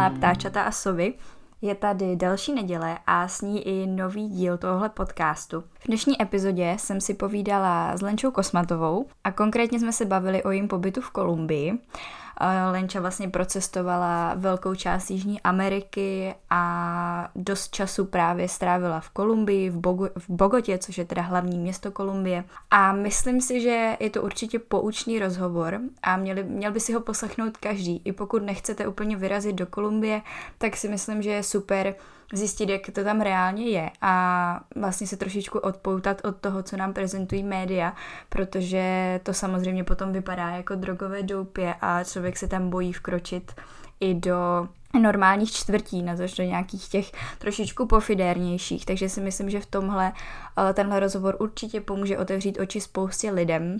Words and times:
milá 0.00 0.10
ptáčata 0.10 0.62
a 0.62 0.70
sovy. 0.70 1.14
Je 1.62 1.74
tady 1.74 2.16
další 2.16 2.54
neděle 2.54 2.98
a 3.06 3.28
s 3.28 3.40
ní 3.40 3.68
i 3.68 3.86
nový 3.86 4.28
díl 4.28 4.58
tohohle 4.58 4.88
podcastu. 4.88 5.60
V 5.60 5.86
dnešní 5.86 6.22
epizodě 6.22 6.76
jsem 6.78 7.00
si 7.00 7.14
povídala 7.14 7.96
s 7.96 8.02
Lenčou 8.02 8.30
Kosmatovou 8.30 9.06
a 9.24 9.32
konkrétně 9.32 9.80
jsme 9.80 9.92
se 9.92 10.04
bavili 10.04 10.42
o 10.42 10.50
jejím 10.50 10.68
pobytu 10.68 11.00
v 11.00 11.10
Kolumbii 11.10 11.78
Lenča 12.70 13.00
vlastně 13.00 13.28
procestovala 13.28 14.34
velkou 14.34 14.74
část 14.74 15.10
Jižní 15.10 15.40
Ameriky 15.40 16.34
a 16.50 17.30
dost 17.34 17.74
času 17.74 18.04
právě 18.04 18.48
strávila 18.48 19.00
v 19.00 19.10
Kolumbii, 19.10 19.70
v, 19.70 19.76
Bogu, 19.76 20.08
v 20.18 20.30
Bogotě, 20.30 20.78
což 20.78 20.98
je 20.98 21.04
teda 21.04 21.22
hlavní 21.22 21.58
město 21.58 21.90
Kolumbie. 21.90 22.44
A 22.70 22.92
myslím 22.92 23.40
si, 23.40 23.60
že 23.60 23.96
je 24.00 24.10
to 24.10 24.22
určitě 24.22 24.58
poučný 24.58 25.18
rozhovor 25.18 25.80
a 26.02 26.16
měli, 26.16 26.44
měl 26.44 26.72
by 26.72 26.80
si 26.80 26.92
ho 26.92 27.00
poslechnout 27.00 27.56
každý. 27.56 28.02
I 28.04 28.12
pokud 28.12 28.42
nechcete 28.42 28.88
úplně 28.88 29.16
vyrazit 29.16 29.56
do 29.56 29.66
Kolumbie, 29.66 30.22
tak 30.58 30.76
si 30.76 30.88
myslím, 30.88 31.22
že 31.22 31.30
je 31.30 31.42
super 31.42 31.94
zjistit, 32.32 32.68
jak 32.68 32.90
to 32.92 33.04
tam 33.04 33.20
reálně 33.20 33.64
je 33.64 33.90
a 34.00 34.60
vlastně 34.76 35.06
se 35.06 35.16
trošičku 35.16 35.58
odpoutat 35.58 36.20
od 36.24 36.36
toho, 36.36 36.62
co 36.62 36.76
nám 36.76 36.92
prezentují 36.92 37.42
média, 37.42 37.94
protože 38.28 39.20
to 39.22 39.34
samozřejmě 39.34 39.84
potom 39.84 40.12
vypadá 40.12 40.50
jako 40.50 40.74
drogové 40.74 41.22
doupě 41.22 41.74
a 41.80 42.04
člověk 42.04 42.36
se 42.36 42.48
tam 42.48 42.70
bojí 42.70 42.92
vkročit 42.92 43.52
i 44.00 44.14
do 44.14 44.68
normálních 45.00 45.52
čtvrtí, 45.52 46.02
na 46.02 46.14
do 46.14 46.44
nějakých 46.44 46.88
těch 46.88 47.12
trošičku 47.38 47.86
pofidérnějších, 47.86 48.86
takže 48.86 49.08
si 49.08 49.20
myslím, 49.20 49.50
že 49.50 49.60
v 49.60 49.66
tomhle 49.66 50.12
eh, 50.12 50.74
tenhle 50.74 51.00
rozhovor 51.00 51.36
určitě 51.40 51.80
pomůže 51.80 52.18
otevřít 52.18 52.58
oči 52.60 52.80
spoustě 52.80 53.30
lidem 53.30 53.76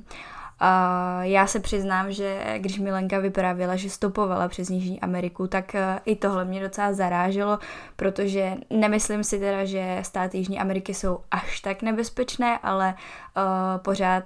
Já 1.21 1.47
se 1.47 1.61
přiznám, 1.61 2.13
že 2.13 2.59
když 2.59 2.79
Milenka 2.79 3.19
vyprávěla, 3.19 3.77
že 3.77 3.91
stopovala 3.91 4.49
přes 4.49 4.71
Jižní 4.71 5.01
Ameriku, 5.01 5.47
tak 5.47 5.75
uh, 5.75 5.81
i 6.05 6.17
tohle 6.17 6.45
mě 6.45 6.61
docela 6.61 6.93
zaráželo, 6.93 7.59
protože 7.97 8.55
nemyslím 8.71 9.25
si 9.25 9.39
teda, 9.39 9.65
že 9.65 9.99
státy 10.03 10.39
Jižní 10.39 10.61
Ameriky 10.61 10.95
jsou 10.95 11.19
až 11.31 11.61
tak 11.61 11.83
nebezpečné, 11.83 12.59
ale 12.63 12.95
uh, 13.37 13.43
pořád 13.83 14.25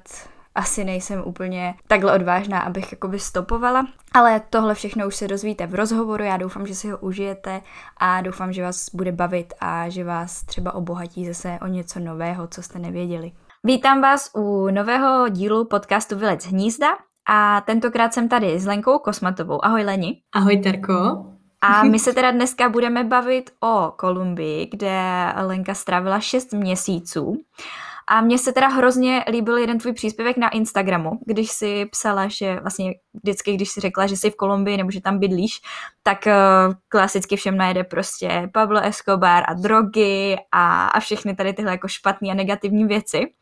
asi 0.55 0.85
nejsem 0.85 1.23
úplně 1.25 1.75
takhle 1.89 2.15
odvážná, 2.15 2.61
abych 2.61 2.93
jakoby 2.93 3.19
stopovala. 3.19 3.87
Ale 4.13 4.41
tohle 4.51 4.75
všechno 4.75 5.07
už 5.07 5.17
se 5.17 5.29
dozvíte 5.29 5.67
v 5.67 5.75
rozhovoru, 5.75 6.25
já 6.25 6.37
doufám, 6.37 6.67
že 6.67 6.75
si 6.75 6.91
ho 6.91 6.99
užijete 6.99 7.61
a 7.97 8.21
doufám, 8.21 8.53
že 8.53 8.63
vás 8.63 8.91
bude 8.95 9.13
bavit 9.13 9.55
a 9.61 9.89
že 9.89 10.05
vás 10.05 10.43
třeba 10.43 10.75
obohatí 10.75 11.27
zase 11.27 11.59
o 11.63 11.67
něco 11.67 12.01
nového, 12.01 12.47
co 12.47 12.63
jste 12.63 12.79
nevěděli. 12.79 13.33
Vítám 13.67 14.01
vás 14.01 14.31
u 14.35 14.71
nového 14.71 15.29
dílu 15.29 15.65
podcastu 15.65 16.17
Vylec 16.17 16.47
hnízda 16.47 16.87
a 17.29 17.61
tentokrát 17.61 18.15
jsem 18.15 18.29
tady 18.29 18.59
s 18.61 18.67
Lenkou 18.67 18.99
Kosmatovou. 18.99 19.65
Ahoj 19.65 19.83
Leni. 19.83 20.21
Ahoj 20.33 20.57
Terko. 20.57 20.95
A 21.61 21.85
my 21.91 21.99
se 21.99 22.13
teda 22.13 22.31
dneska 22.31 22.69
budeme 22.69 23.05
bavit 23.05 23.51
o 23.63 23.93
Kolumbii, 23.97 24.67
kde 24.67 25.01
Lenka 25.37 25.75
strávila 25.75 26.21
6 26.21 26.53
měsíců. 26.53 27.37
A 28.07 28.21
mně 28.21 28.39
se 28.39 28.53
teda 28.53 28.69
hrozně 28.69 29.25
líbil 29.31 29.57
jeden 29.57 29.79
tvůj 29.79 29.93
příspěvek 29.93 30.37
na 30.37 30.49
Instagramu, 30.49 31.11
když 31.27 31.51
si 31.51 31.87
psala, 31.87 32.29
že 32.29 32.61
vlastně 32.61 32.95
vždycky, 33.23 33.55
když 33.55 33.71
si 33.71 33.81
řekla, 33.81 34.07
že 34.07 34.17
jsi 34.17 34.31
v 34.31 34.37
Kolumbii 34.37 34.77
nebo 34.77 34.91
že 34.91 35.01
tam 35.01 35.19
bydlíš, 35.19 35.61
tak 36.03 36.19
uh, 36.27 36.75
klasicky 36.89 37.37
všem 37.37 37.57
najde 37.57 37.85
prostě 37.85 38.51
Pablo 38.53 38.81
Escobar 38.81 39.45
a 39.49 39.55
drogy 39.55 40.37
a, 40.53 40.87
a 40.89 41.01
všechny 41.01 41.37
tady 41.37 41.53
tyhle 41.53 41.71
jako 41.71 41.89
špatné 41.89 42.31
a 42.31 42.35
negativní 42.35 42.85
věci. 42.85 43.33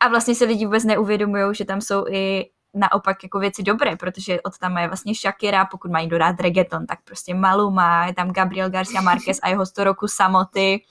A 0.00 0.08
vlastně 0.08 0.34
se 0.34 0.44
lidi 0.44 0.64
vůbec 0.64 0.84
neuvědomují, 0.84 1.54
že 1.54 1.64
tam 1.64 1.80
jsou 1.80 2.04
i 2.10 2.50
naopak 2.74 3.22
jako 3.22 3.38
věci 3.38 3.62
dobré, 3.62 3.96
protože 3.96 4.40
od 4.40 4.58
tam 4.58 4.78
je 4.78 4.86
vlastně 4.86 5.14
Shakira, 5.14 5.64
pokud 5.64 5.90
mají 5.90 6.08
dodat 6.08 6.40
reggaeton, 6.40 6.86
tak 6.86 6.98
prostě 7.04 7.34
Maluma, 7.34 8.06
je 8.06 8.14
tam 8.14 8.30
Gabriel 8.32 8.70
Garcia 8.70 9.00
Marquez 9.00 9.38
a 9.42 9.48
jeho 9.48 9.66
100 9.66 9.84
roku 9.84 10.08
samoty 10.08 10.82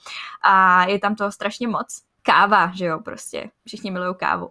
a 0.42 0.84
je 0.84 0.98
tam 0.98 1.14
toho 1.14 1.32
strašně 1.32 1.68
moc 1.68 2.02
káva, 2.22 2.72
že 2.74 2.84
jo, 2.84 2.98
prostě. 3.04 3.50
Všichni 3.66 3.90
milují 3.90 4.14
kávu. 4.18 4.48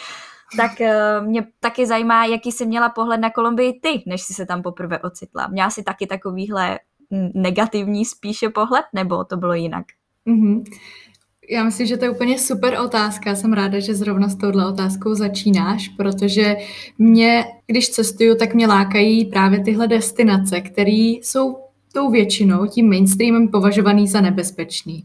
tak 0.56 0.72
uh, 0.80 1.26
mě 1.26 1.46
taky 1.60 1.86
zajímá, 1.86 2.24
jaký 2.24 2.52
jsi 2.52 2.66
měla 2.66 2.88
pohled 2.88 3.20
na 3.20 3.30
Kolumbii 3.30 3.80
ty, 3.82 4.02
než 4.06 4.22
jsi 4.22 4.34
se 4.34 4.46
tam 4.46 4.62
poprvé 4.62 4.98
ocitla. 4.98 5.46
Měla 5.46 5.70
jsi 5.70 5.82
taky 5.82 6.06
takovýhle 6.06 6.78
negativní 7.34 8.04
spíše 8.04 8.48
pohled, 8.48 8.84
nebo 8.94 9.24
to 9.24 9.36
bylo 9.36 9.54
jinak? 9.54 9.84
Mm-hmm. 10.26 10.64
Já 11.50 11.64
myslím, 11.64 11.86
že 11.86 11.96
to 11.96 12.04
je 12.04 12.10
úplně 12.10 12.38
super 12.38 12.78
otázka. 12.80 13.34
Jsem 13.34 13.52
ráda, 13.52 13.80
že 13.80 13.94
zrovna 13.94 14.28
s 14.28 14.36
touhle 14.36 14.68
otázkou 14.68 15.14
začínáš, 15.14 15.88
protože 15.88 16.56
mě, 16.98 17.44
když 17.66 17.90
cestuju, 17.90 18.36
tak 18.36 18.54
mě 18.54 18.66
lákají 18.66 19.24
právě 19.24 19.64
tyhle 19.64 19.88
destinace, 19.88 20.60
které 20.60 20.90
jsou 20.90 21.58
tou 21.92 22.10
většinou, 22.10 22.66
tím 22.66 22.88
mainstreamem 22.88 23.48
považovaný 23.48 24.08
za 24.08 24.20
nebezpečný. 24.20 25.04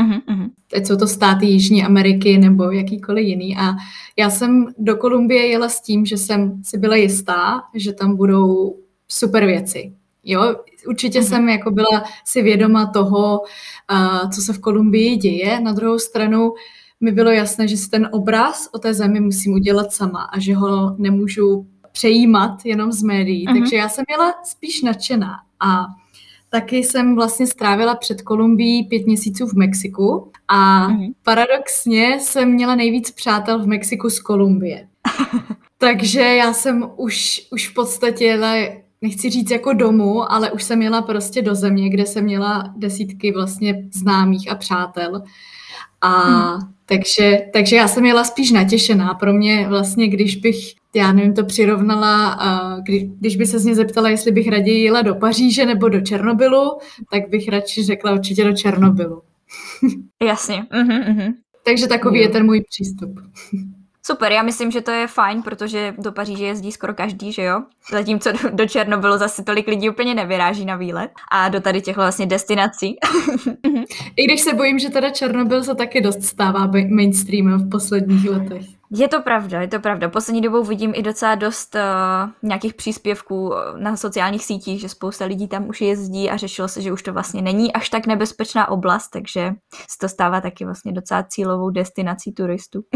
Uh-huh, 0.00 0.50
Teď 0.68 0.86
jsou 0.86 0.96
to 0.96 1.06
státy 1.06 1.46
Jižní 1.46 1.84
Ameriky 1.84 2.38
nebo 2.38 2.70
jakýkoliv 2.70 3.26
jiný. 3.26 3.56
A 3.56 3.74
já 4.16 4.30
jsem 4.30 4.66
do 4.78 4.96
Kolumbie 4.96 5.46
jela 5.46 5.68
s 5.68 5.80
tím, 5.80 6.06
že 6.06 6.16
jsem 6.16 6.62
si 6.64 6.78
byla 6.78 6.96
jistá, 6.96 7.62
že 7.74 7.92
tam 7.92 8.16
budou 8.16 8.76
super 9.08 9.46
věci. 9.46 9.92
Jo, 10.24 10.56
určitě 10.86 11.20
uh-huh. 11.20 11.28
jsem 11.28 11.48
jako 11.48 11.70
byla 11.70 12.04
si 12.24 12.42
vědoma 12.42 12.86
toho, 12.86 13.40
uh, 13.40 14.30
co 14.30 14.40
se 14.40 14.52
v 14.52 14.60
Kolumbii 14.60 15.16
děje. 15.16 15.60
Na 15.60 15.72
druhou 15.72 15.98
stranu 15.98 16.52
mi 17.00 17.12
bylo 17.12 17.30
jasné, 17.30 17.68
že 17.68 17.76
si 17.76 17.90
ten 17.90 18.08
obraz 18.12 18.68
o 18.72 18.78
té 18.78 18.94
zemi 18.94 19.20
musím 19.20 19.52
udělat 19.52 19.92
sama 19.92 20.22
a 20.22 20.38
že 20.38 20.54
ho 20.54 20.96
nemůžu 20.98 21.66
přejímat 21.92 22.64
jenom 22.64 22.92
z 22.92 23.02
médií. 23.02 23.46
Uh-huh. 23.46 23.60
Takže 23.60 23.76
já 23.76 23.88
jsem 23.88 24.04
byla 24.16 24.34
spíš 24.44 24.82
nadšená. 24.82 25.38
A 25.60 25.86
Taky 26.54 26.76
jsem 26.76 27.14
vlastně 27.14 27.46
strávila 27.46 27.94
před 27.94 28.22
Kolumbií 28.22 28.84
pět 28.84 29.06
měsíců 29.06 29.46
v 29.46 29.52
Mexiku 29.52 30.32
a 30.48 30.88
mm-hmm. 30.88 31.12
paradoxně 31.22 32.18
jsem 32.20 32.52
měla 32.52 32.74
nejvíc 32.74 33.10
přátel 33.10 33.62
v 33.62 33.66
Mexiku 33.66 34.10
z 34.10 34.20
Kolumbie. 34.20 34.88
Takže 35.78 36.20
já 36.20 36.52
jsem 36.52 36.90
už, 36.96 37.40
už 37.50 37.68
v 37.68 37.74
podstatě 37.74 38.24
jela, 38.24 38.54
nechci 39.02 39.30
říct 39.30 39.50
jako 39.50 39.72
domů, 39.72 40.32
ale 40.32 40.50
už 40.50 40.62
jsem 40.62 40.82
jela 40.82 41.02
prostě 41.02 41.42
do 41.42 41.54
země, 41.54 41.90
kde 41.90 42.06
jsem 42.06 42.24
měla 42.24 42.74
desítky 42.76 43.32
vlastně 43.32 43.88
známých 43.92 44.50
a 44.50 44.54
přátel. 44.54 45.22
A 46.00 46.30
mm. 46.30 46.60
takže, 46.86 47.38
takže 47.52 47.76
já 47.76 47.88
jsem 47.88 48.04
jela 48.04 48.24
spíš 48.24 48.50
natěšená. 48.50 49.14
Pro 49.14 49.32
mě 49.32 49.68
vlastně, 49.68 50.08
když 50.08 50.36
bych 50.36 50.74
já 50.96 51.12
nevím, 51.12 51.34
to 51.34 51.44
přirovnala, 51.44 52.38
kdy, 52.82 53.10
když 53.20 53.36
by 53.36 53.46
se 53.46 53.58
z 53.58 53.64
mě 53.64 53.74
zeptala, 53.74 54.08
jestli 54.08 54.32
bych 54.32 54.48
raději 54.48 54.84
jela 54.84 55.02
do 55.02 55.14
Paříže 55.14 55.66
nebo 55.66 55.88
do 55.88 56.00
Černobylu, 56.00 56.78
tak 57.10 57.28
bych 57.28 57.48
radši 57.48 57.82
řekla 57.82 58.12
určitě 58.12 58.44
do 58.44 58.52
Černobylu. 58.52 59.22
Jasně. 60.22 60.66
Uh-huh, 60.72 61.08
uh-huh. 61.08 61.34
Takže 61.64 61.86
takový 61.86 62.18
jo. 62.18 62.22
je 62.22 62.28
ten 62.28 62.44
můj 62.46 62.64
přístup. 62.70 63.20
Super, 64.06 64.32
já 64.32 64.42
myslím, 64.42 64.70
že 64.70 64.80
to 64.80 64.90
je 64.90 65.06
fajn, 65.06 65.42
protože 65.42 65.94
do 65.98 66.12
Paříže 66.12 66.44
jezdí 66.44 66.72
skoro 66.72 66.94
každý, 66.94 67.32
že 67.32 67.42
jo? 67.42 67.62
Zatímco 67.90 68.32
do, 68.32 68.38
do 68.50 68.68
Černobylu 68.68 69.18
zase 69.18 69.44
tolik 69.44 69.68
lidí 69.68 69.90
úplně 69.90 70.14
nevyráží 70.14 70.64
na 70.64 70.76
výlet 70.76 71.10
a 71.30 71.48
do 71.48 71.60
tady 71.60 71.82
těch 71.82 71.96
vlastně 71.96 72.26
destinací. 72.26 72.96
I 74.16 74.24
když 74.24 74.40
se 74.40 74.54
bojím, 74.54 74.78
že 74.78 74.90
teda 74.90 75.10
Černobyl 75.10 75.64
se 75.64 75.74
taky 75.74 76.00
dost 76.00 76.22
stává 76.22 76.70
mainstreamem 76.88 77.58
v 77.58 77.70
posledních 77.70 78.30
letech. 78.30 78.66
Je 78.94 79.08
to 79.08 79.22
pravda, 79.22 79.60
je 79.60 79.68
to 79.68 79.80
pravda. 79.80 80.08
Poslední 80.08 80.40
dobou 80.40 80.64
vidím 80.64 80.92
i 80.94 81.02
docela 81.02 81.34
dost 81.34 81.74
uh, 81.74 82.30
nějakých 82.48 82.74
příspěvků 82.74 83.52
na 83.76 83.96
sociálních 83.96 84.44
sítích, 84.44 84.80
že 84.80 84.88
spousta 84.88 85.24
lidí 85.24 85.48
tam 85.48 85.68
už 85.68 85.80
jezdí 85.80 86.30
a 86.30 86.36
řešilo 86.36 86.68
se, 86.68 86.82
že 86.82 86.92
už 86.92 87.02
to 87.02 87.12
vlastně 87.12 87.42
není 87.42 87.72
až 87.72 87.88
tak 87.88 88.06
nebezpečná 88.06 88.68
oblast, 88.68 89.08
takže 89.08 89.52
se 89.88 89.98
to 90.00 90.08
stává 90.08 90.40
taky 90.40 90.64
vlastně 90.64 90.92
docela 90.92 91.22
cílovou 91.22 91.70
destinací 91.70 92.32
turistů. 92.32 92.82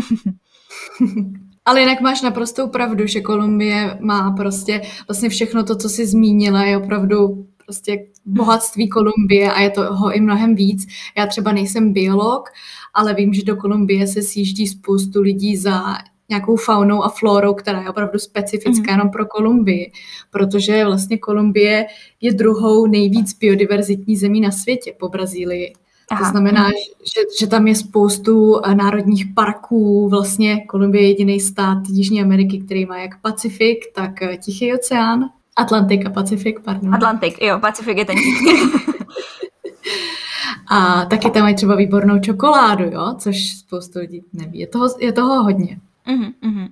Ale 1.64 1.80
jinak 1.80 2.00
máš 2.00 2.22
naprostou 2.22 2.68
pravdu, 2.68 3.06
že 3.06 3.20
Kolumbie 3.20 3.98
má 4.00 4.30
prostě 4.30 4.82
vlastně 5.08 5.28
všechno 5.28 5.64
to, 5.64 5.76
co 5.76 5.88
jsi 5.88 6.06
zmínila, 6.06 6.64
je 6.64 6.76
opravdu 6.76 7.46
prostě 7.64 8.06
bohatství 8.24 8.88
Kolumbie 8.88 9.52
a 9.52 9.60
je 9.60 9.70
toho 9.70 10.12
i 10.12 10.20
mnohem 10.20 10.54
víc. 10.54 10.86
Já 11.16 11.26
třeba 11.26 11.52
nejsem 11.52 11.92
biolog, 11.92 12.48
ale 12.94 13.14
vím, 13.14 13.34
že 13.34 13.44
do 13.44 13.56
Kolumbie 13.56 14.06
se 14.06 14.22
sjíždí 14.22 14.66
spoustu 14.66 15.20
lidí 15.20 15.56
za 15.56 15.82
nějakou 16.28 16.56
faunou 16.56 17.02
a 17.02 17.08
florou, 17.08 17.54
která 17.54 17.82
je 17.82 17.90
opravdu 17.90 18.18
specifická 18.18 18.92
mm. 18.92 18.98
jenom 18.98 19.10
pro 19.10 19.26
Kolumbii, 19.26 19.92
protože 20.30 20.84
vlastně 20.84 21.18
Kolumbie 21.18 21.86
je 22.20 22.34
druhou 22.34 22.86
nejvíc 22.86 23.38
biodiverzitní 23.38 24.16
zemí 24.16 24.40
na 24.40 24.50
světě 24.50 24.92
po 24.98 25.08
Brazílii. 25.08 25.72
Aha. 26.10 26.24
To 26.24 26.30
znamená, 26.30 26.68
že, 27.14 27.20
že 27.40 27.46
tam 27.46 27.66
je 27.66 27.74
spoustu 27.74 28.60
eh, 28.64 28.74
národních 28.74 29.26
parků. 29.34 30.08
Vlastně 30.08 30.66
Kolumbie 30.66 31.04
je 31.04 31.08
jediný 31.08 31.40
stát 31.40 31.78
Jižní 31.88 32.22
Ameriky, 32.22 32.58
který 32.60 32.86
má 32.86 32.98
jak 32.98 33.20
Pacifik, 33.20 33.92
tak 33.94 34.22
eh, 34.22 34.36
Tichý 34.36 34.74
oceán. 34.74 35.30
Atlantik 35.56 36.06
a 36.06 36.10
Pacifik, 36.10 36.60
pardon. 36.60 36.94
Atlantik, 36.94 37.42
jo, 37.42 37.58
Pacifik 37.58 37.98
je 37.98 38.04
ten 38.04 38.16
A 40.68 41.04
taky 41.04 41.30
tam 41.30 41.42
mají 41.42 41.54
třeba 41.54 41.76
výbornou 41.76 42.18
čokoládu, 42.18 42.84
jo, 42.84 43.14
což 43.18 43.50
spoustu 43.50 43.98
lidí 43.98 44.24
neví. 44.32 44.58
Je 44.58 44.66
toho, 44.66 44.88
je 45.00 45.12
toho 45.12 45.42
hodně. 45.42 45.80
Uh-huh. 46.06 46.68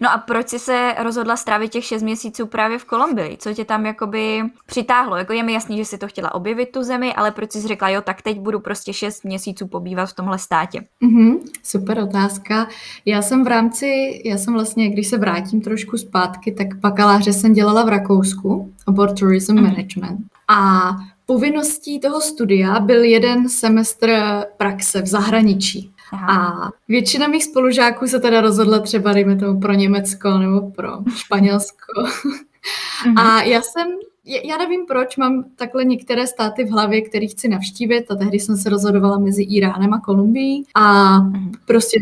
No 0.00 0.12
a 0.12 0.18
proč 0.18 0.48
jsi 0.48 0.58
se 0.58 0.94
rozhodla 0.98 1.36
strávit 1.36 1.72
těch 1.72 1.84
šest 1.84 2.02
měsíců 2.02 2.46
právě 2.46 2.78
v 2.78 2.84
Kolumbii? 2.84 3.36
Co 3.36 3.54
tě 3.54 3.64
tam 3.64 3.86
jakoby 3.86 4.42
přitáhlo? 4.66 5.16
Jako 5.16 5.32
je 5.32 5.42
mi 5.42 5.52
jasný, 5.52 5.76
že 5.76 5.84
jsi 5.84 5.98
to 5.98 6.08
chtěla 6.08 6.34
objevit 6.34 6.72
tu 6.72 6.82
zemi, 6.82 7.14
ale 7.14 7.30
proč 7.30 7.52
jsi 7.52 7.68
řekla, 7.68 7.88
jo, 7.88 8.00
tak 8.00 8.22
teď 8.22 8.38
budu 8.40 8.60
prostě 8.60 8.92
šest 8.92 9.24
měsíců 9.24 9.66
pobývat 9.66 10.08
v 10.08 10.14
tomhle 10.14 10.38
státě? 10.38 10.84
Mm-hmm, 11.02 11.38
super 11.62 11.98
otázka. 11.98 12.68
Já 13.04 13.22
jsem 13.22 13.44
v 13.44 13.46
rámci, 13.46 14.22
já 14.24 14.38
jsem 14.38 14.54
vlastně, 14.54 14.90
když 14.90 15.08
se 15.08 15.18
vrátím 15.18 15.60
trošku 15.60 15.96
zpátky, 15.96 16.52
tak 16.52 16.76
bakaláře 16.76 17.32
jsem 17.32 17.52
dělala 17.52 17.84
v 17.84 17.88
Rakousku, 17.88 18.72
obor 18.86 19.12
Tourism 19.12 19.54
mm-hmm. 19.54 19.62
Management. 19.62 20.20
A 20.48 20.90
povinností 21.26 22.00
toho 22.00 22.20
studia 22.20 22.80
byl 22.80 23.04
jeden 23.04 23.48
semestr 23.48 24.10
praxe 24.56 25.02
v 25.02 25.06
zahraničí. 25.06 25.92
Aha. 26.12 26.66
A 26.66 26.70
většina 26.88 27.28
mých 27.28 27.44
spolužáků 27.44 28.06
se 28.06 28.20
teda 28.20 28.40
rozhodla 28.40 28.78
třeba, 28.78 29.12
dejme 29.12 29.36
tomu, 29.36 29.60
pro 29.60 29.72
Německo 29.72 30.38
nebo 30.38 30.70
pro 30.70 30.90
Španělsko. 31.16 31.92
Mhm. 33.06 33.18
A 33.18 33.42
já 33.42 33.62
jsem, 33.62 33.86
já 34.44 34.56
nevím 34.58 34.86
proč, 34.86 35.16
mám 35.16 35.44
takhle 35.56 35.84
některé 35.84 36.26
státy 36.26 36.64
v 36.64 36.70
hlavě, 36.70 37.00
které 37.00 37.26
chci 37.26 37.48
navštívit 37.48 38.10
a 38.10 38.14
tehdy 38.14 38.40
jsem 38.40 38.56
se 38.56 38.70
rozhodovala 38.70 39.18
mezi 39.18 39.42
Iránem 39.42 39.94
a 39.94 40.00
Kolumbií 40.00 40.64
a 40.74 41.18
mhm. 41.20 41.52
prostě 41.66 42.00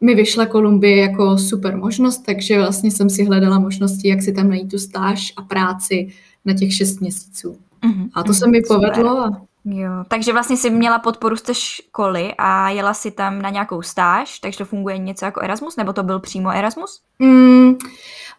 mi 0.00 0.14
vyšla 0.14 0.46
Kolumbie 0.46 0.96
jako 0.96 1.38
super 1.38 1.76
možnost, 1.76 2.18
takže 2.18 2.58
vlastně 2.58 2.90
jsem 2.90 3.10
si 3.10 3.24
hledala 3.24 3.58
možnosti, 3.58 4.08
jak 4.08 4.22
si 4.22 4.32
tam 4.32 4.48
najít 4.48 4.70
tu 4.70 4.78
stáž 4.78 5.32
a 5.36 5.42
práci 5.42 6.08
na 6.44 6.54
těch 6.54 6.74
šest 6.74 7.00
měsíců. 7.00 7.56
Mm-hmm. 7.82 8.10
A 8.14 8.22
to 8.22 8.34
se 8.34 8.48
mi 8.48 8.60
povedlo. 8.68 9.18
A... 9.18 9.42
Jo, 9.64 9.90
takže 10.08 10.32
vlastně 10.32 10.56
jsi 10.56 10.70
měla 10.70 10.98
podporu 10.98 11.36
z 11.36 11.42
té 11.42 11.54
školy 11.54 12.34
a 12.38 12.70
jela 12.70 12.94
si 12.94 13.10
tam 13.10 13.42
na 13.42 13.50
nějakou 13.50 13.82
stáž, 13.82 14.38
takže 14.38 14.58
to 14.58 14.64
funguje 14.64 14.98
něco 14.98 15.24
jako 15.24 15.40
Erasmus, 15.40 15.76
nebo 15.76 15.92
to 15.92 16.02
byl 16.02 16.20
přímo 16.20 16.50
Erasmus? 16.50 17.00
Mm, 17.18 17.74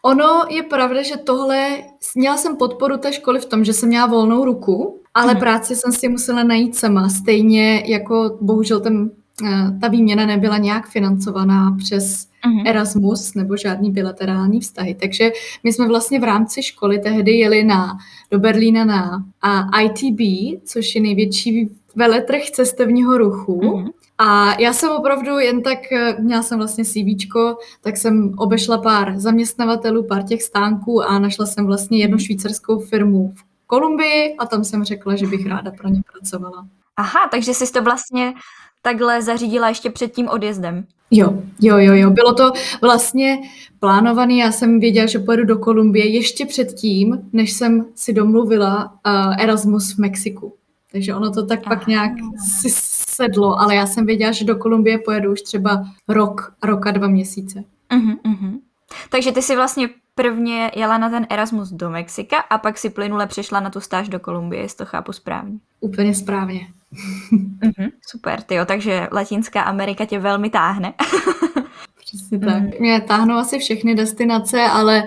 ono 0.02 0.44
je 0.50 0.64
pravda, 0.64 1.04
že 1.04 1.18
tohle, 1.18 1.78
měla 2.16 2.38
jsem 2.38 2.58
podporu 2.58 2.98
té 2.98 3.14
školy 3.14 3.40
v 3.40 3.46
tom, 3.46 3.66
že 3.66 3.74
jsem 3.74 3.90
měla 3.90 4.06
volnou 4.06 4.46
ruku, 4.46 5.02
ale 5.14 5.34
mm. 5.34 5.40
práci 5.40 5.76
jsem 5.76 5.92
si 5.92 6.10
musela 6.10 6.44
najít 6.44 6.76
sama, 6.76 7.10
stejně 7.10 7.84
jako 7.88 8.38
bohužel 8.42 8.80
ten 8.80 9.10
Eh, 9.42 9.78
ta 9.82 9.88
výměna 9.88 10.26
nebyla 10.26 10.58
nějak 10.58 10.88
financovaná 10.88 11.76
přes 11.78 12.28
uh-huh. 12.46 12.70
Erasmus 12.70 13.34
nebo 13.34 13.58
žádný 13.58 13.92
bilaterální 13.92 14.60
vztahy. 14.60 14.96
Takže 14.96 15.32
my 15.64 15.74
jsme 15.74 15.88
vlastně 15.88 16.20
v 16.20 16.24
rámci 16.24 16.64
školy 16.64 17.00
tehdy 17.00 17.32
jeli 17.32 17.64
na, 17.64 17.98
do 18.32 18.40
Berlína 18.40 18.86
na 18.86 19.26
a 19.42 19.80
ITB, 19.80 20.20
což 20.66 20.96
je 20.96 21.02
největší 21.02 21.70
veletrh 21.96 22.42
cestovního 22.42 23.18
ruchu. 23.18 23.62
Uh-huh. 23.62 23.90
A 24.18 24.62
já 24.62 24.74
jsem 24.74 24.92
opravdu 24.92 25.40
jen 25.40 25.62
tak, 25.64 25.92
eh, 25.92 26.16
měla 26.20 26.44
jsem 26.44 26.58
vlastně 26.58 26.86
CV, 26.86 27.56
tak 27.82 27.98
jsem 27.98 28.34
obešla 28.38 28.78
pár 28.78 29.20
zaměstnavatelů, 29.20 30.04
pár 30.04 30.24
těch 30.24 30.44
stánků 30.44 31.04
a 31.04 31.20
našla 31.20 31.46
jsem 31.46 31.66
vlastně 31.66 32.00
jednu 32.00 32.16
mhm. 32.16 32.26
švýcarskou 32.26 32.80
firmu 32.80 33.34
v 33.36 33.44
Kolumbii 33.68 34.36
a 34.40 34.46
tam 34.46 34.64
jsem 34.64 34.84
řekla, 34.84 35.16
že 35.16 35.28
bych 35.28 35.48
ráda 35.48 35.72
pro 35.72 35.90
ně 35.90 36.02
pracovala. 36.12 36.68
Aha, 36.98 37.28
takže 37.32 37.54
jsi 37.54 37.72
to 37.72 37.82
vlastně 37.82 38.34
takhle 38.84 39.22
zařídila 39.22 39.70
ještě 39.70 39.90
před 39.90 40.12
tím 40.12 40.28
odjezdem. 40.30 40.86
Jo, 41.12 41.34
jo, 41.62 41.78
jo, 41.78 41.94
jo. 41.94 42.10
Bylo 42.10 42.34
to 42.34 42.52
vlastně 42.82 43.40
plánované. 43.80 44.34
Já 44.34 44.52
jsem 44.52 44.80
věděla, 44.80 45.08
že 45.08 45.20
pojedu 45.20 45.46
do 45.46 45.58
Kolumbie 45.58 46.08
ještě 46.08 46.46
předtím, 46.46 47.30
než 47.34 47.54
jsem 47.54 47.86
si 47.96 48.14
domluvila 48.14 48.94
uh, 49.06 49.44
Erasmus 49.44 49.94
v 49.94 49.98
Mexiku. 49.98 50.56
Takže 50.92 51.16
ono 51.16 51.32
to 51.32 51.46
tak 51.46 51.60
Aha. 51.66 51.76
pak 51.76 51.88
nějak 51.88 52.12
si 52.62 52.70
sedlo, 53.16 53.60
ale 53.60 53.76
já 53.76 53.86
jsem 53.86 54.06
věděla, 54.06 54.32
že 54.32 54.46
do 54.46 54.56
Kolumbie 54.56 54.98
pojedu 54.98 55.32
už 55.32 55.42
třeba 55.42 55.84
rok, 56.08 56.54
rok 56.64 56.88
a 56.88 56.92
dva 56.92 57.08
měsíce. 57.08 57.64
Uh-huh, 57.92 58.18
uh-huh. 58.26 58.60
Takže 59.10 59.32
ty 59.32 59.42
si 59.42 59.56
vlastně 59.56 59.90
prvně 60.16 60.72
jela 60.76 60.98
na 60.98 61.10
ten 61.10 61.28
Erasmus 61.30 61.70
do 61.70 61.90
Mexika 61.90 62.38
a 62.38 62.58
pak 62.58 62.78
si 62.78 62.90
plynule 62.90 63.28
přešla 63.28 63.60
na 63.60 63.70
tu 63.70 63.80
stáž 63.80 64.10
do 64.10 64.20
Kolumbie, 64.20 64.62
jestli 64.62 64.78
to 64.78 64.86
chápu 64.86 65.14
správně. 65.14 65.58
Úplně 65.80 66.16
správně. 66.16 66.68
Mm-hmm, 67.32 67.92
super, 68.08 68.42
tyjo, 68.42 68.66
takže 68.66 69.08
Latinská 69.12 69.62
Amerika 69.62 70.06
tě 70.06 70.20
velmi 70.20 70.50
táhne. 70.50 70.94
Přesně 72.00 72.40
tak. 72.40 72.62
Mm. 72.62 72.72
Mě 72.80 73.02
táhnou 73.02 73.36
asi 73.36 73.60
všechny 73.60 73.96
destinace, 73.96 74.62
ale 74.62 75.04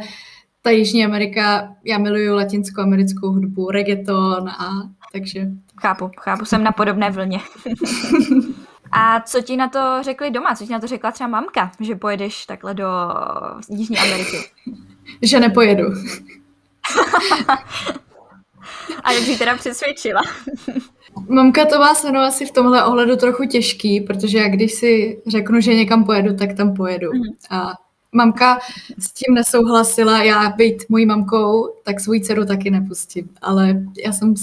ta 0.63 0.71
Jižní 0.71 1.05
Amerika, 1.05 1.75
já 1.85 1.99
miluju 1.99 2.35
latinskou-americkou 2.35 3.29
hudbu, 3.29 3.71
reggaeton 3.71 4.49
a 4.49 4.71
takže... 5.13 5.49
Chápu, 5.81 6.11
chápu, 6.19 6.45
jsem 6.45 6.65
na 6.65 6.73
podobné 6.73 7.11
vlně. 7.11 7.41
A 8.93 9.21
co 9.21 9.43
ti 9.43 9.57
na 9.57 9.69
to 9.69 9.99
řekli 10.01 10.31
doma? 10.31 10.55
Co 10.55 10.67
ti 10.67 10.73
na 10.73 10.81
to 10.81 10.87
řekla 10.87 11.13
třeba 11.13 11.29
mamka, 11.29 11.73
že 11.81 11.95
pojedeš 11.95 12.47
takhle 12.47 12.75
do 12.75 12.89
Jižní 13.69 13.99
Ameriky? 13.99 14.37
že 15.23 15.41
nepojedu. 15.41 15.85
A 19.03 19.13
jak 19.13 19.23
jsi 19.23 19.39
teda 19.39 19.57
přesvědčila? 19.57 20.23
Mamka 21.29 21.65
to 21.65 21.79
má 21.79 21.95
se 21.95 22.11
mnou 22.11 22.21
asi 22.21 22.47
v 22.47 22.51
tomhle 22.51 22.85
ohledu 22.85 23.17
trochu 23.17 23.45
těžký, 23.45 24.01
protože 24.01 24.39
já 24.39 24.49
když 24.49 24.73
si 24.73 25.23
řeknu, 25.27 25.61
že 25.61 25.75
někam 25.75 26.05
pojedu, 26.05 26.37
tak 26.37 26.53
tam 26.53 26.75
pojedu. 26.75 27.13
Mm. 27.13 27.23
A 27.51 27.73
mamka 28.13 28.59
s 28.99 29.13
tím 29.13 29.35
nesouhlasila, 29.35 30.23
já 30.23 30.51
být 30.51 30.85
mojí 30.89 31.07
mamkou, 31.07 31.69
tak 31.85 32.01
svou 32.01 32.15
dceru 32.15 32.45
taky 32.45 32.71
nepustím. 32.71 33.29
Ale 33.43 33.83
já 34.05 34.13
jsem 34.13 34.35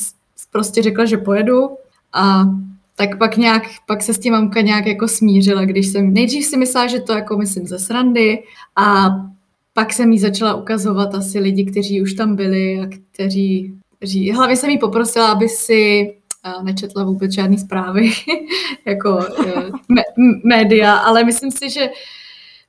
prostě 0.52 0.82
řekla, 0.82 1.06
že 1.06 1.18
pojedu 1.18 1.70
a 2.14 2.44
tak 2.96 3.18
pak 3.18 3.38
nějak, 3.38 3.64
pak 3.88 4.04
se 4.04 4.14
s 4.14 4.20
tím 4.20 4.34
mamka 4.34 4.62
nějak 4.62 4.86
jako 4.86 5.08
smířila, 5.08 5.66
když 5.66 5.88
jsem, 5.88 6.14
nejdřív 6.14 6.46
si 6.46 6.58
myslela, 6.58 6.88
že 6.88 7.00
to 7.00 7.14
jako 7.14 7.38
myslím 7.38 7.68
ze 7.68 7.80
srandy 7.80 8.44
a 8.76 9.10
pak 9.74 9.94
jsem 9.94 10.12
jí 10.12 10.20
začala 10.20 10.54
ukazovat 10.54 11.16
asi 11.16 11.40
lidi, 11.40 11.66
kteří 11.66 12.02
už 12.02 12.14
tam 12.14 12.36
byli 12.36 12.80
a 12.80 12.88
kteří, 13.14 13.74
kteří 13.98 14.32
hlavně 14.32 14.56
jsem 14.56 14.70
jí 14.70 14.78
poprosila, 14.78 15.32
aby 15.32 15.50
si 15.50 16.14
nečetla 16.64 17.04
vůbec 17.04 17.34
žádné 17.34 17.58
zprávy 17.58 18.12
jako 18.86 19.20
e, 19.20 19.72
me, 19.90 20.02
média, 20.46 20.96
ale 20.96 21.24
myslím 21.24 21.52
si, 21.52 21.70
že 21.70 21.90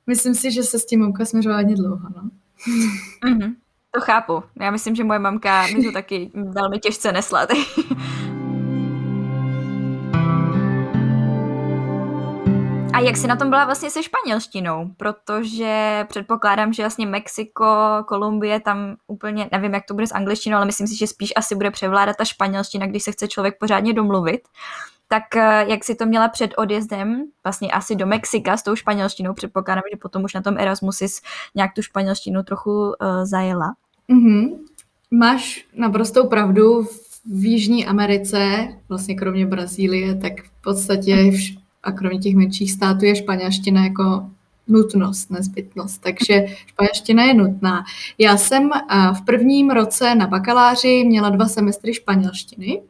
myslím 0.07 0.35
si, 0.35 0.51
že 0.51 0.63
se 0.63 0.79
s 0.79 0.85
tím 0.85 0.99
mamka 0.99 1.25
směřovala 1.25 1.61
hodně 1.61 1.75
dlouho. 1.75 2.09
No. 2.15 2.29
Mm-hmm. 3.29 3.55
To 3.91 4.01
chápu. 4.01 4.43
Já 4.61 4.71
myslím, 4.71 4.95
že 4.95 5.03
moje 5.03 5.19
mamka 5.19 5.67
mi 5.67 5.83
to 5.83 5.91
taky 5.91 6.31
velmi 6.51 6.79
těžce 6.79 7.11
nesla. 7.11 7.47
A 12.95 12.99
jak 12.99 13.17
jsi 13.17 13.27
na 13.27 13.35
tom 13.35 13.49
byla 13.49 13.65
vlastně 13.65 13.89
se 13.89 14.03
španělštinou? 14.03 14.89
Protože 14.97 16.05
předpokládám, 16.09 16.73
že 16.73 16.83
vlastně 16.83 17.05
Mexiko, 17.05 17.65
Kolumbie, 18.07 18.59
tam 18.59 18.95
úplně, 19.07 19.49
nevím, 19.51 19.73
jak 19.73 19.85
to 19.85 19.93
bude 19.93 20.07
s 20.07 20.13
angličtinou, 20.13 20.57
ale 20.57 20.65
myslím 20.65 20.87
si, 20.87 20.97
že 20.97 21.07
spíš 21.07 21.33
asi 21.35 21.55
bude 21.55 21.71
převládat 21.71 22.15
ta 22.15 22.25
španělština, 22.25 22.87
když 22.87 23.03
se 23.03 23.11
chce 23.11 23.27
člověk 23.27 23.57
pořádně 23.59 23.93
domluvit. 23.93 24.41
Tak 25.07 25.35
eh, 25.35 25.65
jak 25.67 25.83
si 25.83 25.95
to 25.95 26.05
měla 26.05 26.29
před 26.29 26.53
odjezdem, 26.57 27.23
vlastně 27.43 27.71
asi 27.71 27.95
do 27.95 28.05
Mexika 28.05 28.57
s 28.57 28.63
tou 28.63 28.75
španělštinou, 28.75 29.33
předpokládám, 29.33 29.83
že 29.91 29.97
potom 29.97 30.23
už 30.23 30.33
na 30.33 30.41
tom 30.41 30.57
Erasmus 30.57 31.21
nějak 31.55 31.73
tu 31.73 31.81
španělštinu 31.81 32.43
trochu 32.43 32.71
uh, 32.71 32.93
zajela. 33.23 33.75
Mm-hmm. 34.09 34.57
Máš 35.11 35.65
naprostou 35.73 36.27
pravdu. 36.27 36.87
V 37.31 37.43
Jižní 37.45 37.85
Americe, 37.85 38.67
vlastně 38.89 39.15
kromě 39.15 39.45
Brazílie, 39.45 40.15
tak 40.15 40.33
v 40.43 40.61
podstatě 40.63 41.15
vš- 41.15 41.64
a 41.85 41.91
kromě 41.91 42.19
těch 42.19 42.35
menších 42.35 42.71
států 42.71 43.05
je 43.05 43.15
španělština 43.15 43.83
jako 43.83 44.29
nutnost, 44.67 45.31
nezbytnost. 45.31 46.01
Takže 46.01 46.45
španělština 46.67 47.23
je 47.23 47.33
nutná. 47.33 47.83
Já 48.17 48.37
jsem 48.37 48.69
v 49.13 49.25
prvním 49.25 49.69
roce 49.69 50.15
na 50.15 50.27
bakaláři 50.27 51.03
měla 51.03 51.29
dva 51.29 51.45
semestry 51.45 51.93
španělštiny, 51.93 52.81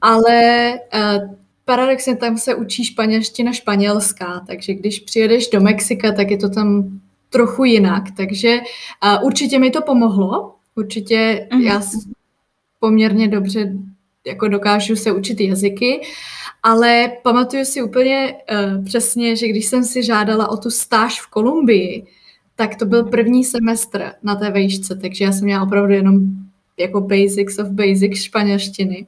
ale 0.00 0.72
paradoxně 1.64 2.16
tam 2.16 2.38
se 2.38 2.54
učí 2.54 2.84
španělština 2.84 3.52
španělská, 3.52 4.44
takže 4.46 4.74
když 4.74 5.00
přijedeš 5.00 5.48
do 5.48 5.60
Mexika, 5.60 6.12
tak 6.12 6.30
je 6.30 6.38
to 6.38 6.48
tam 6.48 7.00
trochu 7.30 7.64
jinak, 7.64 8.04
takže 8.16 8.58
určitě 9.22 9.58
mi 9.58 9.70
to 9.70 9.82
pomohlo, 9.82 10.54
určitě 10.74 11.48
mhm. 11.52 11.62
já 11.62 11.82
poměrně 12.80 13.28
dobře 13.28 13.72
jako 14.26 14.48
dokážu 14.48 14.96
se 14.96 15.12
učit 15.12 15.40
jazyky, 15.40 16.00
ale 16.66 17.12
pamatuju 17.22 17.64
si 17.64 17.82
úplně 17.82 18.34
uh, 18.34 18.84
přesně, 18.84 19.36
že 19.36 19.48
když 19.48 19.66
jsem 19.66 19.84
si 19.84 20.02
žádala 20.02 20.48
o 20.48 20.56
tu 20.56 20.70
stáž 20.70 21.20
v 21.20 21.26
Kolumbii, 21.26 22.06
tak 22.56 22.76
to 22.76 22.86
byl 22.86 23.04
první 23.04 23.44
semestr 23.44 24.12
na 24.22 24.36
té 24.36 24.50
vejšce, 24.50 24.96
takže 24.96 25.24
já 25.24 25.32
jsem 25.32 25.44
měla 25.44 25.62
opravdu 25.62 25.92
jenom 25.92 26.20
jako 26.76 27.00
basics 27.00 27.58
of 27.58 27.68
basics 27.68 28.22
španělštiny. 28.22 29.06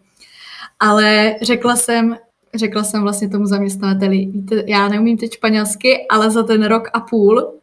Ale 0.81 1.35
řekla 1.43 1.77
jsem, 1.77 2.17
řekla 2.55 2.85
jsem 2.85 3.03
vlastně 3.03 3.29
tomu 3.29 3.47
zaměstnavateli, 3.47 4.27
víte, 4.27 4.65
já 4.67 4.89
neumím 4.89 5.19
teď 5.19 5.35
španělsky, 5.35 6.07
ale 6.11 6.31
za 6.31 6.43
ten 6.43 6.65
rok 6.65 6.89
a 6.93 7.01
půl 7.01 7.55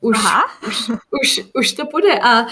už, 0.00 0.18
už, 0.68 0.90
už, 1.22 1.44
už 1.54 1.72
to 1.72 1.86
půjde. 1.86 2.18
A 2.18 2.42
uh, 2.42 2.46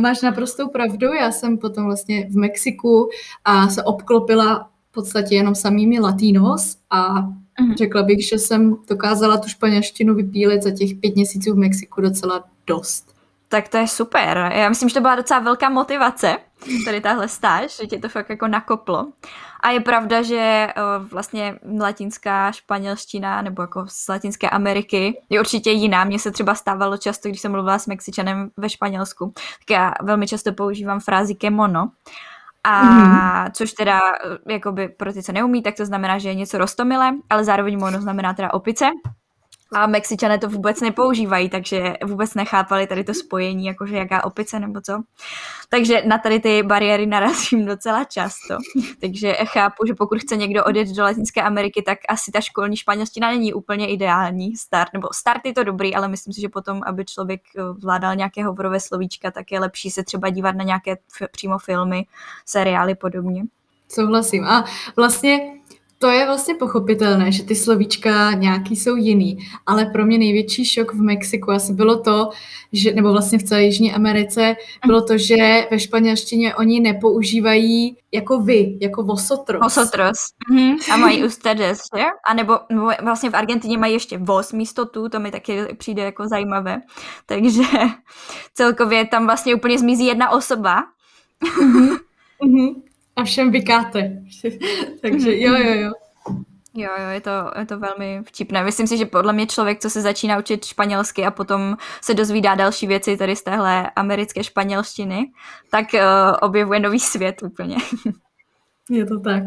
máš 0.00 0.22
naprostou 0.22 0.68
pravdu, 0.68 1.12
já 1.12 1.32
jsem 1.32 1.58
potom 1.58 1.84
vlastně 1.84 2.28
v 2.30 2.36
Mexiku 2.36 3.08
a 3.44 3.68
se 3.68 3.82
obklopila 3.82 4.70
podstatě 5.02 5.34
jenom 5.34 5.54
samými 5.54 6.00
latinos 6.00 6.76
a 6.90 7.28
Mm. 7.60 7.74
Řekla 7.74 8.02
bych, 8.02 8.28
že 8.28 8.38
jsem 8.38 8.76
dokázala 8.88 9.38
tu 9.38 9.48
španělštinu 9.48 10.14
vypílit 10.14 10.62
za 10.62 10.70
těch 10.70 10.90
pět 11.00 11.14
měsíců 11.14 11.54
v 11.54 11.58
Mexiku 11.58 12.00
docela 12.00 12.44
dost. 12.66 13.14
Tak 13.48 13.68
to 13.68 13.76
je 13.76 13.88
super. 13.88 14.52
Já 14.54 14.68
myslím, 14.68 14.88
že 14.88 14.94
to 14.94 15.00
byla 15.00 15.16
docela 15.16 15.40
velká 15.40 15.68
motivace, 15.68 16.36
tady 16.84 17.00
tahle 17.00 17.28
stáž, 17.28 17.76
že 17.76 17.86
tě 17.86 17.98
to 17.98 18.08
fakt 18.08 18.30
jako 18.30 18.48
nakoplo. 18.48 19.06
A 19.60 19.70
je 19.70 19.80
pravda, 19.80 20.22
že 20.22 20.68
vlastně 21.10 21.58
latinská 21.80 22.52
španělština 22.52 23.42
nebo 23.42 23.62
jako 23.62 23.84
z 23.88 24.08
Latinské 24.08 24.50
Ameriky 24.50 25.20
je 25.30 25.40
určitě 25.40 25.70
jiná. 25.70 26.04
Mně 26.04 26.18
se 26.18 26.30
třeba 26.30 26.54
stávalo 26.54 26.96
často, 26.96 27.28
když 27.28 27.40
jsem 27.40 27.52
mluvila 27.52 27.78
s 27.78 27.86
Mexičanem 27.86 28.50
ve 28.56 28.68
Španělsku, 28.68 29.32
tak 29.34 29.70
já 29.70 29.92
velmi 30.02 30.26
často 30.26 30.52
používám 30.52 31.00
frázi 31.00 31.34
kemono. 31.34 31.90
A 32.64 32.82
mm-hmm. 32.82 33.50
což 33.52 33.72
teda, 33.72 34.00
jakoby 34.48 34.88
pro 34.88 35.12
ty, 35.12 35.22
co 35.22 35.32
neumí, 35.32 35.62
tak 35.62 35.74
to 35.74 35.86
znamená, 35.86 36.18
že 36.18 36.28
je 36.28 36.34
něco 36.34 36.58
rostomilé, 36.58 37.12
ale 37.30 37.44
zároveň 37.44 37.78
mono 37.78 38.00
znamená 38.00 38.34
teda 38.34 38.54
opice. 38.54 38.86
A 39.72 39.86
Mexičané 39.86 40.38
to 40.38 40.48
vůbec 40.48 40.80
nepoužívají, 40.80 41.48
takže 41.48 41.94
vůbec 42.04 42.34
nechápali 42.34 42.86
tady 42.86 43.04
to 43.04 43.14
spojení, 43.14 43.66
jakože 43.66 43.96
jaká 43.96 44.24
opice 44.24 44.60
nebo 44.60 44.80
co. 44.80 45.02
Takže 45.68 46.02
na 46.06 46.18
tady 46.18 46.40
ty 46.40 46.62
bariéry 46.62 47.06
narazím 47.06 47.66
docela 47.66 48.04
často. 48.04 48.56
Takže 49.00 49.32
chápu, 49.32 49.86
že 49.86 49.94
pokud 49.94 50.18
chce 50.18 50.36
někdo 50.36 50.64
odjet 50.64 50.88
do 50.88 51.02
Latinské 51.02 51.42
Ameriky, 51.42 51.82
tak 51.82 51.98
asi 52.08 52.30
ta 52.30 52.40
školní 52.40 52.76
španělština 52.76 53.30
není 53.30 53.54
úplně 53.54 53.88
ideální 53.88 54.56
start. 54.56 54.92
Nebo 54.92 55.08
start 55.12 55.46
je 55.46 55.52
to 55.52 55.64
dobrý, 55.64 55.94
ale 55.94 56.08
myslím 56.08 56.34
si, 56.34 56.40
že 56.40 56.48
potom, 56.48 56.80
aby 56.86 57.04
člověk 57.04 57.40
eh, 57.56 57.62
vládal 57.82 58.16
nějaké 58.16 58.44
hovorové 58.44 58.80
slovíčka, 58.80 59.30
tak 59.30 59.52
je 59.52 59.60
lepší 59.60 59.90
se 59.90 60.04
třeba 60.04 60.30
dívat 60.30 60.54
na 60.56 60.64
nějaké 60.64 60.92
f- 60.92 61.28
přímo 61.32 61.58
filmy, 61.58 62.06
seriály 62.46 62.94
podobně. 62.94 63.44
Souhlasím. 63.88 64.44
A 64.44 64.64
vlastně 64.96 65.57
to 65.98 66.10
je 66.10 66.26
vlastně 66.26 66.54
pochopitelné, 66.54 67.32
že 67.32 67.42
ty 67.42 67.54
slovíčka 67.54 68.32
nějaký 68.32 68.76
jsou 68.76 68.96
jiný, 68.96 69.38
ale 69.66 69.86
pro 69.86 70.06
mě 70.06 70.18
největší 70.18 70.64
šok 70.64 70.94
v 70.94 71.00
Mexiku 71.00 71.50
asi 71.50 71.72
bylo 71.72 71.98
to, 71.98 72.30
že, 72.72 72.92
nebo 72.92 73.12
vlastně 73.12 73.38
v 73.38 73.42
celé 73.42 73.62
Jižní 73.62 73.92
Americe, 73.92 74.56
bylo 74.86 75.02
to, 75.02 75.18
že 75.18 75.66
ve 75.70 75.78
španělštině 75.78 76.54
oni 76.54 76.80
nepoužívají 76.80 77.96
jako 78.12 78.40
vy, 78.40 78.78
jako 78.80 79.02
vosotros. 79.02 79.62
Vosotros. 79.62 80.18
Mm-hmm. 80.52 80.92
A 80.92 80.96
mají 80.96 81.24
ustedes, 81.24 81.80
že? 81.96 82.04
A 82.26 82.34
nebo, 82.34 82.58
nebo 82.70 82.90
vlastně 83.02 83.30
v 83.30 83.34
Argentině 83.34 83.78
mají 83.78 83.92
ještě 83.92 84.18
vos 84.18 84.52
místo 84.52 84.86
tu, 84.86 85.08
to 85.08 85.20
mi 85.20 85.30
taky 85.30 85.64
přijde 85.78 86.02
jako 86.02 86.28
zajímavé. 86.28 86.80
Takže 87.26 87.62
celkově 88.54 89.06
tam 89.06 89.26
vlastně 89.26 89.54
úplně 89.54 89.78
zmizí 89.78 90.06
jedna 90.06 90.30
osoba. 90.30 90.84
Mm-hmm. 91.42 91.98
Mm-hmm 92.42 92.87
a 93.18 93.24
všem 93.24 93.50
vykáte. 93.50 94.12
Takže 95.02 95.38
jo, 95.38 95.54
jo, 95.54 95.74
jo. 95.74 95.92
Jo, 96.74 96.90
jo, 96.98 97.08
je 97.08 97.20
to, 97.20 97.30
je 97.58 97.66
to 97.66 97.78
velmi 97.78 98.20
vtipné. 98.24 98.64
Myslím 98.64 98.86
si, 98.86 98.96
že 98.96 99.06
podle 99.06 99.32
mě 99.32 99.46
člověk, 99.46 99.78
co 99.78 99.90
se 99.90 100.00
začíná 100.00 100.38
učit 100.38 100.64
španělsky 100.64 101.26
a 101.26 101.30
potom 101.30 101.76
se 102.00 102.14
dozvídá 102.14 102.54
další 102.54 102.86
věci 102.86 103.16
tady 103.16 103.36
z 103.36 103.42
téhle 103.42 103.90
americké 103.96 104.44
španělštiny, 104.44 105.30
tak 105.70 105.86
uh, 105.94 106.00
objevuje 106.42 106.80
nový 106.80 107.00
svět 107.00 107.42
úplně. 107.42 107.76
Je 108.90 109.06
to 109.06 109.20
tak. 109.20 109.42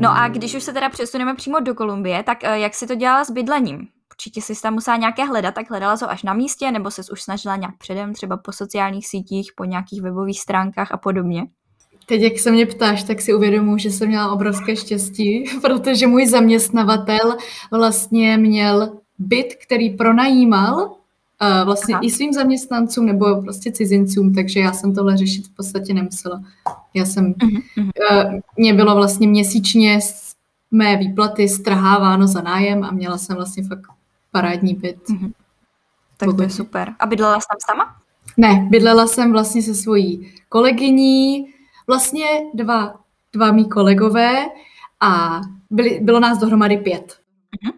No 0.00 0.16
a 0.16 0.28
když 0.28 0.54
už 0.54 0.62
se 0.62 0.72
teda 0.72 0.88
přesuneme 0.88 1.34
přímo 1.34 1.60
do 1.60 1.74
Kolumbie, 1.74 2.22
tak 2.22 2.38
uh, 2.42 2.52
jak 2.52 2.74
si 2.74 2.86
to 2.86 2.94
dělala 2.94 3.24
s 3.24 3.30
bydlením? 3.30 3.88
Určitě 4.18 4.42
jsi 4.42 4.62
tam 4.62 4.74
musela 4.74 4.96
nějaké 4.96 5.24
hledat, 5.24 5.54
tak 5.54 5.70
hledala 5.70 5.96
to 5.96 6.10
až 6.10 6.22
na 6.22 6.34
místě, 6.34 6.70
nebo 6.70 6.90
se 6.90 7.02
už 7.12 7.22
snažila 7.22 7.56
nějak 7.56 7.78
předem, 7.78 8.14
třeba 8.14 8.36
po 8.36 8.52
sociálních 8.52 9.08
sítích, 9.08 9.52
po 9.56 9.64
nějakých 9.64 10.02
webových 10.02 10.40
stránkách 10.40 10.92
a 10.92 10.96
podobně? 10.96 11.46
Teď, 12.06 12.20
jak 12.20 12.38
se 12.38 12.50
mě 12.50 12.66
ptáš, 12.66 13.02
tak 13.02 13.20
si 13.20 13.34
uvědomuji, 13.34 13.78
že 13.78 13.90
jsem 13.90 14.08
měla 14.08 14.32
obrovské 14.32 14.76
štěstí, 14.76 15.44
protože 15.62 16.06
můj 16.06 16.26
zaměstnavatel 16.26 17.36
vlastně 17.70 18.36
měl 18.36 18.98
byt, 19.18 19.54
který 19.66 19.90
pronajímal 19.90 20.74
uh, 20.82 21.64
vlastně 21.64 21.94
Aha. 21.94 22.02
i 22.04 22.10
svým 22.10 22.32
zaměstnancům 22.32 23.06
nebo 23.06 23.42
prostě 23.42 23.72
cizincům, 23.72 24.34
takže 24.34 24.60
já 24.60 24.72
jsem 24.72 24.94
tohle 24.94 25.16
řešit 25.16 25.46
v 25.46 25.54
podstatě 25.54 25.94
nemusela. 25.94 26.42
Já 26.94 27.04
jsem, 27.04 27.32
uh-huh. 27.32 27.62
uh, 28.10 28.40
mě 28.56 28.74
bylo 28.74 28.94
vlastně 28.94 29.28
měsíčně 29.28 30.00
mé 30.70 30.96
výplaty 30.96 31.48
strháváno 31.48 32.26
za 32.26 32.40
nájem 32.40 32.84
a 32.84 32.90
měla 32.90 33.18
jsem 33.18 33.36
vlastně 33.36 33.64
fakt 33.64 33.97
parádní 34.40 34.74
byt. 34.74 35.08
Mm-hmm. 35.08 35.32
Tak 36.16 36.36
to 36.36 36.42
je 36.42 36.50
super. 36.50 36.94
A 36.98 37.06
bydlela 37.06 37.40
jsi 37.40 37.46
tam 37.50 37.76
sama? 37.76 37.96
Ne, 38.36 38.66
bydlela 38.70 39.06
jsem 39.06 39.32
vlastně 39.32 39.62
se 39.62 39.74
svojí 39.74 40.32
kolegyní, 40.48 41.46
vlastně 41.86 42.26
dva, 42.54 42.94
dva 43.32 43.52
mý 43.52 43.68
kolegové 43.68 44.46
a 45.00 45.40
byli, 45.70 46.00
bylo 46.02 46.20
nás 46.20 46.38
dohromady 46.38 46.76
pět. 46.76 47.06
Mm-hmm. 47.12 47.72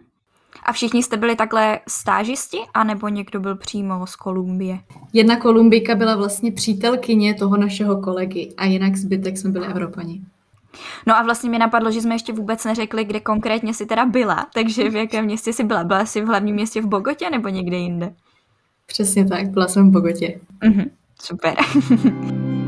A 0.63 0.71
všichni 0.71 1.03
jste 1.03 1.17
byli 1.17 1.35
takhle 1.35 1.79
stážisti, 1.87 2.57
anebo 2.73 3.07
někdo 3.07 3.39
byl 3.39 3.55
přímo 3.55 4.07
z 4.07 4.15
Kolumbie? 4.15 4.79
Jedna 5.13 5.35
Kolumbika 5.35 5.95
byla 5.95 6.15
vlastně 6.15 6.51
přítelkyně 6.51 7.33
toho 7.33 7.57
našeho 7.57 8.01
kolegy 8.01 8.53
a 8.57 8.65
jinak 8.65 8.95
zbytek 8.95 9.37
jsme 9.37 9.49
byli 9.49 9.67
Evropani. 9.67 10.21
No 11.07 11.17
a 11.17 11.23
vlastně 11.23 11.49
mi 11.49 11.59
napadlo, 11.59 11.91
že 11.91 12.01
jsme 12.01 12.15
ještě 12.15 12.33
vůbec 12.33 12.65
neřekli, 12.65 13.05
kde 13.05 13.19
konkrétně 13.19 13.73
si 13.73 13.85
teda 13.85 14.05
byla, 14.05 14.47
takže 14.53 14.89
v 14.89 14.95
jakém 14.95 15.25
městě 15.25 15.53
jsi 15.53 15.63
byla? 15.63 15.83
Byla 15.83 16.05
jsi 16.05 16.21
v 16.21 16.25
hlavním 16.25 16.55
městě 16.55 16.81
v 16.81 16.87
Bogotě 16.87 17.29
nebo 17.29 17.49
někde 17.49 17.77
jinde? 17.77 18.13
Přesně 18.85 19.27
tak, 19.27 19.49
byla 19.49 19.67
jsem 19.67 19.89
v 19.89 19.93
Bogotě. 19.93 20.39
Mhm, 20.63 20.89
super. 21.21 21.55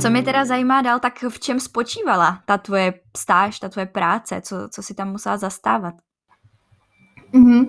Co 0.00 0.10
mě 0.10 0.22
teda 0.22 0.44
zajímá 0.44 0.82
dál, 0.82 1.00
tak 1.00 1.24
v 1.28 1.38
čem 1.38 1.60
spočívala 1.60 2.42
ta 2.44 2.58
tvoje 2.58 2.94
stáž, 3.16 3.58
ta 3.58 3.68
tvoje 3.68 3.86
práce, 3.86 4.40
co, 4.40 4.56
co 4.68 4.82
si 4.82 4.94
tam 4.94 5.12
musela 5.12 5.36
zastávat? 5.36 5.94
Mm-hmm. 7.34 7.66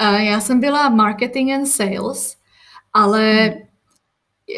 Uh, 0.00 0.20
já 0.20 0.40
jsem 0.40 0.60
byla 0.60 0.88
marketing 0.88 1.52
and 1.52 1.66
sales, 1.66 2.36
ale 2.92 3.48
mm 3.48 3.75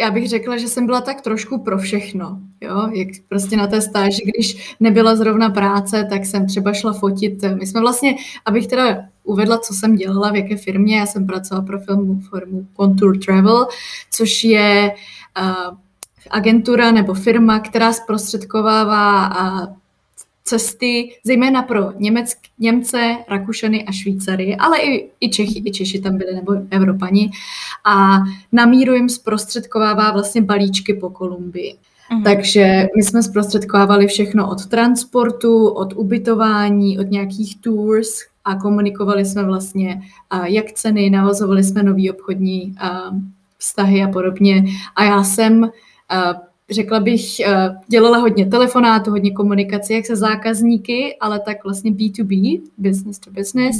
já 0.00 0.10
bych 0.10 0.28
řekla, 0.28 0.56
že 0.56 0.68
jsem 0.68 0.86
byla 0.86 1.00
tak 1.00 1.20
trošku 1.20 1.58
pro 1.58 1.78
všechno. 1.78 2.38
Jo? 2.60 2.88
Jak 2.92 3.08
prostě 3.28 3.56
na 3.56 3.66
té 3.66 3.80
stáži, 3.80 4.22
když 4.24 4.76
nebyla 4.80 5.16
zrovna 5.16 5.50
práce, 5.50 6.06
tak 6.10 6.26
jsem 6.26 6.46
třeba 6.46 6.72
šla 6.72 6.92
fotit. 6.92 7.42
My 7.54 7.66
jsme 7.66 7.80
vlastně, 7.80 8.16
abych 8.44 8.66
teda 8.66 8.96
uvedla, 9.24 9.58
co 9.58 9.74
jsem 9.74 9.96
dělala, 9.96 10.30
v 10.30 10.36
jaké 10.36 10.56
firmě, 10.56 10.98
já 10.98 11.06
jsem 11.06 11.26
pracovala 11.26 11.66
pro 11.66 11.80
filmu 11.80 12.20
firmu 12.20 12.66
Contour 12.76 13.18
Travel, 13.18 13.66
což 14.10 14.44
je 14.44 14.94
uh, 15.40 15.76
agentura 16.30 16.90
nebo 16.90 17.14
firma, 17.14 17.60
která 17.60 17.92
zprostředkovává 17.92 19.28
uh, 19.28 19.76
cesty, 20.48 21.10
zejména 21.24 21.62
pro 21.62 21.92
Německ, 21.98 22.38
Němce, 22.58 23.16
Rakušany 23.28 23.84
a 23.84 23.92
Švýcary, 23.92 24.56
ale 24.56 24.78
i, 24.78 25.10
i 25.20 25.28
Čechy, 25.30 25.62
i 25.64 25.70
Češi 25.72 26.00
tam 26.00 26.18
byli, 26.18 26.34
nebo 26.34 26.52
Evropani. 26.70 27.30
A 27.84 28.18
na 28.52 28.66
míru 28.66 28.94
jim 28.94 29.08
zprostředkovává 29.08 30.10
vlastně 30.10 30.42
balíčky 30.42 30.94
po 30.94 31.10
Kolumbii. 31.10 31.76
Mhm. 32.12 32.22
Takže 32.22 32.86
my 32.96 33.02
jsme 33.02 33.22
zprostředkovávali 33.22 34.06
všechno 34.06 34.50
od 34.50 34.66
transportu, 34.66 35.68
od 35.68 35.92
ubytování, 35.92 36.98
od 36.98 37.10
nějakých 37.10 37.60
tours 37.60 38.08
a 38.44 38.54
komunikovali 38.54 39.24
jsme 39.24 39.44
vlastně, 39.44 40.02
jak 40.44 40.72
ceny, 40.72 41.10
navazovali 41.10 41.64
jsme 41.64 41.82
nový 41.82 42.10
obchodní 42.10 42.74
vztahy 43.58 44.02
a 44.02 44.08
podobně. 44.08 44.64
A 44.96 45.04
já 45.04 45.24
jsem 45.24 45.70
řekla 46.70 47.00
bych, 47.00 47.40
eh, 47.40 47.76
dělala 47.88 48.18
hodně 48.18 48.46
telefonátů, 48.46 49.10
hodně 49.10 49.30
komunikací, 49.30 49.92
jak 49.92 50.06
se 50.06 50.16
zákazníky, 50.16 51.16
ale 51.20 51.40
tak 51.40 51.64
vlastně 51.64 51.90
B2B, 51.90 52.60
business 52.78 53.18
to 53.18 53.30
business. 53.30 53.76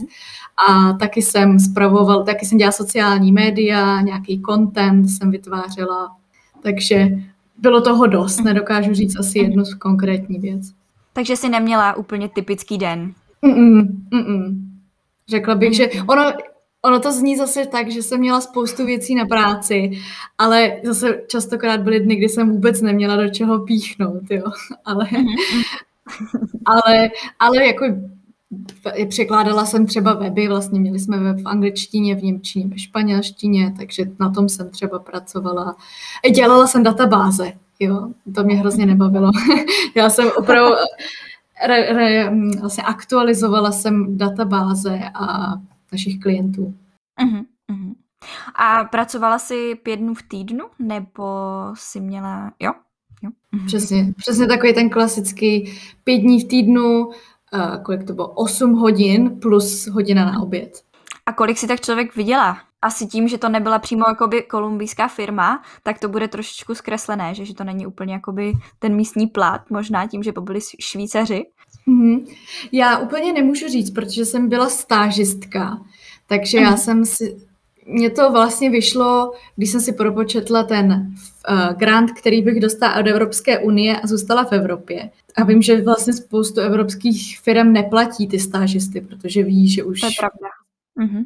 A 0.69 0.93
taky 0.93 1.23
jsem 1.23 1.59
spravoval, 1.59 2.25
taky 2.25 2.47
jsem 2.47 2.59
dělala 2.59 2.73
sociální 2.73 3.33
média, 3.33 4.01
nějaký 4.01 4.43
content 4.43 5.11
jsem 5.11 5.31
vytvářela. 5.31 6.17
Takže 6.63 7.09
bylo 7.59 7.81
toho 7.81 8.07
dost, 8.07 8.41
nedokážu 8.41 8.95
říct 8.95 9.19
asi 9.19 9.39
jednu 9.39 9.65
konkrétní 9.79 10.39
věc. 10.39 10.63
Takže 11.13 11.37
jsi 11.37 11.49
neměla 11.49 11.97
úplně 11.97 12.29
typický 12.29 12.79
den? 12.79 13.13
Mm-mm, 13.43 13.89
mm-mm. 14.13 14.69
Řekla 15.29 15.55
bych, 15.55 15.77
že 15.77 15.89
ono, 16.07 16.33
Ono 16.83 17.01
to 17.01 17.13
zní 17.13 17.37
zase 17.37 17.67
tak, 17.67 17.91
že 17.91 18.03
jsem 18.03 18.21
měla 18.21 18.41
spoustu 18.41 18.87
věcí 18.87 19.15
na 19.15 19.27
práci, 19.27 19.91
ale 20.39 20.81
zase 20.85 21.23
častokrát 21.29 21.81
byly 21.81 22.01
dny, 22.01 22.17
kdy 22.17 22.29
jsem 22.29 22.51
vůbec 22.51 22.81
neměla 22.81 23.17
do 23.17 23.29
čeho 23.29 23.65
píchnout, 23.65 24.23
jo. 24.31 24.45
Ale, 24.85 25.07
mhm. 25.13 25.27
ale, 26.65 27.11
ale 27.39 27.67
jako 27.67 27.85
překládala 29.09 29.67
jsem 29.67 29.87
třeba 29.87 30.15
weby, 30.15 30.49
vlastně 30.49 30.81
měli 30.81 30.99
jsme 30.99 31.19
web 31.19 31.39
v 31.41 31.49
angličtině, 31.49 32.15
v 32.15 32.23
němčině, 32.23 32.67
ve 32.69 32.79
španělštině, 32.79 33.75
takže 33.79 34.05
na 34.21 34.31
tom 34.31 34.49
jsem 34.49 34.71
třeba 34.71 34.99
pracovala. 34.99 35.77
Dělala 36.35 36.67
jsem 36.67 36.83
databáze, 36.83 37.53
jo, 37.81 38.09
to 38.35 38.45
mě 38.45 38.57
hrozně 38.57 38.87
nebavilo. 38.87 39.31
Já 39.95 40.11
jsem 40.11 40.31
opravdu 40.37 40.75
re, 41.67 41.93
re, 41.93 42.33
vlastně 42.61 42.83
aktualizovala 42.83 43.73
jsem 43.73 44.19
databáze 44.19 45.01
a 45.15 45.55
našich 45.93 46.21
klientů. 46.21 46.75
Uh-huh, 47.21 47.45
uh-huh. 47.71 47.95
A 48.55 48.85
pracovala 48.85 49.39
jsi 49.39 49.75
pět 49.75 49.97
dnů 49.97 50.15
v 50.15 50.23
týdnu, 50.23 50.65
nebo 50.79 51.25
jsi 51.75 52.01
měla, 52.01 52.53
jo? 52.61 52.73
jo. 53.23 53.31
Mhm. 53.53 53.67
Přesně, 53.67 54.15
přesně 54.17 54.47
takový 54.47 54.75
ten 54.75 54.91
klasický 54.91 55.73
pět 56.05 56.19
dní 56.19 56.41
v 56.41 56.49
týdnu, 56.49 57.07
uh, 57.07 57.13
kolik 57.85 58.05
to 58.05 58.13
bylo, 58.13 58.29
8 58.29 58.73
hodin 58.73 59.41
plus 59.41 59.87
hodina 59.87 60.25
na 60.25 60.43
oběd. 60.43 60.83
A 61.27 61.33
kolik 61.33 61.59
si 61.59 61.67
tak 61.67 61.81
člověk 61.81 62.17
vydělá? 62.17 62.59
Asi 62.83 63.07
tím, 63.07 63.29
že 63.29 63.39
to 63.39 63.49
nebyla 63.49 63.79
přímo 63.79 64.05
jakoby 64.09 64.43
kolumbijská 64.43 65.09
firma, 65.09 65.63
tak 65.83 65.99
to 65.99 66.09
bude 66.09 66.29
trošičku 66.29 66.75
zkreslené, 66.75 67.35
že, 67.35 67.45
že 67.45 67.55
to 67.55 67.65
není 67.65 67.87
úplně 67.87 68.13
jakoby 68.13 68.53
ten 68.79 68.95
místní 68.95 69.27
plat, 69.27 69.71
možná 69.71 70.07
tím, 70.07 70.23
že 70.23 70.33
byli 70.41 70.61
Švýcaři. 70.81 71.47
Mm-hmm. 71.89 72.27
Já 72.73 72.99
úplně 72.99 73.33
nemůžu 73.33 73.69
říct, 73.69 73.91
protože 73.91 74.25
jsem 74.25 74.49
byla 74.49 74.69
stážistka, 74.69 75.83
takže 76.27 76.59
mm-hmm. 76.59 76.63
já 76.63 76.71
mhm. 76.71 76.79
jsem 76.79 77.05
si, 77.05 77.37
mně 77.87 78.11
to 78.11 78.33
vlastně 78.33 78.71
vyšlo, 78.71 79.33
když 79.57 79.71
jsem 79.71 79.81
si 79.81 79.93
propočetla 79.93 80.63
ten 80.63 80.93
uh, 80.93 81.77
grant, 81.77 82.13
který 82.13 82.43
bych 82.43 82.61
dostala 82.61 83.01
od 83.01 83.07
Evropské 83.07 83.59
unie 83.59 84.01
a 84.01 84.07
zůstala 84.07 84.45
v 84.45 84.53
Evropě. 84.53 85.11
A 85.37 85.45
vím, 85.45 85.63
že 85.63 85.83
vlastně 85.83 86.13
spoustu 86.13 86.61
evropských 86.61 87.39
firm 87.39 87.73
neplatí 87.73 88.29
ty 88.29 88.39
stážisty, 88.39 89.01
protože 89.01 89.43
ví, 89.43 89.69
že 89.69 89.85
už... 89.85 90.01
To 90.01 90.07
je 90.07 90.13
pravda. 90.19 90.49
Mm-hmm. 90.99 91.25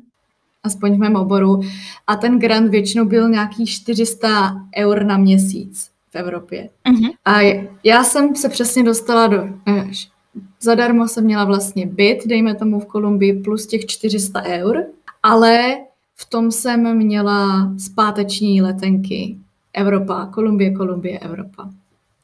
Aspoň 0.63 0.95
v 0.97 0.99
mém 0.99 1.17
oboru. 1.17 1.61
A 2.07 2.17
ten 2.17 2.39
grant 2.39 2.71
většinou 2.71 3.05
byl 3.05 3.29
nějaký 3.29 3.67
400 3.67 4.57
eur 4.77 5.05
na 5.05 5.19
měsíc 5.19 5.91
v 6.11 6.17
Evropě. 6.17 6.69
Mm-hmm. 6.91 7.11
A 7.25 7.41
já 7.85 8.05
jsem 8.05 8.37
se 8.37 8.49
přesně 8.49 8.83
dostala 8.83 9.27
do... 9.27 9.49
Eh, 9.69 9.91
zadarmo 10.63 11.09
jsem 11.09 11.25
měla 11.25 11.45
vlastně 11.45 11.87
byt, 11.87 12.19
dejme 12.27 12.55
tomu 12.55 12.81
v 12.81 12.87
Kolumbii, 12.87 13.43
plus 13.43 13.67
těch 13.67 13.87
400 13.87 14.43
eur, 14.43 14.85
ale 15.23 15.77
v 16.17 16.27
tom 16.27 16.53
jsem 16.53 16.97
měla 16.97 17.73
zpáteční 17.79 18.63
letenky 18.63 19.37
Evropa, 19.73 20.27
Kolumbie, 20.27 20.71
Kolumbie, 20.71 21.19
Evropa. 21.19 21.71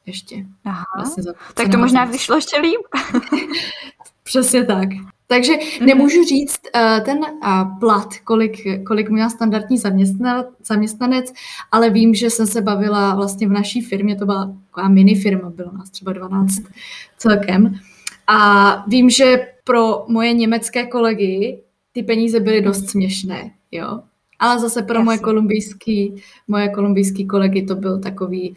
Ještě. 0.07 0.47
Aha. 0.65 0.85
Vlastně 0.97 1.23
za, 1.23 1.33
tak 1.55 1.69
to 1.69 1.79
možná 1.79 2.05
vyšlo 2.05 2.37
ještě 2.37 2.61
líp. 2.61 2.81
Přesně 4.25 4.65
tak. 4.65 4.89
Takže 5.27 5.53
mm-hmm. 5.53 5.87
nemůžu 5.87 6.25
říct 6.25 6.61
uh, 6.75 7.05
ten 7.05 7.19
uh, 7.19 7.79
plat, 7.79 8.09
kolik, 8.25 8.85
kolik 8.87 9.11
měla 9.11 9.31
standardní 9.31 9.79
zaměstnanec, 9.79 10.47
zaměstnanec, 10.65 11.33
ale 11.73 11.91
vím, 11.91 12.15
že 12.15 12.31
jsem 12.31 12.47
se 12.47 12.61
bavila 12.61 13.15
vlastně 13.15 13.49
v 13.49 13.51
naší 13.51 13.81
firmě, 13.81 14.17
to 14.17 14.27
byla 14.27 14.55
taková 14.67 14.89
mini 14.89 15.15
firma, 15.15 15.51
bylo 15.51 15.73
nás 15.73 15.91
třeba 15.91 16.13
12 16.13 16.63
celkem. 17.19 17.79
A 18.29 18.85
vím, 18.89 19.11
že 19.11 19.47
pro 19.65 20.05
moje 20.09 20.33
německé 20.33 20.87
kolegy 20.87 21.63
ty 21.93 22.03
peníze 22.03 22.41
byly 22.41 22.63
dost 22.63 22.91
směšné, 22.91 23.51
jo. 23.73 24.01
Ale 24.39 24.59
zase 24.61 24.83
pro 24.83 24.95
Jasně. 24.95 25.05
moje 25.05 25.19
kolumbijský, 25.19 26.23
moje 26.49 26.69
kolumbijský 26.69 27.27
kolegy 27.27 27.63
to 27.67 27.75
byl 27.75 28.01
takový, 28.01 28.57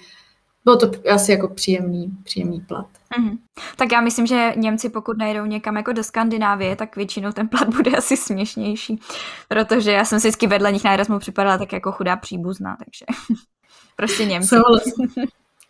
bylo 0.63 0.77
to 0.77 0.91
asi 1.11 1.31
jako 1.31 1.47
příjemný, 1.47 2.11
příjemný 2.23 2.61
plat. 2.61 2.87
Mm-hmm. 3.19 3.37
Tak 3.75 3.91
já 3.91 4.01
myslím, 4.01 4.27
že 4.27 4.53
Němci, 4.57 4.89
pokud 4.89 5.17
nejdou 5.17 5.45
někam 5.45 5.75
jako 5.77 5.93
do 5.93 6.03
Skandinávie, 6.03 6.75
tak 6.75 6.95
většinou 6.95 7.31
ten 7.31 7.47
plat 7.47 7.75
bude 7.75 7.91
asi 7.97 8.17
směšnější, 8.17 8.99
protože 9.47 9.91
já 9.91 10.05
jsem 10.05 10.19
si 10.19 10.27
vždycky 10.27 10.47
vedle 10.47 10.71
nich 10.71 10.83
na 10.83 10.93
Erasmu 10.93 11.19
připadala 11.19 11.57
tak 11.57 11.73
jako 11.73 11.91
chudá 11.91 12.15
příbuzná, 12.15 12.77
takže 12.85 13.05
prostě 13.95 14.25
Němci. 14.25 14.47
Souhlasím. 14.47 15.07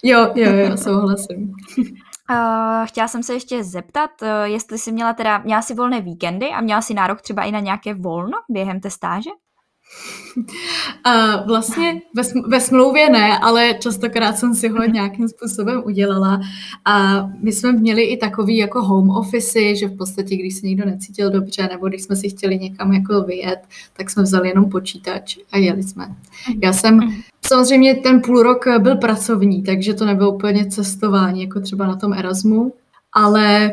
Jo, 0.03 0.31
jo, 0.35 0.53
jo, 0.53 0.77
souhlasím. 0.77 1.53
Uh, 2.31 2.85
chtěla 2.85 3.07
jsem 3.07 3.23
se 3.23 3.33
ještě 3.33 3.63
zeptat, 3.63 4.09
uh, 4.21 4.27
jestli 4.43 4.77
jsi 4.77 4.91
měla 4.91 5.13
teda, 5.13 5.37
měla 5.37 5.61
si 5.61 5.73
volné 5.73 6.01
víkendy 6.01 6.49
a 6.49 6.61
měla 6.61 6.81
si 6.81 6.93
nárok 6.93 7.21
třeba 7.21 7.43
i 7.43 7.51
na 7.51 7.59
nějaké 7.59 7.93
volno 7.93 8.37
během 8.49 8.79
té 8.79 8.89
stáže? 8.89 9.29
Uh, 11.07 11.47
vlastně 11.47 12.01
ve, 12.15 12.23
ve 12.47 12.61
smlouvě 12.61 13.09
ne, 13.09 13.37
ale 13.37 13.73
častokrát 13.79 14.37
jsem 14.37 14.55
si 14.55 14.69
ho 14.69 14.85
nějakým 14.85 15.27
způsobem 15.27 15.81
udělala. 15.85 16.41
A 16.85 17.25
my 17.39 17.51
jsme 17.51 17.71
měli 17.71 18.03
i 18.03 18.17
takový 18.17 18.57
jako 18.57 18.81
home 18.81 19.09
office, 19.09 19.75
že 19.75 19.87
v 19.87 19.97
podstatě, 19.97 20.35
když 20.35 20.55
se 20.55 20.67
někdo 20.67 20.85
necítil 20.85 21.29
dobře, 21.29 21.69
nebo 21.71 21.87
když 21.87 22.03
jsme 22.03 22.15
si 22.15 22.29
chtěli 22.29 22.59
někam 22.59 22.93
jako 22.93 23.21
vyjet, 23.21 23.59
tak 23.97 24.09
jsme 24.09 24.23
vzali 24.23 24.49
jenom 24.49 24.69
počítač 24.69 25.37
a 25.51 25.57
jeli 25.57 25.83
jsme. 25.83 26.15
Já 26.63 26.73
jsem 26.73 26.99
samozřejmě 27.41 27.95
ten 27.95 28.21
půl 28.21 28.43
rok 28.43 28.65
byl 28.79 28.95
pracovní, 28.95 29.63
takže 29.63 29.93
to 29.93 30.05
nebylo 30.05 30.31
úplně 30.31 30.65
cestování, 30.65 31.41
jako 31.41 31.59
třeba 31.59 31.87
na 31.87 31.95
tom 31.95 32.13
Erasmu, 32.13 32.73
ale 33.13 33.71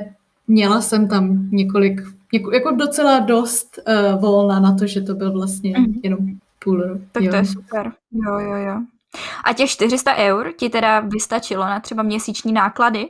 měla 0.49 0.81
jsem 0.81 1.09
tam 1.09 1.49
několik 1.51 2.01
jako, 2.33 2.53
jako 2.53 2.71
docela 2.71 3.19
dost 3.19 3.79
uh, 3.89 4.21
volna 4.21 4.61
na 4.61 4.75
to, 4.75 4.87
že 4.87 5.01
to 5.01 5.15
byl 5.15 5.33
vlastně 5.33 5.79
mm. 5.79 6.01
jenom 6.03 6.19
půl 6.65 6.83
rok. 6.83 6.99
Tak 7.13 7.23
jo. 7.23 7.31
to 7.31 7.37
je 7.37 7.45
super. 7.45 7.93
Jo, 8.13 8.39
jo, 8.39 8.57
jo. 8.57 8.81
A 9.45 9.53
těch 9.53 9.71
400 9.71 10.17
eur 10.17 10.53
ti 10.57 10.69
teda 10.69 11.01
vystačilo 11.01 11.65
na 11.65 11.81
třeba 11.81 12.03
měsíční 12.03 12.53
náklady? 12.53 13.09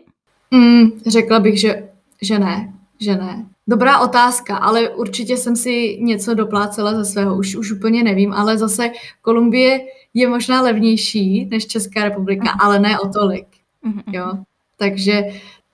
Mm, 0.51 0.91
řekla 1.07 1.41
bych, 1.41 1.61
že, 1.61 1.89
že 2.23 2.39
ne, 2.39 2.73
že 3.01 3.17
ne. 3.17 3.47
Dobrá 3.69 3.99
otázka, 3.99 4.57
ale 4.57 4.89
určitě 4.89 5.37
jsem 5.37 5.57
si 5.57 5.99
něco 6.01 6.35
doplácela 6.35 6.95
ze 6.95 7.05
svého, 7.05 7.37
už, 7.37 7.57
už 7.57 7.73
úplně 7.73 8.03
nevím, 8.03 8.33
ale 8.33 8.59
zase 8.59 8.91
Kolumbie 9.23 9.81
je 10.15 10.29
možná 10.29 10.63
levnější 10.63 11.45
než 11.51 11.67
Česká 11.67 12.05
republika, 12.05 12.53
mm. 12.53 12.61
ale 12.61 12.79
ne 12.79 12.99
o 12.99 13.09
tolik. 13.09 13.47
Mm-hmm. 13.87 14.03
Jo? 14.07 14.33
Takže 14.77 15.23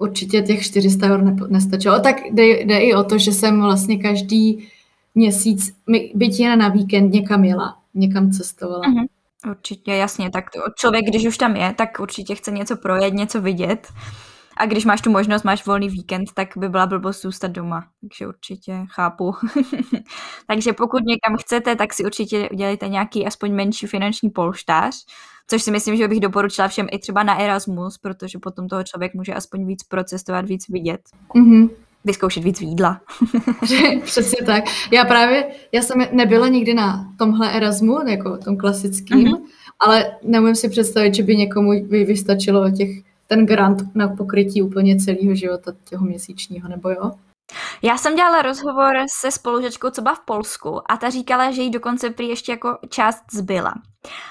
určitě 0.05 0.43
těch 0.43 0.63
400 0.63 1.07
eur 1.07 1.23
ne, 1.23 1.37
nestačilo. 1.49 2.01
Tak 2.01 2.17
jde, 2.31 2.47
jde 2.47 2.79
i 2.79 2.95
o 2.95 3.05
to, 3.05 3.19
že 3.19 3.33
jsem 3.33 3.61
vlastně 3.61 3.99
každý 3.99 4.69
měsíc, 5.15 5.77
byť 6.15 6.41
jen 6.41 6.59
na 6.59 6.69
víkend, 6.69 7.13
někam 7.13 7.45
jela, 7.45 7.77
někam 7.95 8.31
cestovala. 8.31 8.81
Mm-hmm. 8.81 9.07
Určitě, 9.51 9.93
jasně. 9.93 10.31
Tak 10.31 10.51
to, 10.51 10.61
člověk, 10.77 11.05
když 11.05 11.27
už 11.27 11.39
tam 11.39 11.57
je, 11.57 11.75
tak 11.79 12.01
určitě 12.01 12.35
chce 12.35 12.51
něco 12.51 12.77
projet, 12.77 13.15
něco 13.15 13.41
vidět. 13.41 13.89
A 14.57 14.67
když 14.67 14.85
máš 14.85 15.01
tu 15.01 15.11
možnost, 15.11 15.43
máš 15.43 15.67
volný 15.67 15.89
víkend, 15.89 16.33
tak 16.35 16.49
by 16.57 16.69
byla 16.69 16.87
blbost 16.87 17.23
zůstat 17.23 17.51
doma. 17.51 17.87
Takže 18.01 18.27
určitě 18.27 18.87
chápu. 18.91 19.33
Takže 20.47 20.73
pokud 20.73 21.03
někam 21.03 21.37
chcete, 21.37 21.77
tak 21.77 21.95
si 21.95 22.05
určitě 22.05 22.49
udělejte 22.53 22.89
nějaký 22.89 23.27
aspoň 23.27 23.53
menší 23.53 23.87
finanční 23.87 24.31
polštář, 24.31 24.95
což 25.51 25.63
si 25.63 25.71
myslím, 25.71 25.97
že 25.97 26.09
bych 26.09 26.21
doporučila 26.21 26.69
všem 26.69 26.87
i 26.93 26.99
třeba 26.99 27.23
na 27.23 27.39
Erasmus, 27.39 27.99
protože 27.99 28.39
potom 28.39 28.69
toho 28.69 28.83
člověk 28.83 29.15
může 29.15 29.35
aspoň 29.35 29.67
víc 29.67 29.83
procestovat, 29.83 30.49
víc 30.49 30.69
vidět. 30.69 31.01
Mm-hmm 31.35 31.71
vyzkoušet 32.05 32.45
víc 32.45 32.61
jídla. 32.61 33.01
Přesně 34.05 34.47
tak. 34.47 34.65
Já 34.93 35.05
právě, 35.05 35.47
já 35.73 35.83
jsem 35.83 35.99
nebyla 36.13 36.49
nikdy 36.49 36.75
na 36.75 37.13
tomhle 37.19 37.53
Erasmu, 37.53 38.09
jako 38.09 38.37
tom 38.37 38.57
klasickým, 38.57 39.19
mm-hmm. 39.19 39.43
ale 39.81 40.17
nemůžu 40.23 40.55
si 40.55 40.69
představit, 40.69 41.15
že 41.15 41.23
by 41.23 41.37
někomu 41.37 41.71
by 41.89 42.05
vystačilo 42.05 42.71
těch, 42.71 42.91
ten 43.27 43.47
grant 43.47 43.95
na 43.95 44.09
pokrytí 44.09 44.63
úplně 44.63 44.97
celého 44.97 45.35
života 45.35 45.73
těho 45.85 46.07
měsíčního, 46.07 46.69
nebo 46.69 46.91
jo? 46.91 47.13
Já 47.83 47.99
jsem 47.99 48.17
dělala 48.17 48.43
rozhovor 48.43 48.93
se 49.21 49.31
spolužečkou, 49.31 49.91
co 49.91 50.03
byla 50.03 50.15
v 50.15 50.25
Polsku 50.25 50.93
a 50.93 50.97
ta 50.97 51.11
říkala, 51.11 51.51
že 51.51 51.63
jí 51.63 51.71
dokonce 51.71 52.11
prý 52.11 52.29
ještě 52.29 52.53
jako 52.53 52.79
část 52.89 53.23
zbyla. 53.33 53.75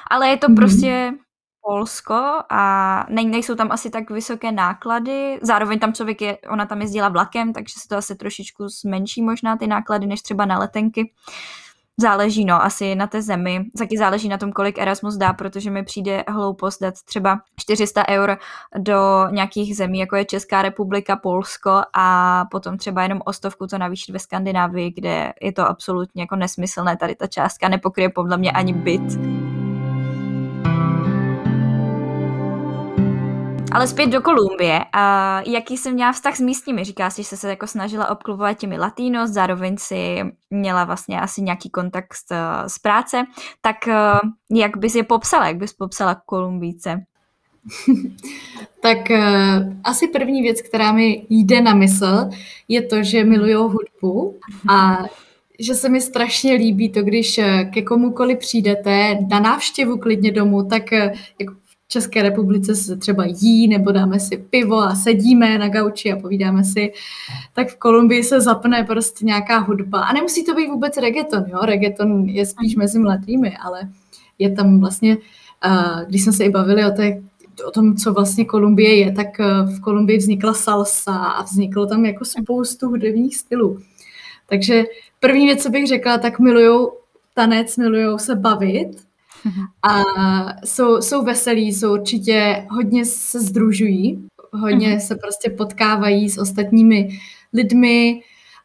Ale 0.09 0.27
je 0.27 0.37
to 0.37 0.47
mm-hmm. 0.47 0.55
prostě 0.55 1.13
Polsko 1.61 2.41
a 2.49 3.05
ne, 3.09 3.23
nejsou 3.23 3.55
tam 3.55 3.71
asi 3.71 3.89
tak 3.89 4.09
vysoké 4.09 4.51
náklady. 4.51 5.39
Zároveň 5.41 5.79
tam 5.79 5.93
člověk 5.93 6.21
je, 6.21 6.37
ona 6.51 6.65
tam 6.65 6.81
jezdila 6.81 7.09
vlakem, 7.09 7.53
takže 7.53 7.73
se 7.79 7.87
to 7.87 7.95
asi 7.95 8.15
trošičku 8.15 8.67
zmenší 8.67 9.21
možná 9.21 9.57
ty 9.57 9.67
náklady, 9.67 10.05
než 10.05 10.21
třeba 10.21 10.45
na 10.45 10.59
letenky. 10.59 11.13
Záleží, 12.01 12.45
no, 12.45 12.63
asi 12.63 12.95
na 12.95 13.07
té 13.07 13.21
zemi. 13.21 13.65
Taky 13.77 13.97
záleží 13.97 14.29
na 14.29 14.37
tom, 14.37 14.51
kolik 14.51 14.77
Erasmus 14.77 15.15
dá, 15.15 15.33
protože 15.33 15.71
mi 15.71 15.83
přijde 15.83 16.23
hloupost 16.27 16.81
dát 16.81 16.93
třeba 17.05 17.39
400 17.59 18.09
eur 18.09 18.37
do 18.77 19.27
nějakých 19.31 19.77
zemí, 19.77 19.99
jako 19.99 20.15
je 20.15 20.25
Česká 20.25 20.61
republika, 20.61 21.15
Polsko 21.15 21.81
a 21.93 22.45
potom 22.51 22.77
třeba 22.77 23.03
jenom 23.03 23.21
o 23.25 23.33
stovku 23.33 23.67
to 23.67 23.77
navýšit 23.77 24.11
ve 24.11 24.19
Skandinávii, 24.19 24.91
kde 24.91 25.33
je 25.41 25.51
to 25.51 25.69
absolutně 25.69 26.21
jako 26.21 26.35
nesmyslné. 26.35 26.97
Tady 26.97 27.15
ta 27.15 27.27
částka 27.27 27.69
nepokryje 27.69 28.09
podle 28.09 28.37
mě 28.37 28.51
ani 28.51 28.73
byt. 28.73 29.52
Ale 33.73 33.87
zpět 33.87 34.07
do 34.07 34.21
Kolumbie. 34.21 34.79
A 34.93 35.41
jaký 35.45 35.77
jsi 35.77 35.91
měla 35.91 36.11
vztah 36.11 36.35
s 36.35 36.39
místními? 36.39 36.83
Říká 36.83 37.09
si, 37.09 37.23
že 37.23 37.27
jsi 37.27 37.37
se 37.37 37.49
jako 37.49 37.67
snažila 37.67 38.09
obklubovat 38.09 38.57
těmi 38.57 38.77
latinos, 38.77 39.29
zároveň 39.29 39.75
si 39.77 40.23
měla 40.49 40.83
vlastně 40.83 41.21
asi 41.21 41.41
nějaký 41.41 41.69
kontakt 41.69 42.13
z, 42.13 42.33
z 42.67 42.79
práce. 42.79 43.23
Tak 43.61 43.87
eh, 43.87 44.19
jak 44.51 44.77
bys 44.77 44.95
je 44.95 45.03
popsala? 45.03 45.47
Jak 45.47 45.57
bys 45.57 45.73
popsala 45.73 46.21
Kolumbíce? 46.25 47.03
tak 48.81 48.97
uh, 49.09 49.73
asi 49.83 50.07
první 50.07 50.41
věc, 50.41 50.61
která 50.61 50.91
mi 50.91 51.25
jde 51.29 51.61
na 51.61 51.73
mysl, 51.73 52.29
je 52.67 52.81
to, 52.81 53.03
že 53.03 53.23
milují 53.23 53.53
hudbu 53.53 54.39
a 54.69 55.05
že 55.59 55.75
se 55.75 55.89
mi 55.89 56.01
strašně 56.01 56.53
líbí 56.53 56.89
to, 56.89 57.03
když 57.03 57.37
eh, 57.37 57.69
ke 57.73 57.81
komukoli 57.81 58.35
přijdete 58.35 59.17
na 59.29 59.39
návštěvu 59.39 59.97
klidně 59.97 60.31
domů, 60.31 60.63
tak 60.63 60.91
jako 61.39 61.53
České 61.93 62.21
republice 62.21 62.75
se 62.75 62.97
třeba 62.97 63.25
jí, 63.27 63.67
nebo 63.67 63.91
dáme 63.91 64.19
si 64.19 64.37
pivo 64.37 64.79
a 64.79 64.95
sedíme 64.95 65.57
na 65.57 65.69
gauči 65.69 66.11
a 66.11 66.19
povídáme 66.19 66.63
si, 66.63 66.91
tak 67.53 67.69
v 67.69 67.77
Kolumbii 67.77 68.23
se 68.23 68.41
zapne 68.41 68.83
prostě 68.83 69.25
nějaká 69.25 69.57
hudba. 69.57 70.01
A 70.01 70.13
nemusí 70.13 70.45
to 70.45 70.53
být 70.53 70.67
vůbec 70.67 70.97
reggaeton, 70.97 71.43
jo? 71.47 71.59
Reggaeton 71.61 72.29
je 72.29 72.45
spíš 72.45 72.75
mezi 72.75 72.99
mladými, 72.99 73.57
ale 73.57 73.89
je 74.39 74.51
tam 74.51 74.79
vlastně, 74.79 75.17
uh, 75.65 76.01
když 76.07 76.23
jsme 76.23 76.33
se 76.33 76.43
i 76.43 76.49
bavili 76.49 76.85
o 76.85 76.91
té 76.91 77.21
o 77.67 77.71
tom, 77.71 77.95
co 77.95 78.13
vlastně 78.13 78.45
Kolumbie 78.45 78.95
je, 78.95 79.11
tak 79.11 79.39
v 79.65 79.81
Kolumbii 79.81 80.17
vznikla 80.17 80.53
salsa 80.53 81.15
a 81.15 81.43
vzniklo 81.43 81.85
tam 81.85 82.05
jako 82.05 82.25
spoustu 82.25 82.87
hudebních 82.87 83.35
stylů. 83.35 83.79
Takže 84.49 84.83
první 85.19 85.45
věc, 85.45 85.63
co 85.63 85.69
bych 85.69 85.87
řekla, 85.87 86.17
tak 86.17 86.39
milují 86.39 86.87
tanec, 87.33 87.77
milují 87.77 88.19
se 88.19 88.35
bavit 88.35 88.89
a 89.83 90.03
jsou, 90.65 91.01
jsou 91.01 91.23
veselí, 91.23 91.73
jsou 91.73 91.93
určitě, 91.93 92.67
hodně 92.69 93.05
se 93.05 93.39
združují, 93.39 94.27
hodně 94.51 94.89
mhm. 94.89 94.99
se 94.99 95.15
prostě 95.15 95.49
potkávají 95.49 96.29
s 96.29 96.37
ostatními 96.37 97.19
lidmi 97.53 98.21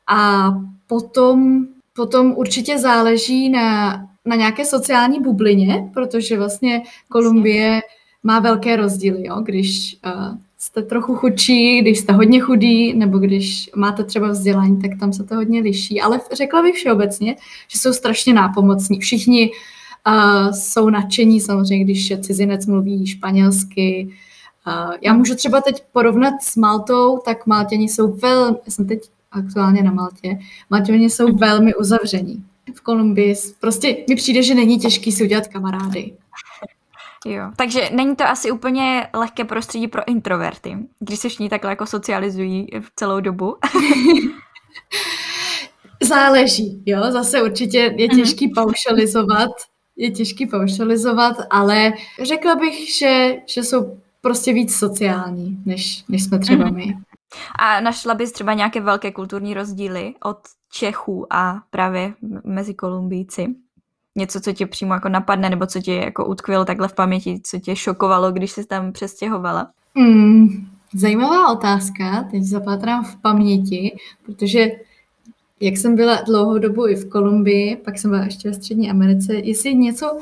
a 0.06 0.50
potom, 0.86 1.66
potom 1.96 2.32
určitě 2.32 2.78
záleží 2.78 3.48
na, 3.48 4.00
na 4.24 4.36
nějaké 4.36 4.64
sociální 4.64 5.20
bublině, 5.20 5.90
protože 5.94 6.38
vlastně 6.38 6.82
Kolumbie 7.08 7.80
má 8.22 8.40
velké 8.40 8.76
rozdíly, 8.76 9.26
jo? 9.26 9.40
když 9.40 9.96
uh, 10.06 10.38
jste 10.58 10.82
trochu 10.82 11.14
chudší, 11.14 11.80
když 11.80 11.98
jste 11.98 12.12
hodně 12.12 12.40
chudý, 12.40 12.94
nebo 12.94 13.18
když 13.18 13.70
máte 13.76 14.04
třeba 14.04 14.28
vzdělání, 14.28 14.82
tak 14.82 14.90
tam 15.00 15.12
se 15.12 15.24
to 15.24 15.34
hodně 15.34 15.60
liší. 15.60 16.00
Ale 16.00 16.20
řekla 16.32 16.62
bych 16.62 16.74
všeobecně, 16.74 17.36
že 17.68 17.78
jsou 17.78 17.92
strašně 17.92 18.34
nápomocní. 18.34 19.00
Všichni 19.00 19.50
uh, 19.50 19.56
jsou 20.52 20.90
nadšení 20.90 21.40
samozřejmě, 21.40 21.84
když 21.84 22.12
cizinec 22.20 22.66
mluví 22.66 23.06
španělsky. 23.06 24.08
Uh, 24.66 24.94
já 25.00 25.12
můžu 25.12 25.34
třeba 25.34 25.60
teď 25.60 25.84
porovnat 25.92 26.34
s 26.42 26.56
Maltou, 26.56 27.18
tak 27.18 27.46
Maltěni 27.46 27.88
jsou 27.88 28.12
velmi, 28.12 28.58
já 28.66 28.72
jsem 28.72 28.86
teď 28.86 29.00
aktuálně 29.32 29.82
na 29.82 29.92
Maltě, 29.92 30.38
Maltěni 30.70 31.10
jsou 31.10 31.36
velmi 31.36 31.74
uzavření. 31.74 32.44
V 32.74 32.80
Kolumbii 32.80 33.34
prostě 33.60 33.96
mi 34.08 34.16
přijde, 34.16 34.42
že 34.42 34.54
není 34.54 34.78
těžký 34.78 35.12
si 35.12 35.24
udělat 35.24 35.48
kamarády. 35.48 36.12
Jo, 37.26 37.50
takže 37.56 37.90
není 37.92 38.16
to 38.16 38.24
asi 38.24 38.50
úplně 38.50 39.08
lehké 39.14 39.44
prostředí 39.44 39.88
pro 39.88 40.08
introverty, 40.08 40.76
když 40.98 41.18
se 41.18 41.28
všichni 41.28 41.48
takhle 41.48 41.70
jako 41.70 41.86
socializují 41.86 42.66
v 42.80 42.92
celou 42.96 43.20
dobu. 43.20 43.56
Záleží, 46.02 46.82
jo, 46.86 47.02
zase 47.10 47.42
určitě 47.42 47.78
je 47.78 48.08
mhm. 48.08 48.16
těžký 48.16 48.48
mm-hmm. 48.48 48.54
paušalizovat, 48.54 49.50
je 49.98 50.10
těžký 50.10 50.46
paušalizovat, 50.46 51.36
ale 51.50 51.92
řekla 52.22 52.56
bych, 52.56 52.96
že, 52.98 53.36
že 53.46 53.62
jsou 53.62 53.98
prostě 54.20 54.52
víc 54.52 54.76
sociální, 54.76 55.58
než, 55.66 56.04
než 56.08 56.24
jsme 56.24 56.38
třeba 56.38 56.64
mm-hmm. 56.64 56.74
my. 56.74 56.94
A 57.58 57.80
našla 57.80 58.14
bys 58.14 58.32
třeba 58.32 58.54
nějaké 58.54 58.80
velké 58.80 59.12
kulturní 59.12 59.54
rozdíly 59.54 60.14
od 60.24 60.38
Čechů 60.72 61.26
a 61.30 61.62
právě 61.70 62.14
mezi 62.44 62.74
Kolumbíci? 62.74 63.54
něco, 64.18 64.40
co 64.40 64.52
tě 64.52 64.66
přímo 64.66 64.94
jako 64.94 65.08
napadne, 65.08 65.50
nebo 65.50 65.66
co 65.66 65.80
tě 65.80 65.94
jako 65.94 66.26
utkvělo 66.26 66.64
takhle 66.64 66.88
v 66.88 66.94
paměti, 66.94 67.40
co 67.44 67.58
tě 67.58 67.76
šokovalo, 67.76 68.32
když 68.32 68.50
jsi 68.50 68.66
tam 68.66 68.92
přestěhovala? 68.92 69.70
Hmm, 69.96 70.48
zajímavá 70.94 71.52
otázka, 71.52 72.28
teď 72.30 72.42
zapátrám 72.42 73.04
v 73.04 73.16
paměti, 73.16 73.96
protože 74.26 74.66
jak 75.60 75.76
jsem 75.76 75.96
byla 75.96 76.16
dlouhou 76.26 76.58
dobu 76.58 76.86
i 76.86 76.94
v 76.94 77.08
Kolumbii, 77.08 77.76
pak 77.76 77.98
jsem 77.98 78.10
byla 78.10 78.24
ještě 78.24 78.48
ve 78.48 78.54
Střední 78.54 78.90
Americe, 78.90 79.34
jestli 79.34 79.74
něco 79.74 80.18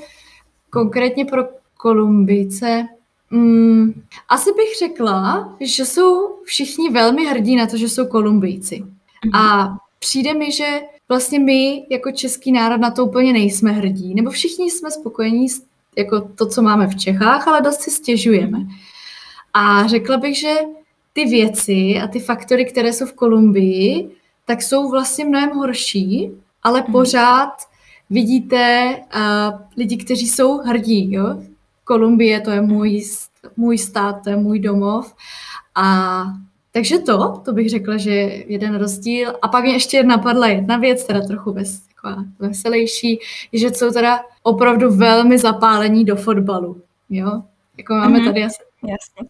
konkrétně 0.71 1.25
pro 1.25 1.45
Kolumbice, 1.77 2.87
hmm, 3.31 4.03
asi 4.29 4.51
bych 4.53 4.79
řekla, 4.79 5.57
že 5.61 5.85
jsou 5.85 6.43
všichni 6.45 6.91
velmi 6.91 7.27
hrdí 7.27 7.57
na 7.57 7.67
to, 7.67 7.77
že 7.77 7.89
jsou 7.89 8.07
Kolumbijci. 8.07 8.85
A 9.35 9.69
přijde 9.99 10.35
mi, 10.35 10.53
že 10.53 10.81
vlastně 11.09 11.39
my 11.39 11.87
jako 11.91 12.11
český 12.11 12.53
národ 12.53 12.81
na 12.81 12.91
to 12.91 13.05
úplně 13.05 13.33
nejsme 13.33 13.73
hrdí, 13.73 14.15
nebo 14.15 14.31
všichni 14.31 14.71
jsme 14.71 14.91
spokojení 14.91 15.49
s 15.49 15.63
jako 15.97 16.21
to, 16.21 16.47
co 16.47 16.63
máme 16.63 16.87
v 16.87 16.97
Čechách, 16.97 17.49
ale 17.49 17.61
dost 17.61 17.81
si 17.81 17.91
stěžujeme. 17.91 18.59
A 19.55 19.87
řekla 19.87 20.17
bych, 20.17 20.39
že 20.39 20.55
ty 21.13 21.25
věci 21.25 22.01
a 22.05 22.07
ty 22.07 22.21
faktory, 22.21 22.65
které 22.65 22.93
jsou 22.93 23.07
v 23.07 23.13
Kolumbii, 23.13 24.11
tak 24.47 24.63
jsou 24.63 24.91
vlastně 24.91 25.25
mnohem 25.25 25.51
horší, 25.51 26.31
ale 26.63 26.81
hmm. 26.81 26.93
pořád 26.93 27.53
vidíte 28.11 28.97
uh, 29.17 29.61
lidi, 29.77 29.97
kteří 29.97 30.29
jsou 30.29 30.59
hrdí. 30.59 31.13
Jo? 31.13 31.43
Kolumbie, 31.85 32.41
to 32.41 32.51
je 32.51 32.61
můj, 32.61 33.03
můj 33.57 33.79
stát, 33.79 34.25
to 34.25 34.31
je 34.31 34.37
můj 34.37 34.59
domov. 34.59 35.15
A 35.75 36.25
takže 36.73 36.99
to, 36.99 37.43
to 37.45 37.53
bych 37.53 37.71
řekla, 37.71 37.97
že 37.97 38.11
je 38.11 38.53
jeden 38.53 38.75
rozdíl. 38.75 39.35
A 39.43 39.49
pak 39.49 39.65
mě 39.65 39.73
ještě 39.73 40.03
napadla 40.03 40.47
jedna 40.47 40.77
věc, 40.77 41.07
teda 41.07 41.21
trochu 41.21 41.53
ves, 41.53 41.83
veselější, 42.39 43.19
že 43.53 43.71
jsou 43.71 43.91
teda 43.91 44.21
opravdu 44.43 44.97
velmi 44.97 45.39
zapálení 45.39 46.05
do 46.05 46.17
fotbalu. 46.17 46.83
Jo? 47.11 47.43
Jako 47.79 47.95
máme 47.95 48.19
mm-hmm. 48.19 48.25
tady 48.25 48.45
asi... 48.45 48.63
Jasně. 48.83 49.29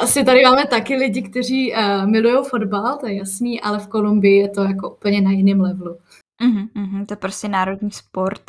Asi 0.00 0.24
tady 0.24 0.42
máme 0.42 0.66
taky 0.66 0.96
lidi, 0.96 1.22
kteří 1.22 1.72
uh, 1.72 2.06
milují 2.06 2.44
fotbal, 2.44 2.98
to 2.98 3.06
je 3.06 3.14
jasný, 3.14 3.60
ale 3.60 3.78
v 3.78 3.86
Kolumbii 3.86 4.38
je 4.38 4.48
to 4.48 4.62
jako 4.62 4.90
úplně 4.90 5.20
na 5.20 5.30
jiném 5.30 5.60
levelu. 5.60 5.98
Mm-hmm, 6.42 6.68
mm-hmm, 6.76 7.06
to 7.06 7.12
je 7.12 7.16
prostě 7.16 7.48
národní 7.48 7.90
sport. 7.90 8.42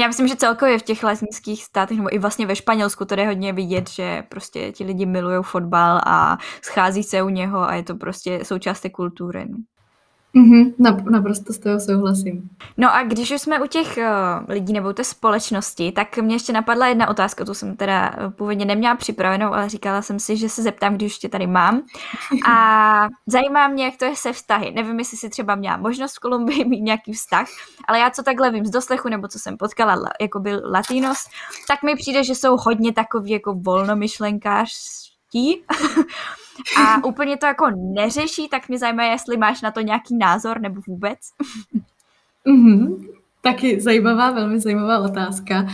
Já 0.00 0.06
myslím, 0.06 0.28
že 0.28 0.36
celkově 0.36 0.78
v 0.78 0.82
těch 0.82 1.04
latinských 1.04 1.64
státech, 1.64 1.96
nebo 1.96 2.14
i 2.14 2.18
vlastně 2.18 2.46
ve 2.46 2.56
Španělsku, 2.56 3.04
to 3.04 3.20
je 3.20 3.26
hodně 3.26 3.52
vidět, 3.52 3.90
že 3.90 4.22
prostě 4.28 4.72
ti 4.72 4.84
lidi 4.84 5.06
milují 5.06 5.42
fotbal 5.42 6.00
a 6.06 6.38
schází 6.62 7.02
se 7.02 7.22
u 7.22 7.28
něho 7.28 7.58
a 7.58 7.74
je 7.74 7.82
to 7.82 7.94
prostě 7.94 8.40
součást 8.42 8.80
té 8.80 8.90
kultury. 8.90 9.46
Mm-hmm, 10.38 11.10
naprosto 11.10 11.52
s 11.52 11.58
toho 11.58 11.80
souhlasím. 11.80 12.50
No 12.76 12.94
a 12.94 13.02
když 13.02 13.30
už 13.30 13.40
jsme 13.40 13.62
u 13.62 13.66
těch 13.66 13.96
uh, 13.96 14.04
lidí 14.48 14.72
nebo 14.72 14.92
té 14.92 15.04
společnosti, 15.04 15.92
tak 15.92 16.18
mě 16.18 16.34
ještě 16.34 16.52
napadla 16.52 16.86
jedna 16.86 17.08
otázka, 17.08 17.44
tu 17.44 17.54
jsem 17.54 17.76
teda 17.76 18.14
eh, 18.18 18.30
původně 18.30 18.64
neměla 18.64 18.94
připravenou, 18.94 19.54
ale 19.54 19.68
říkala 19.68 20.02
jsem 20.02 20.18
si, 20.18 20.36
že 20.36 20.48
se 20.48 20.62
zeptám, 20.62 20.94
když 20.94 21.12
už 21.12 21.18
tě 21.18 21.28
tady 21.28 21.46
mám. 21.46 21.82
A 22.48 23.08
zajímá 23.26 23.68
mě, 23.68 23.84
jak 23.84 23.96
to 23.96 24.04
je 24.04 24.16
se 24.16 24.32
vztahy. 24.32 24.70
Nevím, 24.70 24.98
jestli 24.98 25.16
si 25.16 25.28
třeba 25.28 25.54
měla 25.54 25.76
možnost 25.76 26.16
v 26.16 26.20
Kolumbii 26.20 26.64
mít 26.64 26.80
nějaký 26.80 27.12
vztah, 27.12 27.46
ale 27.88 27.98
já 27.98 28.10
co 28.10 28.22
takhle 28.22 28.50
vím 28.50 28.66
z 28.66 28.70
doslechu, 28.70 29.08
nebo 29.08 29.28
co 29.28 29.38
jsem 29.38 29.56
potkala, 29.56 29.96
jako 30.20 30.40
byl 30.40 30.62
Latinos, 30.72 31.18
tak 31.68 31.82
mi 31.82 31.96
přijde, 31.96 32.24
že 32.24 32.34
jsou 32.34 32.56
hodně 32.56 32.92
takový 32.92 33.30
jako 33.30 33.54
volnomyšlenkářští. 33.54 35.08
a 36.78 37.04
úplně 37.04 37.36
to 37.36 37.46
jako 37.46 37.66
neřeší, 37.94 38.48
tak 38.48 38.68
mě 38.68 38.78
zajímá, 38.78 39.04
jestli 39.04 39.36
máš 39.36 39.62
na 39.62 39.70
to 39.70 39.80
nějaký 39.80 40.16
názor 40.16 40.60
nebo 40.60 40.80
vůbec. 40.86 41.18
Mm-hmm. 42.46 43.06
Taky 43.42 43.80
zajímavá, 43.80 44.30
velmi 44.30 44.60
zajímavá 44.60 44.98
otázka. 44.98 45.66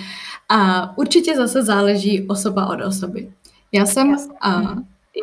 A 0.49 0.92
určitě 0.99 1.37
zase 1.37 1.62
záleží 1.62 2.29
osoba 2.29 2.66
od 2.66 2.81
osoby. 2.81 3.33
Já 3.73 3.87
jsem, 3.87 4.16
a, 4.40 4.61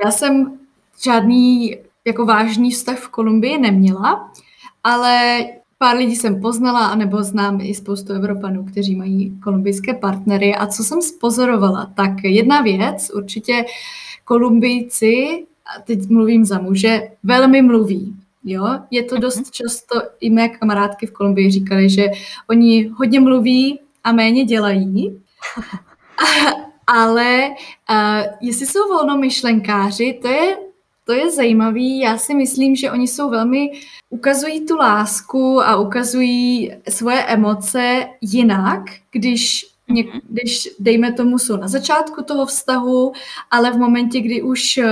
já 0.06 0.12
jsem 0.12 0.60
žádný 1.04 1.78
jako 2.06 2.26
vážný 2.26 2.72
vztah 2.72 2.98
v 2.98 3.10
Kolumbii 3.10 3.58
neměla, 3.58 4.32
ale 4.84 5.46
pár 5.78 5.98
lidí 5.98 6.16
jsem 6.16 6.42
poznala, 6.42 6.88
anebo 6.88 7.24
znám 7.24 7.62
i 7.62 7.76
spoustu 7.76 8.14
Evropanů, 8.14 8.66
kteří 8.66 8.96
mají 8.96 9.40
kolumbijské 9.44 9.94
partnery. 9.94 10.56
A 10.56 10.68
co 10.68 10.84
jsem 10.84 11.02
spozorovala, 11.02 11.92
tak 11.96 12.12
jedna 12.24 12.62
věc, 12.62 13.12
určitě 13.16 13.66
Kolumbijci 14.26 15.46
a 15.78 15.82
teď 15.82 16.10
mluvím 16.10 16.46
za 16.46 16.60
muže, 16.60 17.02
velmi 17.24 17.62
mluví. 17.62 18.16
Jo? 18.44 18.66
Je 18.92 19.04
to 19.04 19.18
dost 19.18 19.36
mhm. 19.36 19.46
často, 19.52 20.02
i 20.20 20.30
mé 20.30 20.50
kamarádky 20.50 21.08
v 21.08 21.12
Kolumbii 21.12 21.52
říkali, 21.52 21.90
že 21.90 22.08
oni 22.50 22.88
hodně 22.88 23.20
mluví 23.20 23.80
a 24.04 24.12
méně 24.12 24.46
dělají. 24.46 25.20
Ale 26.88 27.50
uh, 27.50 28.26
jestli 28.42 28.68
jsou 28.68 28.88
volnomyšlenkáři, 28.88 30.20
to 30.22 30.28
je, 30.28 30.58
to 31.06 31.14
je 31.14 31.32
zajímavý. 31.32 32.00
Já 32.00 32.18
si 32.18 32.34
myslím, 32.34 32.76
že 32.76 32.92
oni 32.92 33.08
jsou 33.08 33.30
velmi, 33.30 33.72
ukazují 34.10 34.66
tu 34.66 34.76
lásku 34.76 35.62
a 35.62 35.76
ukazují 35.76 36.72
svoje 36.90 37.24
emoce 37.24 38.06
jinak, 38.22 38.82
když 39.12 39.71
Něk, 39.92 40.14
mhm. 40.14 40.22
když, 40.30 40.70
dejme 40.80 41.14
tomu, 41.14 41.40
jsou 41.40 41.58
na 41.58 41.68
začátku 41.68 42.24
toho 42.24 42.46
vztahu, 42.46 43.14
ale 43.52 43.72
v 43.72 43.78
momentě, 43.78 44.22
kdy 44.22 44.42
už, 44.42 44.78
eh, 44.78 44.90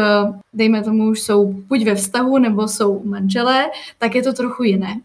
dejme 0.54 0.84
tomu, 0.84 1.10
už 1.10 1.22
jsou 1.22 1.54
buď 1.54 1.84
ve 1.84 1.96
vztahu, 1.96 2.38
nebo 2.38 2.68
jsou 2.68 3.02
manželé, 3.04 3.66
tak 3.98 4.16
je 4.16 4.24
to 4.24 4.34
trochu 4.34 4.64
jiné. 4.64 5.02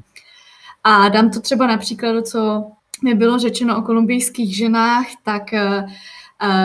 A 0.85 1.09
dám 1.09 1.31
to 1.31 1.41
třeba 1.41 1.67
například, 1.67 2.27
co 2.27 2.65
mi 3.05 3.15
bylo 3.15 3.39
řečeno 3.39 3.79
o 3.79 3.83
kolumbijských 3.83 4.57
ženách, 4.57 5.07
tak 5.23 5.43
uh, 5.53 5.89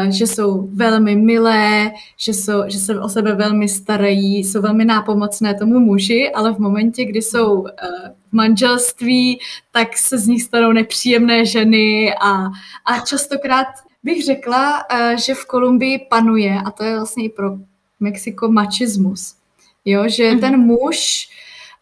že 0.10 0.28
jsou 0.28 0.70
velmi 0.74 1.16
milé, 1.16 1.92
že, 2.18 2.34
jsou, 2.34 2.64
že 2.68 2.80
se 2.80 3.00
o 3.00 3.10
sebe 3.10 3.36
velmi 3.36 3.70
starají, 3.70 4.38
jsou 4.38 4.62
velmi 4.62 4.86
nápomocné 4.86 5.54
tomu 5.54 5.80
muži, 5.80 6.32
ale 6.32 6.54
v 6.54 6.60
momentě, 6.60 7.06
kdy 7.06 7.22
jsou 7.22 7.66
v 8.30 8.34
manželství, 8.34 9.40
tak 9.72 9.98
se 9.98 10.18
z 10.18 10.28
nich 10.28 10.44
stanou 10.44 10.72
nepříjemné 10.72 11.46
ženy 11.46 12.14
a, 12.22 12.46
a 12.86 13.00
častokrát 13.06 13.68
bych 14.04 14.26
řekla, 14.26 14.84
eh, 14.92 15.16
že 15.18 15.34
v 15.34 15.46
Kolumbii 15.46 16.08
panuje, 16.10 16.62
a 16.66 16.72
to 16.72 16.84
je 16.84 16.96
vlastně 16.96 17.26
i 17.26 17.30
pro 17.30 17.58
Mexiko, 18.00 18.52
mačismus. 18.52 19.36
Jo, 19.86 20.04
že 20.08 20.24
mm-hmm. 20.24 20.40
ten 20.40 20.60
muž 20.60 21.30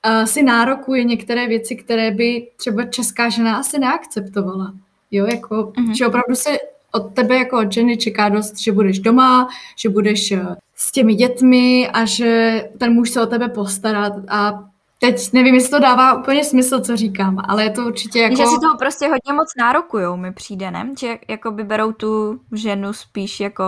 uh, 0.06 0.26
si 0.26 0.44
nárokuje 0.44 1.04
některé 1.04 1.48
věci, 1.48 1.76
které 1.76 2.12
by 2.12 2.48
třeba 2.58 2.86
česká 2.86 3.30
žena 3.30 3.58
asi 3.58 3.80
neakceptovala. 3.80 4.74
Jo, 5.12 5.26
jako, 5.26 5.56
mm-hmm. 5.56 5.98
že 5.98 6.08
opravdu 6.08 6.36
se 6.36 6.58
od 6.92 7.14
tebe 7.14 7.36
jako 7.36 7.60
od 7.60 7.72
ženy 7.72 7.98
čeká 7.98 8.30
dost, 8.30 8.60
že 8.60 8.72
budeš 8.72 9.00
doma, 9.00 9.50
že 9.78 9.90
budeš 9.90 10.32
eh, 10.32 10.46
s 10.76 10.92
těmi 10.92 11.16
dětmi 11.16 11.90
a 11.94 12.06
že 12.06 12.64
ten 12.78 12.94
muž 12.94 13.10
se 13.10 13.22
o 13.22 13.26
tebe 13.26 13.50
postarat 13.50 14.14
a 14.28 14.64
Teď 15.00 15.34
nevím, 15.34 15.56
jestli 15.56 15.70
to 15.70 15.80
dává 15.80 16.20
úplně 16.20 16.44
smysl, 16.44 16.80
co 16.80 16.98
říkám, 16.98 17.38
ale 17.48 17.64
je 17.64 17.70
to 17.70 17.86
určitě 17.86 18.20
jako... 18.20 18.36
Že 18.36 18.46
si 18.46 18.60
toho 18.62 18.78
prostě 18.78 19.06
hodně 19.06 19.34
moc 19.34 19.48
nárokujou, 19.58 20.18
mi 20.18 20.34
přijde, 20.34 20.72
ne? 20.72 20.92
Že 21.00 21.18
jako 21.30 21.52
by 21.52 21.64
berou 21.64 21.92
tu 21.92 22.40
ženu 22.54 22.94
spíš 22.94 23.40
jako 23.40 23.64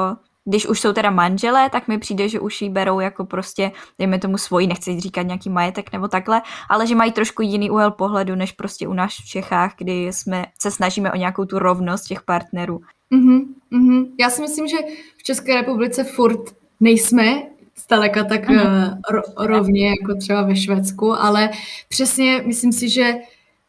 když 0.49 0.67
už 0.67 0.79
jsou 0.79 0.93
teda 0.93 1.11
manželé, 1.11 1.69
tak 1.69 1.87
mi 1.87 1.97
přijde, 1.97 2.29
že 2.29 2.39
už 2.39 2.61
ji 2.61 2.69
berou 2.69 2.99
jako 2.99 3.25
prostě, 3.25 3.71
dejme 3.99 4.19
tomu 4.19 4.37
svoji, 4.37 4.67
nechci 4.67 4.99
říkat 4.99 5.21
nějaký 5.21 5.49
majetek 5.49 5.91
nebo 5.91 6.07
takhle, 6.07 6.41
ale 6.69 6.87
že 6.87 6.95
mají 6.95 7.11
trošku 7.11 7.41
jiný 7.41 7.69
úhel 7.69 7.91
pohledu, 7.91 8.35
než 8.35 8.51
prostě 8.51 8.87
u 8.87 8.93
nás 8.93 9.13
v 9.13 9.25
Čechách, 9.25 9.73
kdy 9.77 10.13
jsme 10.13 10.45
se 10.61 10.71
snažíme 10.71 11.11
o 11.11 11.15
nějakou 11.15 11.45
tu 11.45 11.59
rovnost 11.59 12.03
těch 12.03 12.21
partnerů. 12.21 12.81
Mm-hmm, 13.13 13.45
mm-hmm. 13.71 14.11
Já 14.19 14.29
si 14.29 14.41
myslím, 14.41 14.67
že 14.67 14.77
v 15.17 15.23
České 15.23 15.55
republice 15.55 16.03
furt 16.03 16.41
nejsme 16.79 17.41
zdaleka 17.79 18.23
tak 18.23 18.49
mm-hmm. 18.49 18.97
ro- 19.11 19.45
rovně 19.47 19.89
jako 19.89 20.15
třeba 20.15 20.41
ve 20.41 20.55
Švédsku, 20.55 21.13
ale 21.13 21.49
přesně 21.89 22.43
myslím 22.45 22.71
si, 22.71 22.89
že 22.89 23.13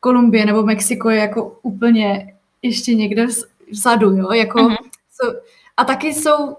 Kolumbie 0.00 0.46
nebo 0.46 0.62
Mexiko 0.62 1.10
je 1.10 1.18
jako 1.18 1.58
úplně 1.62 2.34
ještě 2.62 2.94
někde 2.94 3.26
vzadu, 3.70 4.16
jo, 4.16 4.32
jako 4.32 4.58
mm-hmm. 4.58 4.76
so, 5.10 5.40
a 5.76 5.84
taky 5.84 6.14
jsou, 6.14 6.56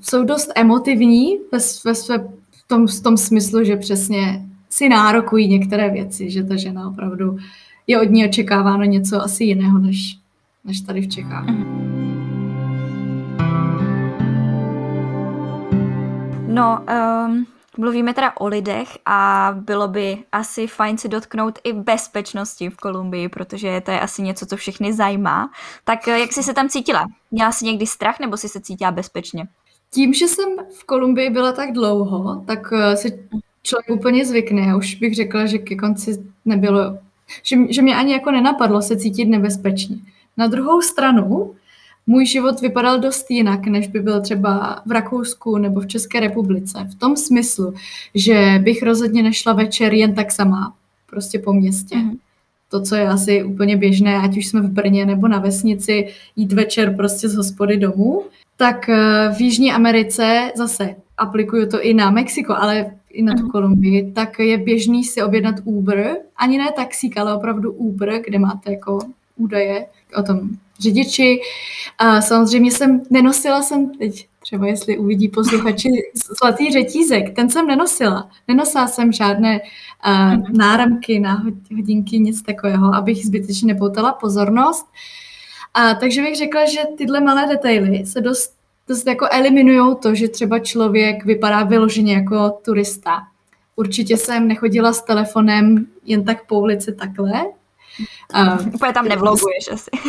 jsou 0.00 0.24
dost 0.24 0.52
emotivní 0.54 1.38
ve, 1.52 1.58
ve 1.84 1.94
své, 1.94 2.18
v, 2.18 2.68
tom, 2.68 2.86
v 2.86 3.02
tom 3.02 3.16
smyslu, 3.16 3.64
že 3.64 3.76
přesně 3.76 4.46
si 4.70 4.88
nárokují 4.88 5.48
některé 5.48 5.90
věci, 5.90 6.30
že 6.30 6.44
ta 6.44 6.56
žena 6.56 6.88
opravdu 6.88 7.36
je 7.86 8.00
od 8.00 8.10
ní 8.10 8.28
očekáváno 8.28 8.84
něco 8.84 9.22
asi 9.22 9.44
jiného, 9.44 9.78
než, 9.78 10.18
než 10.64 10.80
tady 10.80 11.00
v 11.00 11.08
Čechách. 11.08 11.46
Mm-hmm. 11.46 11.93
No, 16.54 16.84
um, 17.26 17.46
mluvíme 17.78 18.14
teda 18.14 18.32
o 18.38 18.46
lidech 18.46 18.98
a 19.06 19.50
bylo 19.60 19.88
by 19.88 20.18
asi 20.32 20.66
fajn 20.66 20.98
si 20.98 21.08
dotknout 21.08 21.58
i 21.64 21.72
bezpečnosti 21.72 22.70
v 22.70 22.76
Kolumbii, 22.76 23.28
protože 23.28 23.80
to 23.80 23.90
je 23.90 24.00
asi 24.00 24.22
něco, 24.22 24.46
co 24.46 24.56
všechny 24.56 24.92
zajímá. 24.92 25.50
Tak 25.84 26.08
eh, 26.08 26.18
jak 26.18 26.32
jsi 26.32 26.42
se 26.42 26.54
tam 26.54 26.68
cítila? 26.68 27.06
Měla 27.30 27.52
jsi 27.52 27.64
někdy 27.64 27.86
strach 27.86 28.20
nebo 28.20 28.36
jsi 28.36 28.48
se 28.48 28.60
cítila 28.60 28.90
bezpečně? 28.90 29.48
Tím, 29.90 30.14
že 30.14 30.28
jsem 30.28 30.48
v 30.78 30.84
Kolumbii 30.84 31.30
byla 31.30 31.52
tak 31.52 31.72
dlouho, 31.72 32.44
tak 32.46 32.72
eh, 32.72 32.96
se 32.96 33.08
člověk 33.62 33.90
úplně 33.90 34.26
zvykne. 34.26 34.60
Já 34.60 34.76
už 34.76 34.94
bych 34.94 35.14
řekla, 35.14 35.46
že 35.46 35.58
ke 35.58 35.76
konci 35.76 36.24
nebylo, 36.44 36.98
že, 37.42 37.56
že 37.70 37.82
mě 37.82 37.96
ani 37.96 38.12
jako 38.12 38.30
nenapadlo 38.30 38.82
se 38.82 38.96
cítit 38.96 39.24
nebezpečně. 39.24 39.96
Na 40.36 40.46
druhou 40.46 40.80
stranu, 40.80 41.54
můj 42.06 42.26
život 42.26 42.60
vypadal 42.60 43.00
dost 43.00 43.30
jinak, 43.30 43.66
než 43.66 43.88
by 43.88 44.00
byl 44.00 44.20
třeba 44.20 44.82
v 44.86 44.92
Rakousku 44.92 45.58
nebo 45.58 45.80
v 45.80 45.86
České 45.86 46.20
republice. 46.20 46.88
V 46.90 46.94
tom 46.94 47.16
smyslu, 47.16 47.74
že 48.14 48.60
bych 48.62 48.82
rozhodně 48.82 49.22
nešla 49.22 49.52
večer 49.52 49.94
jen 49.94 50.14
tak 50.14 50.32
sama, 50.32 50.74
prostě 51.10 51.38
po 51.38 51.52
městě. 51.52 51.96
Mm-hmm. 51.96 52.18
To, 52.70 52.82
co 52.82 52.94
je 52.94 53.08
asi 53.08 53.44
úplně 53.44 53.76
běžné, 53.76 54.16
ať 54.16 54.36
už 54.36 54.46
jsme 54.46 54.60
v 54.60 54.68
Brně 54.68 55.06
nebo 55.06 55.28
na 55.28 55.38
vesnici, 55.38 56.08
jít 56.36 56.52
večer 56.52 56.96
prostě 56.96 57.28
z 57.28 57.34
hospody 57.34 57.76
domů, 57.76 58.22
tak 58.56 58.88
eh, 58.88 59.30
v 59.36 59.40
Jižní 59.40 59.72
Americe 59.72 60.52
zase 60.56 60.94
aplikuju 61.18 61.68
to 61.68 61.82
i 61.82 61.94
na 61.94 62.10
Mexiko, 62.10 62.54
ale 62.54 62.90
i 63.10 63.22
na 63.22 63.34
tu 63.34 63.42
mhm. 63.42 63.50
Kolumbii, 63.50 64.12
tak 64.12 64.38
je 64.38 64.58
běžný 64.58 65.04
si 65.04 65.22
objednat 65.22 65.54
Uber, 65.64 66.16
ani 66.36 66.58
ne 66.58 66.72
taxík, 66.76 67.16
ale 67.16 67.36
opravdu 67.36 67.72
Uber, 67.72 68.20
kde 68.26 68.38
máte 68.38 68.72
jako 68.72 68.98
údaje 69.36 69.86
o 70.16 70.22
tom 70.22 70.50
řidiči. 70.80 71.40
A 71.98 72.20
samozřejmě 72.20 72.70
jsem, 72.70 73.00
nenosila 73.10 73.62
jsem, 73.62 73.90
teď 73.90 74.28
třeba 74.40 74.66
jestli 74.66 74.98
uvidí 74.98 75.28
posluchači, 75.28 75.88
zlatý 76.40 76.72
řetízek, 76.72 77.36
ten 77.36 77.50
jsem 77.50 77.66
nenosila. 77.66 78.30
Nenosila 78.48 78.86
jsem 78.86 79.12
žádné 79.12 79.60
uh, 79.60 80.50
náramky 80.50 81.20
na 81.20 81.44
hodinky, 81.76 82.18
nic 82.18 82.42
takového, 82.42 82.94
abych 82.94 83.26
zbytečně 83.26 83.74
nepoutala 83.74 84.12
pozornost. 84.12 84.86
A 85.74 85.94
takže 85.94 86.22
bych 86.22 86.36
řekla, 86.36 86.66
že 86.66 86.80
tyhle 86.98 87.20
malé 87.20 87.46
detaily 87.46 88.06
se 88.06 88.20
dost, 88.20 88.54
dost 88.88 89.06
jako 89.06 89.26
eliminují 89.30 89.96
to, 90.02 90.14
že 90.14 90.28
třeba 90.28 90.58
člověk 90.58 91.24
vypadá 91.24 91.62
vyloženě 91.62 92.14
jako 92.14 92.50
turista. 92.64 93.22
Určitě 93.76 94.16
jsem 94.16 94.48
nechodila 94.48 94.92
s 94.92 95.04
telefonem 95.04 95.86
jen 96.04 96.24
tak 96.24 96.46
po 96.46 96.60
ulici 96.60 96.92
takhle, 96.92 97.44
a, 98.32 98.58
Úplně 98.74 98.92
tam 98.92 99.08
nevloguješ 99.08 99.68
asi. 99.72 99.90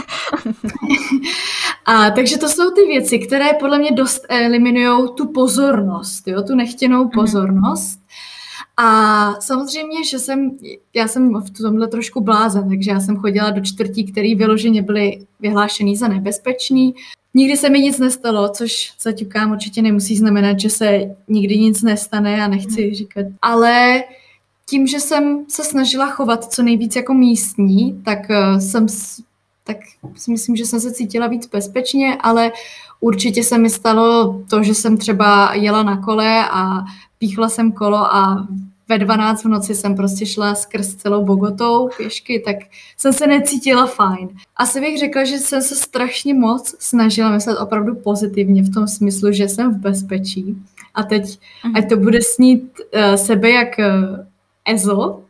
a, 1.86 2.10
takže 2.10 2.38
to 2.38 2.50
jsou 2.50 2.72
ty 2.72 2.82
věci, 2.82 3.20
které 3.20 3.54
podle 3.60 3.80
mě 3.80 3.92
dost 3.92 4.26
eliminují 4.30 5.10
tu 5.18 5.28
pozornost, 5.28 6.28
jo, 6.28 6.44
tu 6.44 6.56
nechtěnou 6.56 7.00
mhm. 7.00 7.10
pozornost. 7.10 8.00
A 8.78 9.34
samozřejmě, 9.42 10.06
že 10.06 10.20
jsem, 10.20 10.58
já 10.94 11.08
jsem 11.08 11.42
v 11.42 11.50
tomhle 11.62 11.88
trošku 11.88 12.22
blázen, 12.22 12.70
takže 12.70 12.92
já 12.92 13.00
jsem 13.00 13.18
chodila 13.18 13.50
do 13.50 13.62
čtvrtí, 13.62 14.12
které 14.12 14.36
vyloženě 14.36 14.82
byly 14.82 15.26
vyhlášený 15.40 15.96
za 15.96 16.08
nebezpečný. 16.08 16.96
Nikdy 17.34 17.58
se 17.58 17.70
mi 17.70 17.80
nic 17.80 18.00
nestalo, 18.00 18.50
což 18.50 18.94
zaťukám 19.02 19.52
určitě 19.52 19.82
nemusí 19.82 20.18
znamenat, 20.18 20.60
že 20.60 20.70
se 20.70 21.16
nikdy 21.28 21.58
nic 21.58 21.82
nestane 21.82 22.44
a 22.44 22.48
nechci 22.48 22.86
mhm. 22.86 22.96
říkat. 22.96 23.26
Ale 23.42 24.04
tím, 24.70 24.88
že 24.88 25.00
jsem 25.00 25.46
se 25.50 25.64
snažila 25.64 26.08
chovat 26.08 26.54
co 26.54 26.64
nejvíc 26.64 26.96
jako 26.96 27.14
místní, 27.14 28.02
tak 28.06 28.20
uh, 28.30 28.60
jsem 28.60 28.88
tak 29.66 29.78
si 30.16 30.32
myslím, 30.32 30.56
že 30.56 30.66
jsem 30.66 30.80
se 30.80 30.92
cítila 30.92 31.28
víc 31.28 31.48
bezpečně, 31.48 32.18
ale 32.20 32.52
určitě 33.00 33.44
se 33.44 33.58
mi 33.58 33.70
stalo 33.70 34.42
to, 34.50 34.64
že 34.64 34.76
jsem 34.76 34.98
třeba 34.98 35.54
jela 35.54 35.84
na 35.84 35.98
kole 35.98 36.50
a 36.52 36.84
píchla 37.18 37.50
jsem 37.50 37.72
kolo 37.72 38.16
a 38.16 38.48
ve 38.90 38.98
12 38.98 39.44
v 39.44 39.48
noci 39.48 39.76
jsem 39.76 39.96
prostě 39.96 40.26
šla 40.26 40.56
skrz 40.56 40.96
celou 40.96 41.26
Bogotou 41.26 41.90
pěšky, 41.98 42.40
tak 42.46 42.56
jsem 42.98 43.14
se 43.14 43.28
necítila 43.28 43.86
fajn. 43.86 44.30
Asi 44.56 44.82
bych 44.82 45.00
řekla, 45.00 45.24
že 45.24 45.38
jsem 45.38 45.62
se 45.62 45.76
strašně 45.76 46.34
moc 46.34 46.76
snažila 46.80 47.32
myslet 47.32 47.58
opravdu 47.58 47.96
pozitivně 47.96 48.64
v 48.64 48.74
tom 48.74 48.88
smyslu, 48.88 49.32
že 49.32 49.48
jsem 49.48 49.74
v 49.74 49.78
bezpečí. 49.78 50.58
A 50.94 51.04
teď, 51.04 51.40
ať 51.76 51.90
to 51.90 51.98
bude 51.98 52.22
snít 52.22 52.80
uh, 52.80 53.16
sebe 53.16 53.50
jak 53.50 53.70
uh, 53.80 54.26
Ezo, 54.66 55.22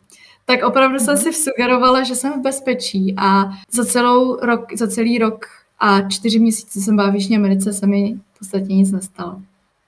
tak 0.45 0.63
opravdu 0.63 1.00
jsem 1.00 1.13
mhm. 1.13 1.24
si 1.24 1.34
sugerovala, 1.34 2.04
že 2.04 2.15
jsem 2.15 2.34
v 2.34 2.43
bezpečí 2.43 3.15
a 3.17 3.45
za, 3.71 3.86
celou 3.86 4.39
rok, 4.39 4.78
za 4.78 4.88
celý 4.88 5.17
rok 5.17 5.45
a 5.80 6.02
čtyři 6.02 6.39
měsíce 6.39 6.82
jsem 6.82 6.95
byla 6.95 7.10
v 7.10 7.15
Jižní 7.15 7.38
Americe, 7.38 7.74
se 7.74 7.88
mi 7.88 8.19
v 8.34 8.39
podstatě 8.39 8.74
nic 8.74 8.91
nestalo. 8.91 9.41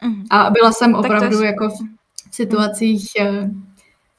Mm. 0.04 0.24
A 0.30 0.50
byla 0.50 0.72
jsem 0.72 0.96
opravdu 0.96 1.42
jako 1.42 1.70
v 1.70 1.76
situacích 2.32 3.12
eh, 3.20 3.52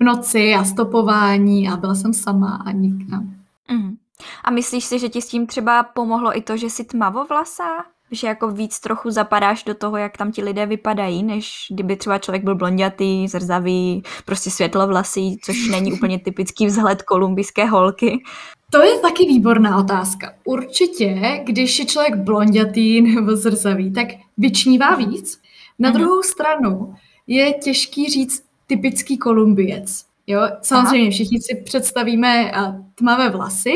v 0.01 0.05
noci 0.05 0.55
a 0.55 0.64
stopování 0.64 1.69
a 1.69 1.77
byla 1.77 1.95
jsem 1.95 2.14
sama 2.14 2.62
a 2.67 2.71
nikam. 2.71 3.35
Mm. 3.71 3.97
A 4.45 4.51
myslíš 4.51 4.85
si, 4.85 4.99
že 4.99 5.09
ti 5.09 5.23
s 5.23 5.29
tím 5.29 5.47
třeba 5.47 5.83
pomohlo 5.83 6.37
i 6.38 6.43
to, 6.43 6.57
že 6.57 6.71
jsi 6.71 6.85
tmavovlasá? 6.85 7.85
Že 8.11 8.27
jako 8.27 8.51
víc 8.51 8.81
trochu 8.81 9.11
zapadáš 9.11 9.64
do 9.64 9.75
toho, 9.75 9.97
jak 9.97 10.16
tam 10.16 10.33
ti 10.33 10.42
lidé 10.42 10.66
vypadají, 10.66 11.23
než 11.23 11.66
kdyby 11.71 11.97
třeba 11.97 12.18
člověk 12.18 12.44
byl 12.44 12.55
blondětý, 12.55 13.29
zrzavý, 13.29 14.03
prostě 14.25 14.51
světlovlasý, 14.51 15.38
což 15.38 15.68
není 15.68 15.92
úplně 15.92 16.18
typický 16.25 16.66
vzhled 16.66 17.03
kolumbijské 17.03 17.64
holky. 17.64 18.23
To 18.71 18.83
je 18.83 18.99
taky 18.99 19.27
výborná 19.27 19.79
otázka. 19.79 20.33
Určitě, 20.44 21.40
když 21.44 21.79
je 21.79 21.85
člověk 21.85 22.16
blondětý 22.16 23.03
nebo 23.03 23.37
zrzavý, 23.37 23.92
tak 23.92 24.09
vyčnívá 24.38 24.94
víc. 24.94 25.40
Na 25.79 25.90
mhm. 25.90 25.99
druhou 25.99 26.23
stranu 26.23 26.94
je 27.27 27.53
těžký 27.53 28.11
říct 28.11 28.42
typický 28.66 29.18
kolumbiec. 29.18 30.05
Jo, 30.27 30.40
samozřejmě 30.62 31.11
všichni 31.11 31.40
si 31.40 31.62
představíme 31.64 32.53
tmavé 32.94 33.31
vlasy. 33.31 33.75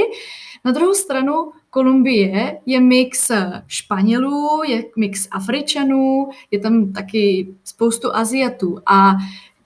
Na 0.65 0.73
druhou 0.73 0.95
stranu 0.95 1.53
Kolumbie 1.73 2.59
je 2.67 2.81
mix 2.81 3.31
Španělů, 3.67 4.63
je 4.69 4.85
mix 4.97 5.29
Afričanů, 5.31 6.29
je 6.51 6.59
tam 6.59 6.93
taky 6.93 7.49
spoustu 7.65 8.17
Aziatů. 8.17 8.79
A 8.87 9.13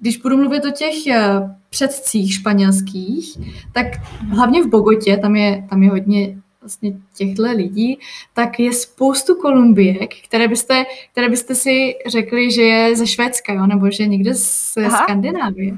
když 0.00 0.16
budu 0.16 0.36
mluvit 0.36 0.64
o 0.64 0.70
těch 0.70 1.06
eh, 1.06 1.50
předcích 1.70 2.34
španělských, 2.34 3.38
tak 3.72 3.86
hlavně 4.30 4.62
v 4.62 4.68
Bogotě, 4.68 5.16
tam 5.16 5.36
je, 5.36 5.66
tam 5.70 5.82
je 5.82 5.90
hodně 5.90 6.38
vlastně 6.60 6.92
těchto 7.16 7.42
lidí, 7.42 7.98
tak 8.34 8.60
je 8.60 8.72
spoustu 8.72 9.34
Kolumbiek, 9.34 10.14
které 10.28 10.48
byste, 10.48 10.84
které 11.12 11.28
byste 11.28 11.54
si 11.54 11.94
řekli, 12.06 12.52
že 12.52 12.62
je 12.62 12.96
ze 12.96 13.06
Švédska, 13.06 13.52
jo? 13.52 13.66
nebo 13.66 13.90
že 13.90 14.06
někde 14.06 14.34
z 14.34 14.76
Aha. 14.76 15.02
Skandinávie. 15.02 15.74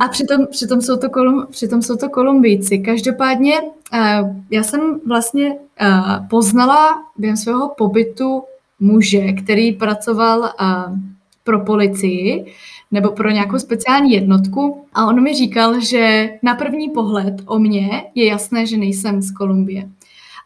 A 0.00 0.08
přitom, 0.08 0.46
přitom, 0.50 0.80
jsou 0.80 0.96
to 0.96 1.10
Kolum, 1.10 1.46
přitom 1.50 1.82
jsou 1.82 1.96
to 1.96 2.08
Kolumbijci. 2.08 2.78
Každopádně 2.78 3.60
uh, 3.60 4.36
já 4.50 4.62
jsem 4.62 5.00
vlastně 5.06 5.52
uh, 5.52 6.28
poznala 6.28 7.04
během 7.18 7.36
svého 7.36 7.68
pobytu 7.68 8.42
muže, 8.80 9.32
který 9.32 9.72
pracoval 9.72 10.40
uh, 10.40 10.98
pro 11.44 11.60
policii 11.60 12.54
nebo 12.90 13.10
pro 13.10 13.30
nějakou 13.30 13.58
speciální 13.58 14.12
jednotku 14.12 14.86
a 14.94 15.06
on 15.06 15.22
mi 15.22 15.34
říkal, 15.34 15.80
že 15.80 16.30
na 16.42 16.54
první 16.54 16.90
pohled 16.90 17.34
o 17.46 17.58
mě 17.58 18.04
je 18.14 18.26
jasné, 18.26 18.66
že 18.66 18.76
nejsem 18.76 19.22
z 19.22 19.30
Kolumbie. 19.30 19.88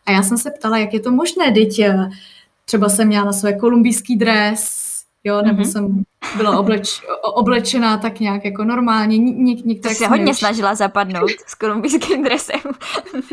A 0.06 0.12
já 0.12 0.22
jsem 0.22 0.38
se 0.38 0.50
ptala, 0.50 0.78
jak 0.78 0.94
je 0.94 1.00
to 1.00 1.10
možné, 1.10 1.52
teď 1.52 1.80
třeba 2.64 2.88
jsem 2.88 3.08
měla 3.08 3.24
na 3.24 3.32
své 3.32 3.52
kolumbijský 3.52 4.16
dres, 4.16 4.84
jo, 5.24 5.42
nebo 5.42 5.62
mm-hmm. 5.62 5.72
jsem 5.72 6.04
byla 6.37 6.58
obleč, 6.58 7.02
oblečená 7.22 7.96
tak 7.96 8.20
nějak 8.20 8.44
jako 8.44 8.64
normálně. 8.64 9.18
Ně, 9.18 9.54
některé 9.54 9.94
se 9.94 10.06
hodně 10.06 10.32
už... 10.32 10.38
snažila 10.38 10.74
zapadnout 10.74 11.30
s 11.46 11.54
kolumbijským 11.54 12.24
dresem. 12.24 12.60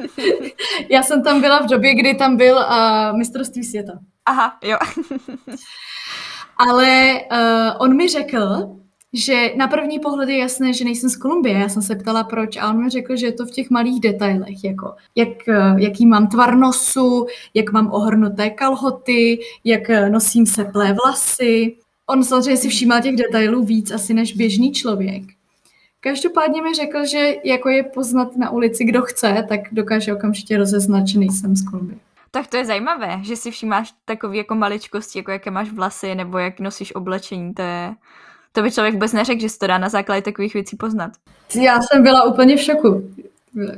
Já 0.90 1.04
jsem 1.04 1.24
tam 1.24 1.42
byla 1.42 1.60
v 1.62 1.70
době, 1.70 1.96
kdy 1.96 2.16
tam 2.16 2.38
byl 2.38 2.56
uh, 2.56 3.18
mistrovství 3.18 3.64
světa. 3.64 3.94
Aha, 4.26 4.58
jo. 4.64 4.78
Ale 6.58 7.22
uh, 7.32 7.76
on 7.80 7.96
mi 7.96 8.08
řekl, 8.08 8.70
že 9.14 9.52
na 9.56 9.68
první 9.68 10.00
pohled 10.00 10.30
je 10.30 10.38
jasné, 10.38 10.74
že 10.74 10.86
nejsem 10.86 11.10
z 11.10 11.16
Kolumbie. 11.16 11.60
Já 11.60 11.70
jsem 11.70 11.82
se 11.82 11.96
ptala, 11.96 12.24
proč 12.24 12.58
a 12.58 12.70
on 12.70 12.84
mi 12.84 12.90
řekl, 12.90 13.16
že 13.16 13.26
je 13.26 13.34
to 13.34 13.46
v 13.46 13.52
těch 13.52 13.70
malých 13.70 14.00
detailech, 14.02 14.64
jako 14.64 14.96
jak, 15.16 15.30
jaký 15.78 16.06
mám 16.06 16.28
tvar 16.28 16.58
nosu, 16.58 17.26
jak 17.54 17.72
mám 17.72 17.92
ohrnuté 17.92 18.50
kalhoty, 18.50 19.40
jak 19.64 19.82
nosím 20.10 20.46
seplé 20.46 20.96
vlasy. 21.04 21.78
On 22.12 22.24
samozřejmě 22.24 22.58
si 22.58 22.70
všímal 22.70 23.02
těch 23.02 23.16
detailů 23.16 23.66
víc 23.66 23.92
asi 23.92 24.14
než 24.14 24.34
běžný 24.34 24.72
člověk. 24.72 25.24
Každopádně 26.00 26.62
mi 26.62 26.74
řekl, 26.74 27.06
že 27.06 27.36
jako 27.44 27.70
je 27.70 27.84
poznat 27.84 28.38
na 28.38 28.50
ulici, 28.50 28.84
kdo 28.84 29.02
chce, 29.02 29.46
tak 29.50 29.60
dokáže 29.72 30.14
okamžitě 30.14 30.58
rozeznat, 30.58 31.08
že 31.08 31.20
nejsem 31.20 31.56
z 31.56 31.70
Kolumbie. 31.70 32.00
Tak 32.32 32.48
to 32.48 32.58
je 32.58 32.66
zajímavé, 32.66 33.20
že 33.22 33.36
si 33.36 33.52
všímáš 33.52 33.94
takové 34.06 34.38
jako 34.38 34.56
maličkosti, 34.56 35.20
jako 35.20 35.32
jaké 35.32 35.52
máš 35.52 35.72
vlasy 35.72 36.16
nebo 36.16 36.38
jak 36.38 36.60
nosíš 36.60 36.96
oblečení, 36.96 37.54
to 37.54 37.62
je, 37.62 37.94
to 38.52 38.62
by 38.62 38.72
člověk 38.72 38.94
vůbec 38.94 39.14
neřekl, 39.14 39.42
že 39.42 39.50
se 39.50 39.60
to 39.60 39.68
dá 39.68 39.78
na 39.78 39.90
základě 39.90 40.22
takových 40.22 40.54
věcí 40.54 40.76
poznat. 40.76 41.12
Já 41.56 41.82
jsem 41.82 42.04
byla 42.04 42.24
úplně 42.24 42.58
v 42.58 42.62
šoku. 42.62 43.14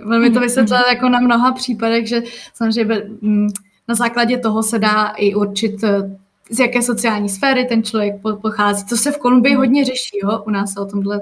Velmi 0.05 0.29
to 0.29 0.33
mhm, 0.33 0.41
vysvětlila 0.41 0.81
mhm. 0.81 0.89
jako 0.89 1.09
na 1.09 1.19
mnoha 1.19 1.51
případech, 1.51 2.07
že 2.07 2.21
samozřejmě 2.53 3.01
mm, 3.21 3.47
na 3.87 3.95
základě 3.95 4.37
toho 4.37 4.63
se 4.63 4.79
dá 4.79 5.07
i 5.07 5.35
určit, 5.35 5.83
eh, 5.83 6.19
z 6.49 6.59
jaké 6.59 6.81
sociální 6.81 7.29
sféry 7.29 7.65
ten 7.65 7.83
člověk 7.83 8.15
pochází. 8.41 8.85
To 8.85 8.97
se 8.97 9.11
v 9.11 9.17
Kolumbii 9.17 9.53
mhm. 9.53 9.59
hodně 9.59 9.85
řeší, 9.85 10.19
jo? 10.23 10.43
u 10.47 10.49
nás 10.49 10.73
se 10.73 10.79
o 10.79 10.85
tomhle 10.85 11.21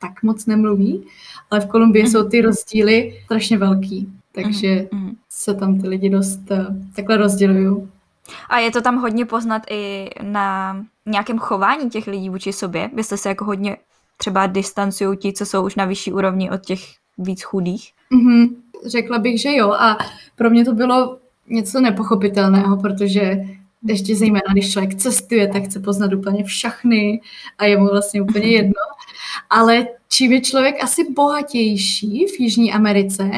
tak 0.00 0.22
moc 0.22 0.46
nemluví, 0.46 1.06
ale 1.50 1.60
v 1.60 1.66
Kolumbii 1.66 2.06
jsou 2.06 2.28
ty 2.28 2.40
rozdíly 2.40 3.20
strašně 3.24 3.58
velký, 3.58 4.08
takže 4.32 4.88
se 5.28 5.54
tam 5.54 5.80
ty 5.80 5.88
lidi 5.88 6.10
dost 6.10 6.50
eh, 6.50 6.66
takhle 6.96 7.16
rozdělují. 7.16 7.88
A 8.48 8.58
je 8.58 8.70
to 8.70 8.80
tam 8.80 8.96
hodně 8.96 9.24
poznat 9.24 9.62
i 9.70 10.10
na 10.22 10.76
nějakém 11.06 11.38
chování 11.38 11.90
těch 11.90 12.06
lidí 12.06 12.28
vůči 12.28 12.52
sobě, 12.52 12.90
jestli 12.96 13.18
se 13.18 13.28
jako 13.28 13.44
hodně 13.44 13.76
třeba 14.16 14.46
distancují 14.46 15.18
ti, 15.18 15.32
co 15.32 15.46
jsou 15.46 15.66
už 15.66 15.76
na 15.76 15.84
vyšší 15.84 16.12
úrovni 16.12 16.50
od 16.50 16.60
těch 16.60 16.80
víc 17.18 17.42
chudých? 17.42 17.92
Mm-hmm. 18.12 18.48
Řekla 18.86 19.18
bych, 19.18 19.40
že 19.40 19.56
jo. 19.56 19.72
A 19.72 19.98
pro 20.36 20.50
mě 20.50 20.64
to 20.64 20.74
bylo 20.74 21.18
něco 21.48 21.80
nepochopitelného, 21.80 22.76
protože 22.76 23.36
ještě 23.88 24.16
zejména, 24.16 24.52
když 24.52 24.72
člověk 24.72 24.94
cestuje, 24.94 25.48
tak 25.48 25.64
chce 25.64 25.80
poznat 25.80 26.12
úplně 26.12 26.44
všechny 26.44 27.20
a 27.58 27.64
je 27.64 27.78
mu 27.78 27.86
vlastně 27.86 28.22
úplně 28.22 28.46
jedno. 28.46 28.82
Ale 29.50 29.86
čím 30.08 30.32
je 30.32 30.40
člověk 30.40 30.84
asi 30.84 31.10
bohatější 31.10 32.26
v 32.26 32.40
Jižní 32.40 32.72
Americe, 32.72 33.30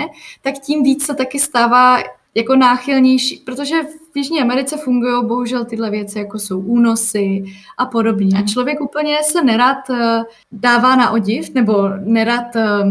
tak 0.42 0.54
tím 0.58 0.82
víc 0.82 1.06
se 1.06 1.14
taky 1.14 1.38
stává 1.38 1.98
jako 2.34 2.56
náchylnější, 2.56 3.36
protože 3.36 3.82
v 4.12 4.16
Jižní 4.16 4.40
Americe 4.40 4.76
fungují 4.76 5.26
bohužel 5.26 5.64
tyhle 5.64 5.90
věci, 5.90 6.18
jako 6.18 6.38
jsou 6.38 6.60
únosy 6.60 7.44
a 7.78 7.86
podobně. 7.86 8.36
A 8.36 8.38
mhm. 8.38 8.48
člověk 8.48 8.80
úplně 8.80 9.16
se 9.24 9.44
nerad 9.44 9.90
eh, 9.90 10.22
dává 10.52 10.96
na 10.96 11.10
odiv, 11.10 11.54
nebo 11.54 11.88
nerad 11.88 12.56
eh, 12.56 12.82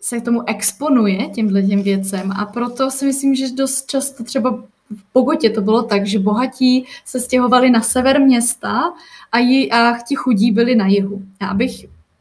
se 0.00 0.20
k 0.20 0.24
tomu 0.24 0.48
exponuje 0.48 1.28
těmhle 1.28 1.62
těm 1.62 1.82
věcem. 1.82 2.32
A 2.32 2.46
proto 2.46 2.90
si 2.90 3.06
myslím, 3.06 3.34
že 3.34 3.50
dost 3.50 3.86
často 3.90 4.24
třeba 4.24 4.64
v 4.96 5.04
Bogotě 5.14 5.50
to 5.50 5.60
bylo 5.60 5.82
tak, 5.82 6.06
že 6.06 6.18
bohatí 6.18 6.84
se 7.04 7.20
stěhovali 7.20 7.70
na 7.70 7.80
sever 7.80 8.20
města 8.20 8.92
a, 9.32 9.38
jí, 9.38 9.72
a 9.72 9.98
ti 10.08 10.14
chudí 10.14 10.52
byli 10.52 10.74
na 10.74 10.86
jihu. 10.86 11.22
Já 11.42 11.54
bych 11.54 11.72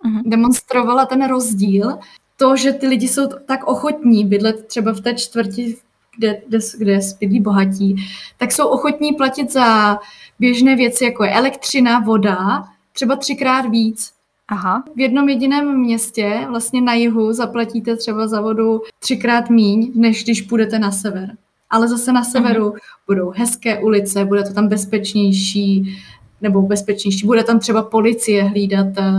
uh-huh. 0.06 0.22
demonstrovala 0.26 1.06
ten 1.06 1.28
rozdíl, 1.28 1.98
to, 2.38 2.56
že 2.56 2.74
ty 2.74 2.88
lidi 2.88 3.08
jsou 3.08 3.28
tak 3.46 3.68
ochotní 3.68 4.26
bydlet 4.26 4.68
třeba 4.68 4.92
v 4.92 5.02
té 5.02 5.14
čtvrti, 5.14 5.76
kde, 6.18 6.42
kde, 6.48 6.60
kde 6.78 7.00
bydlí 7.20 7.40
bohatí, 7.40 7.96
tak 8.38 8.52
jsou 8.52 8.68
ochotní 8.68 9.14
platit 9.14 9.52
za 9.52 10.00
běžné 10.40 10.76
věci, 10.76 11.04
jako 11.06 11.24
je 11.24 11.34
elektřina, 11.34 12.00
voda, 12.00 12.64
třeba 12.92 13.16
třikrát 13.16 13.62
víc. 13.62 14.12
Aha. 14.48 14.84
V 14.96 15.00
jednom 15.00 15.30
jediném 15.30 15.78
městě, 15.80 16.46
vlastně 16.50 16.82
na 16.82 16.94
jihu, 16.94 17.34
zaplatíte 17.34 17.96
třeba 17.96 18.28
za 18.28 18.42
vodu 18.42 18.82
třikrát 19.00 19.50
míň, 19.50 19.92
než 19.96 20.24
když 20.24 20.42
půjdete 20.42 20.80
na 20.80 20.92
sever. 20.92 21.38
Ale 21.72 21.88
zase 21.88 22.12
na 22.12 22.24
severu 22.24 22.70
uh-huh. 22.70 22.78
budou 23.08 23.32
hezké 23.36 23.80
ulice, 23.80 24.26
bude 24.26 24.44
to 24.44 24.54
tam 24.54 24.68
bezpečnější, 24.68 25.98
nebo 26.42 26.62
bezpečnější, 26.62 27.26
bude 27.28 27.44
tam 27.44 27.60
třeba 27.60 27.84
policie 27.84 28.44
hlídat 28.44 28.88
eh, 28.98 29.12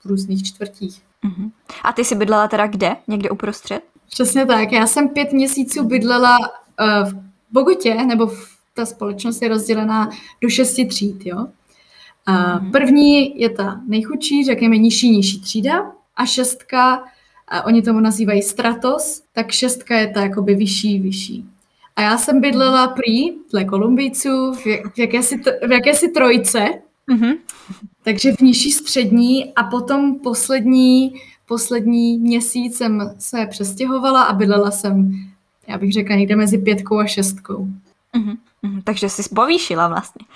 v 0.00 0.06
různých 0.06 0.42
čtvrtích. 0.42 1.02
Uh-huh. 1.24 1.50
A 1.82 1.92
ty 1.92 2.04
jsi 2.04 2.14
bydlela 2.14 2.48
teda 2.48 2.66
kde? 2.66 2.96
Někde 3.08 3.30
uprostřed? 3.30 3.82
Přesně 4.10 4.46
tak. 4.46 4.72
Já 4.72 4.86
jsem 4.86 5.08
pět 5.08 5.32
měsíců 5.32 5.84
bydlela 5.84 6.38
uh, 6.38 7.10
v 7.10 7.14
Bogotě, 7.52 7.94
nebo 7.94 8.26
v, 8.26 8.48
ta 8.74 8.86
společnost 8.86 9.42
je 9.42 9.48
rozdělená 9.48 10.10
do 10.42 10.48
šesti 10.48 10.84
tříd. 10.84 11.26
Jo? 11.26 11.46
Uh, 12.28 12.70
první 12.70 13.40
je 13.40 13.50
ta 13.50 13.80
nejchudší, 13.86 14.44
řekněme 14.44 14.78
nižší, 14.78 15.10
nižší 15.10 15.40
třída 15.40 15.92
a 16.16 16.26
šestka, 16.26 17.04
a 17.48 17.62
oni 17.62 17.82
tomu 17.82 18.00
nazývají 18.00 18.42
stratos, 18.42 19.22
tak 19.32 19.50
šestka 19.50 19.96
je 19.96 20.08
ta 20.08 20.22
jakoby 20.22 20.54
vyšší, 20.54 21.00
vyšší. 21.00 21.44
A 22.00 22.02
já 22.02 22.18
jsem 22.18 22.40
bydlela 22.40 22.88
prý, 22.88 23.32
dle 23.50 23.64
Kolumbijců, 23.64 24.52
v, 24.52 24.66
v, 24.94 24.98
jakési, 24.98 25.40
v 25.68 25.72
jakési 25.72 26.08
trojce, 26.08 26.64
mm-hmm. 27.12 27.36
takže 28.02 28.32
v 28.32 28.40
nižší 28.40 28.72
střední 28.72 29.54
a 29.54 29.64
potom 29.64 30.18
poslední 30.18 31.12
poslední 31.46 32.18
měsíc 32.18 32.76
jsem 32.76 33.14
se 33.18 33.46
přestěhovala 33.50 34.22
a 34.22 34.32
bydlela 34.32 34.70
jsem, 34.70 35.12
já 35.66 35.78
bych 35.78 35.92
řekla, 35.92 36.16
někde 36.16 36.36
mezi 36.36 36.58
pětkou 36.58 36.98
a 36.98 37.06
šestkou. 37.06 37.68
Uh-huh, 38.16 38.36
takže 38.84 39.08
jsi 39.08 39.22
povýšila 39.34 39.88
vlastně. 39.88 40.26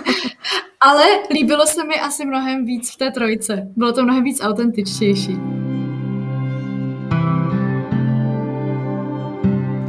Ale 0.80 1.04
líbilo 1.30 1.66
se 1.66 1.84
mi 1.84 1.94
asi 1.94 2.24
mnohem 2.24 2.64
víc 2.64 2.90
v 2.90 2.96
té 2.96 3.10
trojce. 3.10 3.68
Bylo 3.76 3.92
to 3.92 4.04
mnohem 4.04 4.24
víc 4.24 4.40
autentičtější. 4.42 5.36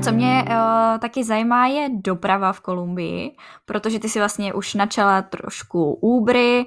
Co 0.08 0.14
mě 0.14 0.46
uh, 0.48 1.00
taky 1.00 1.24
zajímá 1.24 1.68
je 1.68 1.90
doprava 1.94 2.54
v 2.54 2.60
Kolumbii, 2.60 3.32
protože 3.66 4.00
ty 4.00 4.10
si 4.10 4.20
vlastně 4.20 4.54
už 4.54 4.74
načala 4.74 5.22
trošku 5.22 5.94
úbry 5.94 6.66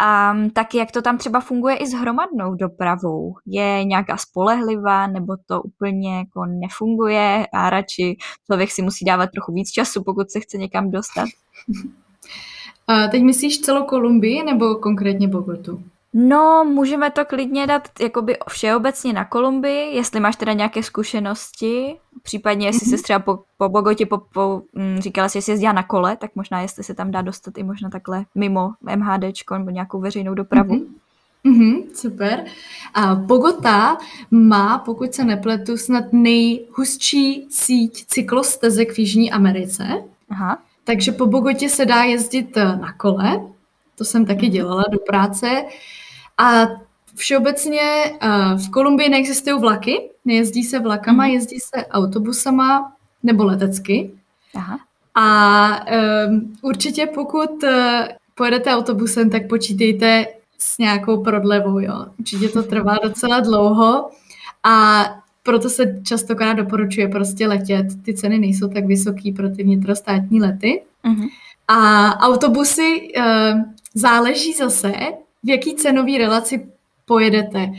a 0.00 0.36
taky 0.52 0.78
jak 0.78 0.90
to 0.92 1.02
tam 1.02 1.18
třeba 1.18 1.40
funguje 1.40 1.76
i 1.76 1.86
s 1.86 1.92
hromadnou 1.92 2.54
dopravou. 2.54 3.34
Je 3.46 3.84
nějaká 3.84 4.16
spolehlivá 4.16 5.06
nebo 5.06 5.36
to 5.46 5.62
úplně 5.62 6.18
jako 6.18 6.46
nefunguje 6.46 7.46
a 7.52 7.70
radši 7.70 8.16
člověk 8.46 8.70
si 8.70 8.82
musí 8.82 9.04
dávat 9.04 9.30
trochu 9.30 9.52
víc 9.52 9.70
času, 9.70 10.04
pokud 10.04 10.30
se 10.30 10.40
chce 10.40 10.58
někam 10.58 10.90
dostat? 10.90 11.28
A 12.86 13.08
teď 13.08 13.22
myslíš 13.22 13.60
celou 13.60 13.84
Kolumbii 13.84 14.42
nebo 14.42 14.74
konkrétně 14.74 15.28
Bogotu? 15.28 15.82
No, 16.14 16.64
můžeme 16.64 17.10
to 17.10 17.24
klidně 17.24 17.66
dát 17.66 17.88
jakoby 18.00 18.36
všeobecně 18.48 19.12
na 19.12 19.24
Kolumbii, 19.24 19.96
jestli 19.96 20.20
máš 20.20 20.36
teda 20.36 20.52
nějaké 20.52 20.82
zkušenosti, 20.82 21.96
případně 22.22 22.66
jestli 22.66 22.86
mm-hmm. 22.86 22.96
se 22.96 23.02
třeba 23.02 23.18
po, 23.18 23.38
po 23.58 23.68
Bogotě 23.68 24.06
po, 24.06 24.18
po, 24.18 24.62
m, 24.76 24.92
mm, 24.92 25.00
říkala 25.00 25.28
jsi, 25.28 25.38
jestli 25.38 25.52
jezdila 25.52 25.72
na 25.72 25.82
kole, 25.82 26.16
tak 26.16 26.30
možná 26.34 26.60
jestli 26.60 26.84
se 26.84 26.94
tam 26.94 27.10
dá 27.10 27.22
dostat 27.22 27.58
i 27.58 27.62
možná 27.62 27.90
takhle 27.90 28.24
mimo 28.34 28.72
MHDčko 28.96 29.58
nebo 29.58 29.70
nějakou 29.70 30.00
veřejnou 30.00 30.34
dopravu. 30.34 30.74
Mm-hmm. 30.74 31.02
Mm-hmm, 31.44 31.84
super. 31.94 32.44
A 32.94 33.14
Bogota 33.14 33.98
má, 34.30 34.78
pokud 34.78 35.14
se 35.14 35.24
nepletu, 35.24 35.76
snad 35.76 36.04
nejhustší 36.12 37.46
síť 37.50 38.06
cyklostezek 38.06 38.92
v 38.92 38.98
Jižní 38.98 39.32
Americe. 39.32 39.84
Aha. 40.30 40.58
Takže 40.84 41.12
po 41.12 41.26
Bogotě 41.26 41.68
se 41.68 41.86
dá 41.86 42.02
jezdit 42.02 42.56
na 42.56 42.92
kole, 42.92 43.40
to 43.98 44.04
jsem 44.04 44.26
taky 44.26 44.46
mhm. 44.46 44.52
dělala 44.52 44.84
do 44.92 44.98
práce. 44.98 45.64
A 46.42 46.68
všeobecně 47.14 48.12
uh, 48.22 48.60
v 48.60 48.70
Kolumbii 48.70 49.08
neexistují 49.08 49.60
vlaky, 49.60 50.10
nejezdí 50.24 50.64
se 50.64 50.78
vlakama, 50.78 51.24
mm. 51.26 51.30
jezdí 51.30 51.60
se 51.60 51.86
autobusama 51.86 52.92
nebo 53.22 53.44
letecky. 53.44 54.10
Aha. 54.54 54.78
A 55.14 55.86
um, 56.28 56.56
určitě 56.62 57.06
pokud 57.06 57.62
uh, 57.62 57.70
pojedete 58.34 58.70
autobusem, 58.70 59.30
tak 59.30 59.48
počítejte 59.48 60.26
s 60.58 60.78
nějakou 60.78 61.24
prodlevou, 61.24 61.78
jo. 61.78 62.06
Určitě 62.18 62.48
to 62.48 62.62
trvá 62.62 62.96
docela 63.02 63.40
dlouho 63.40 64.10
a 64.64 65.04
proto 65.42 65.68
se 65.68 66.00
častokrát 66.02 66.56
doporučuje 66.56 67.08
prostě 67.08 67.46
letět. 67.46 67.86
Ty 68.04 68.14
ceny 68.14 68.38
nejsou 68.38 68.68
tak 68.68 68.86
vysoké 68.86 69.32
pro 69.36 69.48
ty 69.48 69.62
vnitrostátní 69.62 70.40
lety. 70.40 70.82
Uh-huh. 71.04 71.28
A 71.68 72.10
autobusy 72.20 73.12
e, 73.16 73.54
záleží 73.94 74.52
zase, 74.52 74.92
v 75.44 75.48
jaký 75.48 75.74
cenový 75.74 76.18
relaci 76.18 76.66
pojedete. 77.04 77.58
E, 77.58 77.72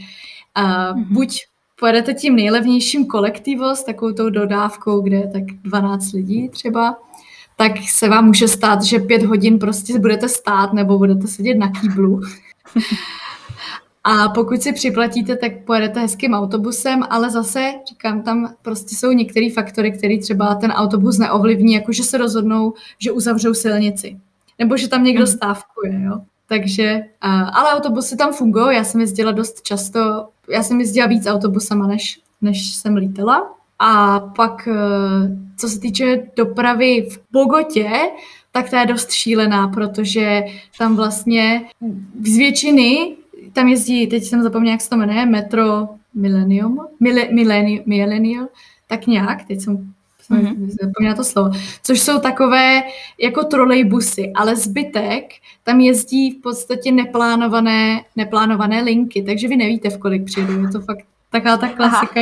uh-huh. 0.56 1.06
Buď 1.10 1.40
pojedete 1.80 2.14
tím 2.14 2.36
nejlevnějším 2.36 3.06
kolektivo 3.06 3.76
s 3.76 3.84
takovou 3.84 4.14
tou 4.14 4.30
dodávkou, 4.30 5.02
kde 5.02 5.18
je 5.18 5.28
tak 5.28 5.44
12 5.44 6.12
lidí 6.12 6.50
třeba, 6.50 7.00
tak 7.58 7.72
se 7.90 8.10
vám 8.10 8.26
může 8.26 8.48
stát, 8.48 8.84
že 8.84 9.00
pět 9.00 9.24
hodin 9.24 9.60
prostě 9.60 10.00
budete 10.00 10.30
stát 10.30 10.74
nebo 10.74 10.98
budete 10.98 11.28
sedět 11.28 11.56
na 11.56 11.72
kýblu. 11.72 12.22
A 14.04 14.30
pokud 14.30 14.62
si 14.62 14.74
připlatíte, 14.74 15.36
tak 15.36 15.52
pojedete 15.66 16.00
hezkým 16.00 16.34
autobusem, 16.34 17.04
ale 17.10 17.30
zase, 17.30 17.74
říkám, 17.90 18.22
tam 18.22 18.54
prostě 18.62 18.96
jsou 18.96 19.12
některé 19.12 19.50
faktory, 19.54 19.92
které 19.92 20.18
třeba 20.18 20.56
ten 20.56 20.72
autobus 20.72 21.18
neovlivní, 21.18 21.74
jako 21.74 21.92
že 21.92 22.04
se 22.04 22.18
rozhodnou, 22.18 22.74
že 23.00 23.12
uzavřou 23.12 23.54
silnici. 23.54 24.20
Nebo 24.60 24.78
že 24.78 24.88
tam 24.88 25.04
někdo 25.04 25.24
mhm. 25.24 25.32
stávkuje, 25.32 26.02
jo. 26.04 26.22
Takže, 26.48 27.02
ale 27.54 27.72
autobusy 27.72 28.18
tam 28.18 28.34
fungují, 28.34 28.76
já 28.76 28.84
jsem 28.84 29.02
jezdila 29.02 29.32
dost 29.32 29.62
často, 29.62 30.28
já 30.50 30.64
jsem 30.64 30.80
jezdila 30.80 31.08
víc 31.08 31.28
autobusama, 31.28 31.88
než, 31.88 32.20
než 32.42 32.74
jsem 32.74 32.96
lítala. 32.96 33.54
A 33.80 34.20
pak, 34.20 34.68
e, 34.68 34.74
co 35.58 35.70
se 35.70 35.80
týče 35.80 36.28
dopravy 36.36 37.08
v 37.10 37.20
Bogotě, 37.32 37.90
tak 38.52 38.70
ta 38.70 38.80
je 38.80 38.86
dost 38.86 39.12
šílená, 39.12 39.68
protože 39.68 40.44
tam 40.78 40.96
vlastně 40.96 41.62
z 42.24 42.38
většiny, 42.38 43.16
tam 43.54 43.68
jezdí, 43.68 44.08
teď 44.08 44.24
jsem 44.24 44.44
zapomněla, 44.44 44.72
jak 44.72 44.82
se 44.82 44.90
to 44.90 44.98
jmenuje, 44.98 45.26
Metro 45.26 45.90
Millennium, 46.14 46.88
Millennium, 47.00 47.84
Millennium 47.86 48.48
tak 48.88 49.08
nějak, 49.08 49.48
teď 49.48 49.62
jsem 49.62 49.94
mm-hmm. 50.30 51.16
to 51.16 51.24
slovo, 51.24 51.52
což 51.84 52.00
jsou 52.00 52.20
takové 52.20 52.84
jako 53.18 53.44
trolejbusy, 53.44 54.32
ale 54.36 54.56
zbytek 54.56 55.26
tam 55.64 55.80
jezdí 55.80 56.32
v 56.32 56.42
podstatě 56.42 56.92
neplánované, 56.92 58.04
neplánované 58.16 58.82
linky, 58.82 59.24
takže 59.24 59.48
vy 59.48 59.56
nevíte, 59.58 59.90
v 59.90 59.98
kolik 59.98 60.26
přijedu. 60.26 60.62
Je 60.62 60.70
to 60.70 60.82
fakt 60.82 61.06
taková 61.30 61.58
ta 61.58 61.70
klasika 61.70 62.22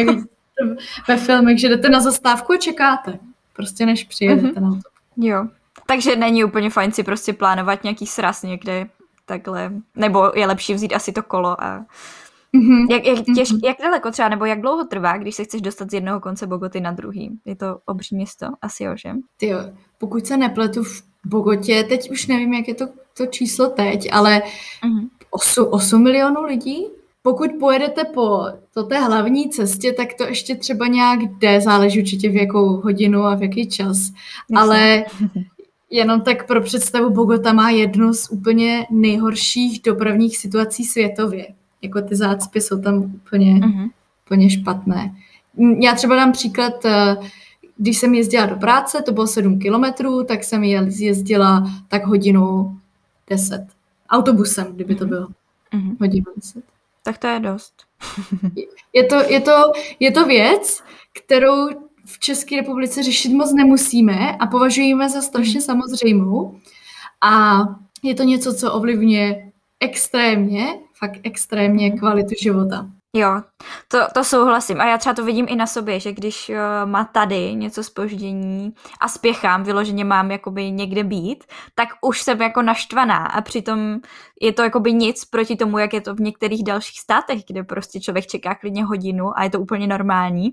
ve 1.07 1.17
filmech, 1.17 1.59
že 1.59 1.69
jdete 1.69 1.89
na 1.89 1.99
zastávku 1.99 2.53
a 2.53 2.57
čekáte, 2.57 3.19
prostě 3.55 3.85
než 3.85 4.03
přijedete 4.03 4.47
mm-hmm. 4.47 4.61
na 4.61 4.71
to. 4.71 4.89
Jo, 5.17 5.47
takže 5.85 6.15
není 6.15 6.43
úplně 6.43 6.69
fajn 6.69 6.91
si 6.91 7.03
prostě 7.03 7.33
plánovat 7.33 7.83
nějaký 7.83 8.07
sraz 8.07 8.43
někde 8.43 8.87
takhle, 9.25 9.71
nebo 9.95 10.31
je 10.35 10.47
lepší 10.47 10.73
vzít 10.73 10.93
asi 10.93 11.11
to 11.11 11.23
kolo 11.23 11.63
a 11.63 11.85
Mm-hmm. 12.57 12.91
Jak, 12.91 13.05
jak, 13.05 13.25
těž, 13.35 13.51
mm-hmm. 13.51 13.65
jak 13.65 13.77
daleko 13.81 14.11
třeba, 14.11 14.29
nebo 14.29 14.45
jak 14.45 14.61
dlouho 14.61 14.83
trvá, 14.85 15.17
když 15.17 15.35
se 15.35 15.43
chceš 15.43 15.61
dostat 15.61 15.91
z 15.91 15.93
jednoho 15.93 16.19
konce 16.19 16.47
Bogoty 16.47 16.81
na 16.81 16.91
druhý? 16.91 17.39
Je 17.45 17.55
to 17.55 17.79
obří 17.85 18.15
město, 18.15 18.47
asi 18.61 18.83
jo, 18.83 18.95
že? 18.95 19.09
Ty 19.37 19.53
pokud 19.97 20.27
se 20.27 20.37
nepletu 20.37 20.83
v 20.83 21.03
Bogotě, 21.25 21.83
teď 21.83 22.11
už 22.11 22.27
nevím, 22.27 22.53
jak 22.53 22.67
je 22.67 22.75
to, 22.75 22.87
to 23.17 23.25
číslo 23.25 23.69
teď, 23.69 24.09
ale 24.11 24.41
mm-hmm. 24.83 25.09
8, 25.31 25.67
8 25.71 26.03
milionů 26.03 26.43
lidí? 26.43 26.85
Pokud 27.21 27.51
pojedete 27.59 28.03
po 28.03 28.45
to 28.73 28.83
té 28.83 28.99
hlavní 28.99 29.49
cestě, 29.49 29.93
tak 29.93 30.13
to 30.13 30.23
ještě 30.23 30.55
třeba 30.55 30.87
nějak 30.87 31.19
jde, 31.21 31.61
záleží 31.61 31.99
určitě 31.99 32.29
v 32.29 32.35
jakou 32.35 32.67
hodinu 32.67 33.23
a 33.23 33.35
v 33.35 33.43
jaký 33.43 33.69
čas. 33.69 33.97
Jasně. 33.97 34.57
Ale 34.57 35.05
jenom 35.89 36.21
tak 36.21 36.47
pro 36.47 36.61
představu, 36.61 37.09
Bogota 37.09 37.53
má 37.53 37.69
jednu 37.69 38.13
z 38.13 38.29
úplně 38.31 38.87
nejhorších 38.91 39.81
dopravních 39.81 40.37
situací 40.37 40.85
světově 40.85 41.47
jako 41.81 42.01
ty 42.01 42.15
zácpy 42.15 42.61
jsou 42.61 42.81
tam 42.81 42.97
úplně, 42.97 43.53
uh-huh. 43.53 43.89
úplně 44.25 44.49
špatné. 44.49 45.15
Já 45.79 45.95
třeba 45.95 46.15
dám 46.15 46.31
příklad, 46.31 46.85
eh, 46.85 47.15
když 47.77 47.97
jsem 47.97 48.13
jezdila 48.13 48.45
do 48.45 48.55
práce, 48.55 49.01
to 49.01 49.11
bylo 49.11 49.27
7 49.27 49.59
kilometrů, 49.59 50.23
tak 50.23 50.43
jsem 50.43 50.63
jezdila 50.63 51.71
tak 51.87 52.05
hodinu 52.05 52.77
10. 53.29 53.67
Autobusem, 54.09 54.67
kdyby 54.73 54.95
to 54.95 55.03
mhm. 55.05 55.09
bylo. 55.09 55.27
Uh-huh. 55.73 55.97
Hodinu 55.99 56.25
10. 56.35 56.63
Tak 57.03 57.17
to 57.17 57.27
je 57.27 57.39
dost. 57.39 57.73
je, 58.93 59.03
to, 59.03 59.15
je, 59.15 59.41
to, 59.41 59.71
je 59.99 60.11
to 60.11 60.25
věc, 60.25 60.83
kterou 61.13 61.69
v 62.05 62.19
České 62.19 62.55
republice 62.55 63.03
řešit 63.03 63.33
moc 63.33 63.53
nemusíme 63.53 64.37
a 64.37 64.47
považujeme 64.47 65.09
za 65.09 65.21
strašně 65.21 65.61
samozřejmou. 65.61 66.59
A 67.21 67.59
je 68.03 68.15
to 68.15 68.23
něco, 68.23 68.53
co 68.53 68.73
ovlivňuje 68.73 69.51
extrémně 69.79 70.79
fakt 71.05 71.19
extrémně 71.23 71.91
kvalitu 71.91 72.35
života. 72.41 72.87
Jo, 73.15 73.41
to, 73.87 73.97
to 74.13 74.23
souhlasím. 74.23 74.81
A 74.81 74.85
já 74.85 74.97
třeba 74.97 75.13
to 75.13 75.25
vidím 75.25 75.45
i 75.49 75.55
na 75.55 75.67
sobě, 75.67 75.99
že 75.99 76.13
když 76.13 76.49
uh, 76.49 76.89
má 76.89 77.05
tady 77.05 77.55
něco 77.55 77.83
spoždění 77.83 78.73
a 78.99 79.07
spěchám, 79.07 79.63
vyloženě 79.63 80.05
mám 80.05 80.31
jakoby 80.31 80.71
někde 80.71 81.03
být, 81.03 81.43
tak 81.75 81.87
už 82.01 82.21
jsem 82.21 82.41
jako 82.41 82.61
naštvaná 82.61 83.25
a 83.25 83.41
přitom 83.41 83.99
je 84.41 84.53
to 84.53 84.63
jakoby 84.63 84.93
nic 84.93 85.25
proti 85.25 85.55
tomu, 85.55 85.77
jak 85.77 85.93
je 85.93 86.01
to 86.01 86.15
v 86.15 86.19
některých 86.19 86.63
dalších 86.63 86.99
státech, 86.99 87.41
kde 87.47 87.63
prostě 87.63 87.99
člověk 87.99 88.27
čeká 88.27 88.55
klidně 88.55 88.85
hodinu 88.85 89.39
a 89.39 89.43
je 89.43 89.49
to 89.49 89.59
úplně 89.59 89.87
normální. 89.87 90.49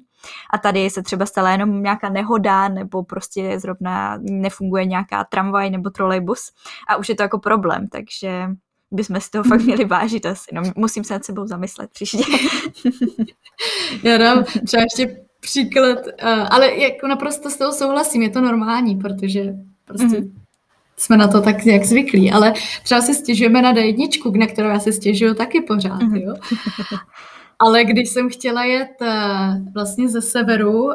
A 0.52 0.58
tady 0.58 0.90
se 0.90 1.02
třeba 1.02 1.26
stala 1.26 1.50
jenom 1.50 1.82
nějaká 1.82 2.08
nehoda 2.08 2.68
nebo 2.68 3.04
prostě 3.04 3.60
zrovna 3.60 4.18
nefunguje 4.20 4.84
nějaká 4.84 5.24
tramvaj 5.24 5.70
nebo 5.70 5.90
trolejbus 5.90 6.52
a 6.88 6.96
už 6.96 7.08
je 7.08 7.14
to 7.14 7.22
jako 7.22 7.38
problém, 7.38 7.88
takže 7.88 8.48
bychom 8.90 9.20
si 9.20 9.30
toho 9.30 9.44
fakt 9.44 9.62
měli 9.62 9.84
vážit 9.84 10.26
asi. 10.26 10.50
No, 10.52 10.62
musím 10.76 11.04
se 11.04 11.14
nad 11.14 11.24
sebou 11.24 11.46
zamyslet 11.46 11.90
příště. 11.90 12.18
Já 14.02 14.18
dám 14.18 14.44
třeba 14.44 14.82
ještě 14.82 15.20
příklad, 15.40 15.98
ale 16.50 16.74
jako 16.76 17.08
naprosto 17.08 17.50
s 17.50 17.56
toho 17.56 17.72
souhlasím, 17.72 18.22
je 18.22 18.30
to 18.30 18.40
normální, 18.40 18.96
protože 18.96 19.54
prostě 19.84 20.06
mm-hmm. 20.06 20.32
jsme 20.96 21.16
na 21.16 21.28
to 21.28 21.40
tak 21.40 21.66
jak 21.66 21.84
zvyklí, 21.84 22.32
ale 22.32 22.54
třeba 22.82 23.00
si 23.00 23.14
stěžujeme 23.14 23.62
na 23.62 23.74
D1, 23.74 24.38
na 24.38 24.46
kterou 24.46 24.68
já 24.68 24.80
se 24.80 24.92
stěžuju 24.92 25.34
taky 25.34 25.60
pořád, 25.60 26.00
mm-hmm. 26.02 26.26
jo. 26.26 26.34
Ale 27.58 27.84
když 27.84 28.10
jsem 28.10 28.28
chtěla 28.28 28.64
jet 28.64 28.90
uh, 29.00 29.72
vlastně 29.74 30.08
ze 30.08 30.22
severu 30.22 30.84
uh, 30.84 30.92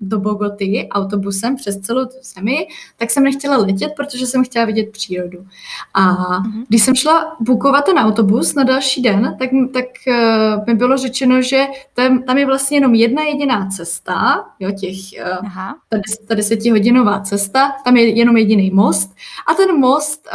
do 0.00 0.18
Bogoty 0.18 0.88
autobusem 0.90 1.56
přes 1.56 1.80
celou 1.80 2.04
tu 2.04 2.16
zemi, 2.34 2.66
tak 2.96 3.10
jsem 3.10 3.24
nechtěla 3.24 3.56
letět, 3.56 3.92
protože 3.96 4.26
jsem 4.26 4.44
chtěla 4.44 4.64
vidět 4.64 4.92
přírodu. 4.92 5.46
A 5.94 6.14
uh-huh. 6.14 6.64
když 6.68 6.82
jsem 6.82 6.94
šla 6.94 7.36
bukovat 7.40 7.84
ten 7.84 7.98
autobus 7.98 8.54
na 8.54 8.62
další 8.62 9.02
den, 9.02 9.36
tak, 9.38 9.50
tak 9.72 9.84
uh, 10.08 10.64
mi 10.66 10.74
bylo 10.74 10.96
řečeno, 10.96 11.42
že 11.42 11.66
tam, 11.94 12.22
tam 12.22 12.38
je 12.38 12.46
vlastně 12.46 12.76
jenom 12.76 12.94
jedna 12.94 13.22
jediná 13.22 13.66
cesta, 13.66 14.44
jo, 14.60 14.70
těch, 14.70 14.96
uh, 15.22 15.46
uh-huh. 15.46 15.74
ta, 15.88 15.98
ta 16.28 16.34
desetihodinová 16.34 17.20
cesta, 17.20 17.72
tam 17.84 17.96
je 17.96 18.08
jenom 18.08 18.36
jediný 18.36 18.70
most 18.70 19.14
a 19.48 19.54
ten 19.54 19.78
most 19.78 20.28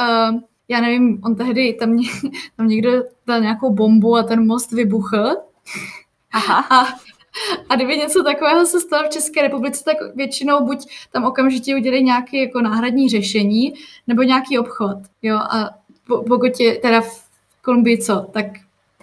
já 0.69 0.81
nevím, 0.81 1.21
on 1.23 1.35
tehdy 1.35 1.73
tam, 1.73 1.95
ně, 1.95 2.09
tam 2.57 2.67
někdo 2.67 2.91
dal 3.27 3.41
nějakou 3.41 3.73
bombu 3.73 4.15
a 4.15 4.23
ten 4.23 4.47
most 4.47 4.71
vybuchl 4.71 5.35
Aha. 6.31 6.65
A, 6.69 6.87
a 7.69 7.75
kdyby 7.75 7.97
něco 7.97 8.23
takového 8.23 8.65
se 8.65 8.79
stalo 8.79 9.07
v 9.07 9.11
České 9.11 9.41
republice, 9.41 9.83
tak 9.83 9.97
většinou 10.15 10.65
buď 10.65 10.85
tam 11.11 11.25
okamžitě 11.25 11.75
udělají 11.75 12.03
nějaké 12.03 12.37
jako 12.37 12.61
náhradní 12.61 13.09
řešení, 13.09 13.73
nebo 14.07 14.23
nějaký 14.23 14.59
obchod. 14.59 14.97
Jo? 15.21 15.37
A 15.37 15.69
pokud 16.07 16.59
je 16.59 16.75
teda 16.75 17.01
v 17.01 17.27
Kolumbii 17.61 17.97
co, 17.97 18.29
tak 18.33 18.45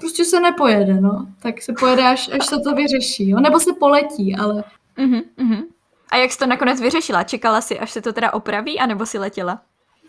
prostě 0.01 0.25
se 0.25 0.41
nepojede, 0.41 1.01
no. 1.01 1.27
Tak 1.43 1.63
se 1.63 1.73
pojede, 1.73 2.03
až, 2.03 2.31
až 2.33 2.47
se 2.47 2.59
to 2.59 2.75
vyřeší, 2.75 3.31
jo? 3.31 3.41
Nebo 3.41 3.61
se 3.61 3.73
poletí, 3.73 4.37
ale... 4.37 4.65
Uh-huh, 4.99 5.23
uh-huh. 5.39 5.65
A 6.11 6.17
jak 6.17 6.33
jsi 6.33 6.39
to 6.39 6.47
nakonec 6.47 6.81
vyřešila? 6.81 7.23
Čekala 7.23 7.61
jsi, 7.61 7.79
až 7.79 7.91
se 7.91 8.03
to 8.03 8.13
teda 8.13 8.33
opraví, 8.33 8.79
anebo 8.79 9.07
si 9.07 9.19
letěla? 9.19 9.61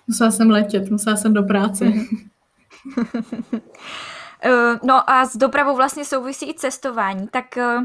Musela 0.07 0.31
jsem 0.31 0.49
letět, 0.49 0.91
musela 0.91 1.15
jsem 1.15 1.33
do 1.33 1.43
práce. 1.43 1.85
Eh, 4.45 4.79
no 4.83 5.09
a 5.09 5.25
s 5.25 5.37
dopravou 5.37 5.75
vlastně 5.75 6.05
souvisí 6.05 6.49
i 6.49 6.53
cestování, 6.53 7.27
tak 7.27 7.57
eh, 7.57 7.77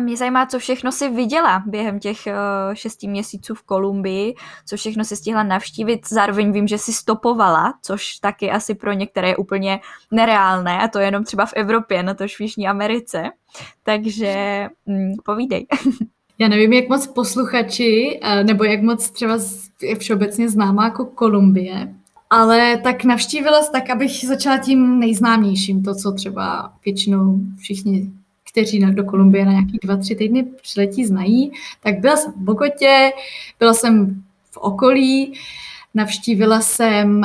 mě 0.00 0.16
zajímá, 0.16 0.46
co 0.46 0.58
všechno 0.58 0.92
si 0.92 1.08
viděla 1.08 1.62
během 1.66 2.00
těch 2.00 2.18
uh, 2.26 2.74
šesti 2.74 3.08
měsíců 3.08 3.54
v 3.54 3.62
Kolumbii, 3.62 4.34
co 4.66 4.76
všechno 4.76 5.04
si 5.04 5.16
stihla 5.16 5.42
navštívit. 5.42 6.08
Zároveň 6.08 6.52
vím, 6.52 6.68
že 6.68 6.78
si 6.78 6.92
stopovala, 6.92 7.74
což 7.82 8.16
taky 8.16 8.50
asi 8.50 8.74
pro 8.74 8.92
některé 8.92 9.28
je 9.28 9.36
úplně 9.36 9.80
nereálné, 10.10 10.78
a 10.78 10.88
to 10.88 10.98
jenom 10.98 11.24
třeba 11.24 11.46
v 11.46 11.52
Evropě, 11.56 12.02
na 12.02 12.14
to 12.14 12.28
v 12.28 12.40
Jižní 12.40 12.68
Americe. 12.68 13.22
Takže 13.82 14.66
mm, 14.86 15.12
povídej. 15.24 15.66
Já 16.38 16.48
nevím, 16.48 16.72
jak 16.72 16.88
moc 16.88 17.06
posluchači, 17.06 18.20
nebo 18.42 18.64
jak 18.64 18.82
moc 18.82 19.10
třeba 19.10 19.38
je 19.82 19.96
všeobecně 19.96 20.48
známá 20.48 20.84
jako 20.84 21.04
Kolumbie, 21.04 21.94
ale 22.34 22.76
tak 22.76 23.04
navštívila 23.04 23.62
jsi 23.62 23.72
tak, 23.72 23.90
abych 23.90 24.24
začala 24.26 24.58
tím 24.58 24.98
nejznámějším, 24.98 25.82
to, 25.82 25.94
co 25.94 26.12
třeba 26.12 26.72
většinou 26.84 27.40
všichni, 27.58 28.10
kteří 28.52 28.80
do 28.80 29.04
Kolumbie 29.04 29.44
na 29.44 29.50
nějaký 29.50 29.78
dva, 29.82 29.96
tři 29.96 30.14
týdny 30.14 30.42
přiletí, 30.62 31.04
znají. 31.04 31.52
Tak 31.82 31.98
byla 31.98 32.16
jsem 32.16 32.32
v 32.32 32.36
Bogotě, 32.36 33.10
byla 33.58 33.74
jsem 33.74 34.22
v 34.50 34.56
okolí, 34.56 35.34
navštívila 35.94 36.60
jsem 36.60 37.22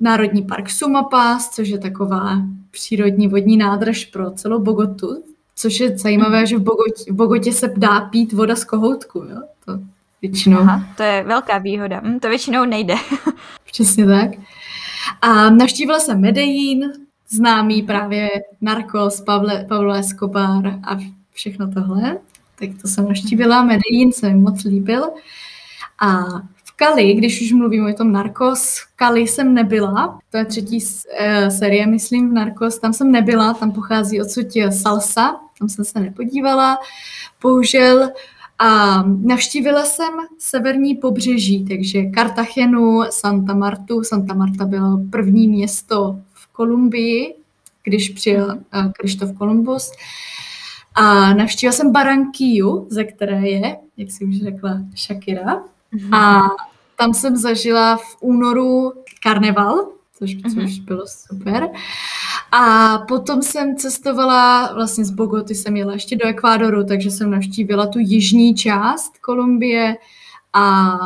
Národní 0.00 0.42
park 0.42 0.70
Sumapaz, 0.70 1.50
což 1.50 1.68
je 1.68 1.78
taková 1.78 2.42
přírodní 2.70 3.28
vodní 3.28 3.56
nádrž 3.56 4.04
pro 4.04 4.30
celou 4.30 4.58
Bogotu, 4.58 5.24
což 5.56 5.80
je 5.80 5.98
zajímavé, 5.98 6.46
že 6.46 6.56
v 6.56 6.62
Bogotě, 6.62 7.12
v 7.12 7.14
Bogotě 7.14 7.52
se 7.52 7.72
dá 7.76 8.00
pít 8.00 8.32
voda 8.32 8.56
z 8.56 8.64
kohoutku, 8.64 9.18
jo? 9.18 9.42
To 9.64 9.97
většinou. 10.22 10.58
Aha, 10.58 10.84
to 10.96 11.02
je 11.02 11.24
velká 11.24 11.58
výhoda. 11.58 12.00
Hm, 12.04 12.20
to 12.20 12.28
většinou 12.28 12.64
nejde. 12.64 12.94
Přesně 13.72 14.06
tak. 14.06 14.30
A 15.22 15.50
navštívila 15.50 16.00
jsem 16.00 16.20
Medellín, 16.20 16.92
známý 17.28 17.82
právě 17.82 18.30
Narcos, 18.60 19.20
Pavle, 19.20 19.64
Pablo 19.68 19.94
Escobar 19.94 20.66
a 20.66 20.98
všechno 21.32 21.72
tohle. 21.72 22.18
Tak 22.58 22.68
to 22.82 22.88
jsem 22.88 23.08
navštívila. 23.08 23.62
Medellín 23.62 24.12
se 24.12 24.28
mi 24.28 24.34
moc 24.34 24.64
líbil. 24.64 25.04
A 26.00 26.24
v 26.64 26.76
Kali, 26.76 27.14
když 27.14 27.42
už 27.42 27.52
mluvím 27.52 27.86
o 27.86 27.92
tom 27.92 28.12
Narcos, 28.12 28.78
v 28.78 28.96
Kali 28.96 29.20
jsem 29.20 29.54
nebyla. 29.54 30.18
To 30.30 30.36
je 30.36 30.44
třetí 30.44 30.78
uh, 30.78 31.48
série, 31.48 31.86
myslím, 31.86 32.30
v 32.30 32.32
Narcos. 32.32 32.78
Tam 32.78 32.92
jsem 32.92 33.12
nebyla, 33.12 33.54
tam 33.54 33.72
pochází 33.72 34.20
odsud 34.20 34.46
salsa. 34.70 35.40
Tam 35.58 35.68
jsem 35.68 35.84
se 35.84 36.00
nepodívala. 36.00 36.78
Bohužel 37.42 38.10
a 38.58 39.02
navštívila 39.02 39.84
jsem 39.84 40.12
severní 40.38 40.94
pobřeží, 40.94 41.64
takže 41.64 42.02
Cartagenu, 42.14 43.00
Santa 43.10 43.54
Martu. 43.54 44.04
Santa 44.04 44.34
Marta 44.34 44.64
bylo 44.64 45.00
první 45.10 45.48
město 45.48 46.18
v 46.32 46.46
Kolumbii, 46.52 47.34
když 47.84 48.10
přijel 48.10 48.58
Krištof 48.92 49.32
Kolumbus. 49.38 49.92
A 50.94 51.34
navštívila 51.34 51.72
jsem 51.72 51.92
Barankiu, 51.92 52.86
ze 52.90 53.04
které 53.04 53.48
je, 53.48 53.76
jak 53.96 54.10
si 54.10 54.24
už 54.24 54.38
řekla, 54.38 54.78
Shakira. 54.96 55.62
Mm-hmm. 55.94 56.16
A 56.16 56.42
tam 56.96 57.14
jsem 57.14 57.36
zažila 57.36 57.96
v 57.96 58.16
únoru 58.20 58.92
karneval, 59.22 59.88
což, 60.18 60.36
což 60.54 60.54
mm-hmm. 60.54 60.84
bylo 60.84 61.04
super. 61.06 61.68
A 62.52 62.98
potom 62.98 63.42
jsem 63.42 63.76
cestovala, 63.76 64.72
vlastně 64.74 65.04
z 65.04 65.10
Bogoty 65.10 65.54
jsem 65.54 65.76
jela 65.76 65.92
ještě 65.92 66.16
do 66.16 66.26
Ekvádoru, 66.26 66.84
takže 66.84 67.10
jsem 67.10 67.30
navštívila 67.30 67.86
tu 67.86 67.98
jižní 67.98 68.54
část 68.54 69.18
Kolumbie 69.18 69.96
a 70.52 70.98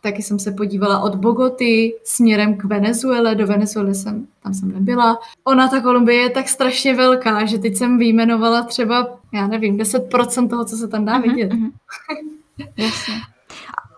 taky 0.00 0.22
jsem 0.22 0.38
se 0.38 0.52
podívala 0.52 0.98
od 1.00 1.14
Bogoty 1.14 1.94
směrem 2.04 2.56
k 2.56 2.64
Venezuele. 2.64 3.34
Do 3.34 3.46
Venezuely 3.46 3.94
jsem, 3.94 4.26
tam 4.42 4.54
jsem 4.54 4.72
nebyla. 4.72 5.18
Ona, 5.44 5.68
ta 5.68 5.80
Kolumbie 5.80 6.20
je 6.20 6.30
tak 6.30 6.48
strašně 6.48 6.94
velká, 6.94 7.44
že 7.44 7.58
teď 7.58 7.76
jsem 7.76 7.98
vyjmenovala 7.98 8.62
třeba, 8.62 9.18
já 9.32 9.46
nevím, 9.46 9.76
10% 9.76 10.48
toho, 10.48 10.64
co 10.64 10.76
se 10.76 10.88
tam 10.88 11.04
dá 11.04 11.18
vidět. 11.18 11.52
Uh-huh. 11.52 11.70
Jasně. 12.76 13.14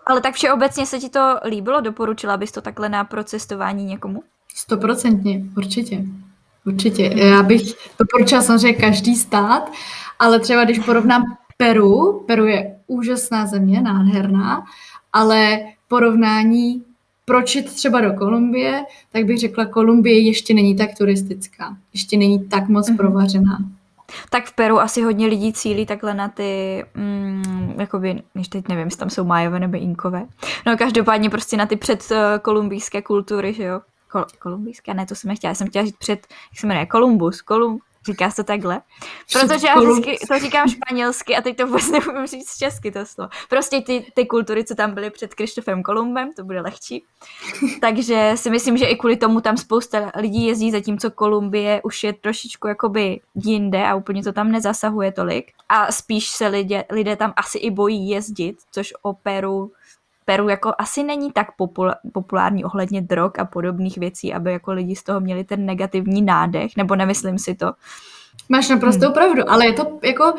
Ale 0.05 0.21
tak 0.21 0.35
všeobecně 0.35 0.85
se 0.85 0.99
ti 0.99 1.09
to 1.09 1.39
líbilo? 1.45 1.81
Doporučila 1.81 2.37
bys 2.37 2.51
to 2.51 2.61
takhle 2.61 2.89
na 2.89 3.03
procestování 3.03 3.85
někomu? 3.85 4.23
Stoprocentně, 4.55 5.41
určitě. 5.57 6.03
Určitě. 6.65 7.13
Já 7.15 7.43
bych 7.43 7.61
doporučila 7.99 8.41
samozřejmě 8.41 8.73
každý 8.73 9.15
stát, 9.15 9.71
ale 10.19 10.39
třeba 10.39 10.63
když 10.63 10.79
porovnám 10.79 11.23
Peru, 11.57 12.23
Peru 12.27 12.45
je 12.45 12.75
úžasná 12.87 13.45
země, 13.45 13.81
nádherná, 13.81 14.65
ale 15.13 15.59
porovnání 15.87 16.83
proč 17.25 17.55
jít 17.55 17.75
třeba 17.75 18.01
do 18.01 18.13
Kolumbie, 18.13 18.83
tak 19.11 19.25
bych 19.25 19.39
řekla, 19.39 19.65
Kolumbie 19.65 20.19
ještě 20.19 20.53
není 20.53 20.75
tak 20.75 20.89
turistická, 20.97 21.77
ještě 21.93 22.17
není 22.17 22.47
tak 22.47 22.67
moc 22.67 22.89
mm-hmm. 22.89 22.97
provařená. 22.97 23.57
Tak 24.29 24.45
v 24.45 24.55
Peru 24.55 24.79
asi 24.79 25.01
hodně 25.01 25.27
lidí 25.27 25.53
cílí 25.53 25.85
takhle 25.85 26.13
na 26.13 26.27
ty, 26.27 26.83
mm, 26.95 27.73
jakoby, 27.79 28.21
než 28.35 28.47
teď 28.47 28.67
nevím, 28.67 28.87
jestli 28.87 28.99
tam 28.99 29.09
jsou 29.09 29.23
májové 29.23 29.59
nebo 29.59 29.77
inkové. 29.77 30.25
No 30.65 30.77
každopádně 30.77 31.29
prostě 31.29 31.57
na 31.57 31.65
ty 31.65 31.75
předkolumbijské 31.75 33.01
kultury, 33.01 33.53
že 33.53 33.63
jo. 33.63 33.81
Kol- 34.11 34.25
kolumbijské, 34.39 34.93
ne, 34.93 35.05
to 35.05 35.15
jsem 35.15 35.27
nechtěla, 35.27 35.49
já 35.49 35.55
jsem 35.55 35.67
chtěla 35.67 35.85
říct 35.85 35.97
před, 35.97 36.27
jak 36.51 36.59
se 36.59 36.67
jmenuje, 36.67 36.85
Kolumbus, 36.85 37.41
Kolum, 37.41 37.79
Říká 38.05 38.29
se 38.29 38.35
to 38.35 38.43
takhle? 38.43 38.81
Protože 39.33 39.67
já 39.67 39.79
vždycky 39.79 40.27
to 40.27 40.39
říkám 40.39 40.69
španělsky 40.69 41.35
a 41.35 41.41
teď 41.41 41.57
to 41.57 41.67
vůbec 41.67 41.89
nevím 41.91 42.27
říct 42.27 42.57
česky 42.57 42.91
to 42.91 43.05
slovo. 43.05 43.29
Prostě 43.49 43.81
ty, 43.81 44.11
ty 44.13 44.25
kultury, 44.25 44.63
co 44.63 44.75
tam 44.75 44.93
byly 44.93 45.09
před 45.09 45.35
Krištofem 45.35 45.83
Kolumbem, 45.83 46.33
to 46.33 46.43
bude 46.43 46.61
lehčí. 46.61 47.03
Takže 47.81 48.31
si 48.35 48.49
myslím, 48.49 48.77
že 48.77 48.85
i 48.85 48.95
kvůli 48.95 49.17
tomu 49.17 49.41
tam 49.41 49.57
spousta 49.57 50.11
lidí 50.15 50.47
jezdí, 50.47 50.71
zatímco 50.71 51.11
Kolumbie 51.11 51.81
už 51.83 52.03
je 52.03 52.13
trošičku 52.13 52.67
jakoby 52.67 53.19
jinde 53.35 53.87
a 53.87 53.95
úplně 53.95 54.23
to 54.23 54.33
tam 54.33 54.51
nezasahuje 54.51 55.11
tolik. 55.11 55.51
A 55.69 55.91
spíš 55.91 56.29
se 56.29 56.47
lidé, 56.47 56.83
lidé 56.91 57.15
tam 57.15 57.33
asi 57.35 57.57
i 57.57 57.71
bojí 57.71 58.09
jezdit, 58.09 58.57
což 58.71 58.93
o 59.01 59.13
Peru 59.13 59.71
Peru 60.31 60.49
jako 60.49 60.73
asi 60.77 61.03
není 61.03 61.31
tak 61.31 61.47
populární 62.13 62.63
ohledně 62.65 63.01
drog 63.01 63.31
a 63.37 63.45
podobných 63.45 63.97
věcí, 63.97 64.33
aby 64.33 64.51
jako 64.51 64.71
lidi 64.71 64.95
z 64.95 65.03
toho 65.03 65.19
měli 65.19 65.43
ten 65.43 65.65
negativní 65.65 66.21
nádech, 66.21 66.77
nebo 66.77 66.95
nemyslím 66.95 67.39
si 67.39 67.55
to. 67.55 67.71
Máš 68.49 68.69
naprosto 68.69 69.05
hmm. 69.05 69.13
pravdu, 69.13 69.49
ale 69.49 69.65
je 69.65 69.73
to 69.73 69.99
jako 70.03 70.33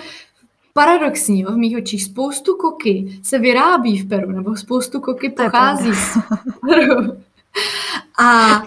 paradoxní 0.72 1.40
jo, 1.40 1.52
v 1.52 1.56
mých 1.56 1.76
očích. 1.76 2.04
Spoustu 2.04 2.56
koky 2.56 3.20
se 3.22 3.38
vyrábí 3.38 3.98
v 3.98 4.08
Peru, 4.08 4.32
nebo 4.32 4.56
spoustu 4.56 5.00
koky 5.00 5.28
pochází 5.28 5.94
z 5.94 6.18
Peru. 6.68 6.96
A 8.24 8.62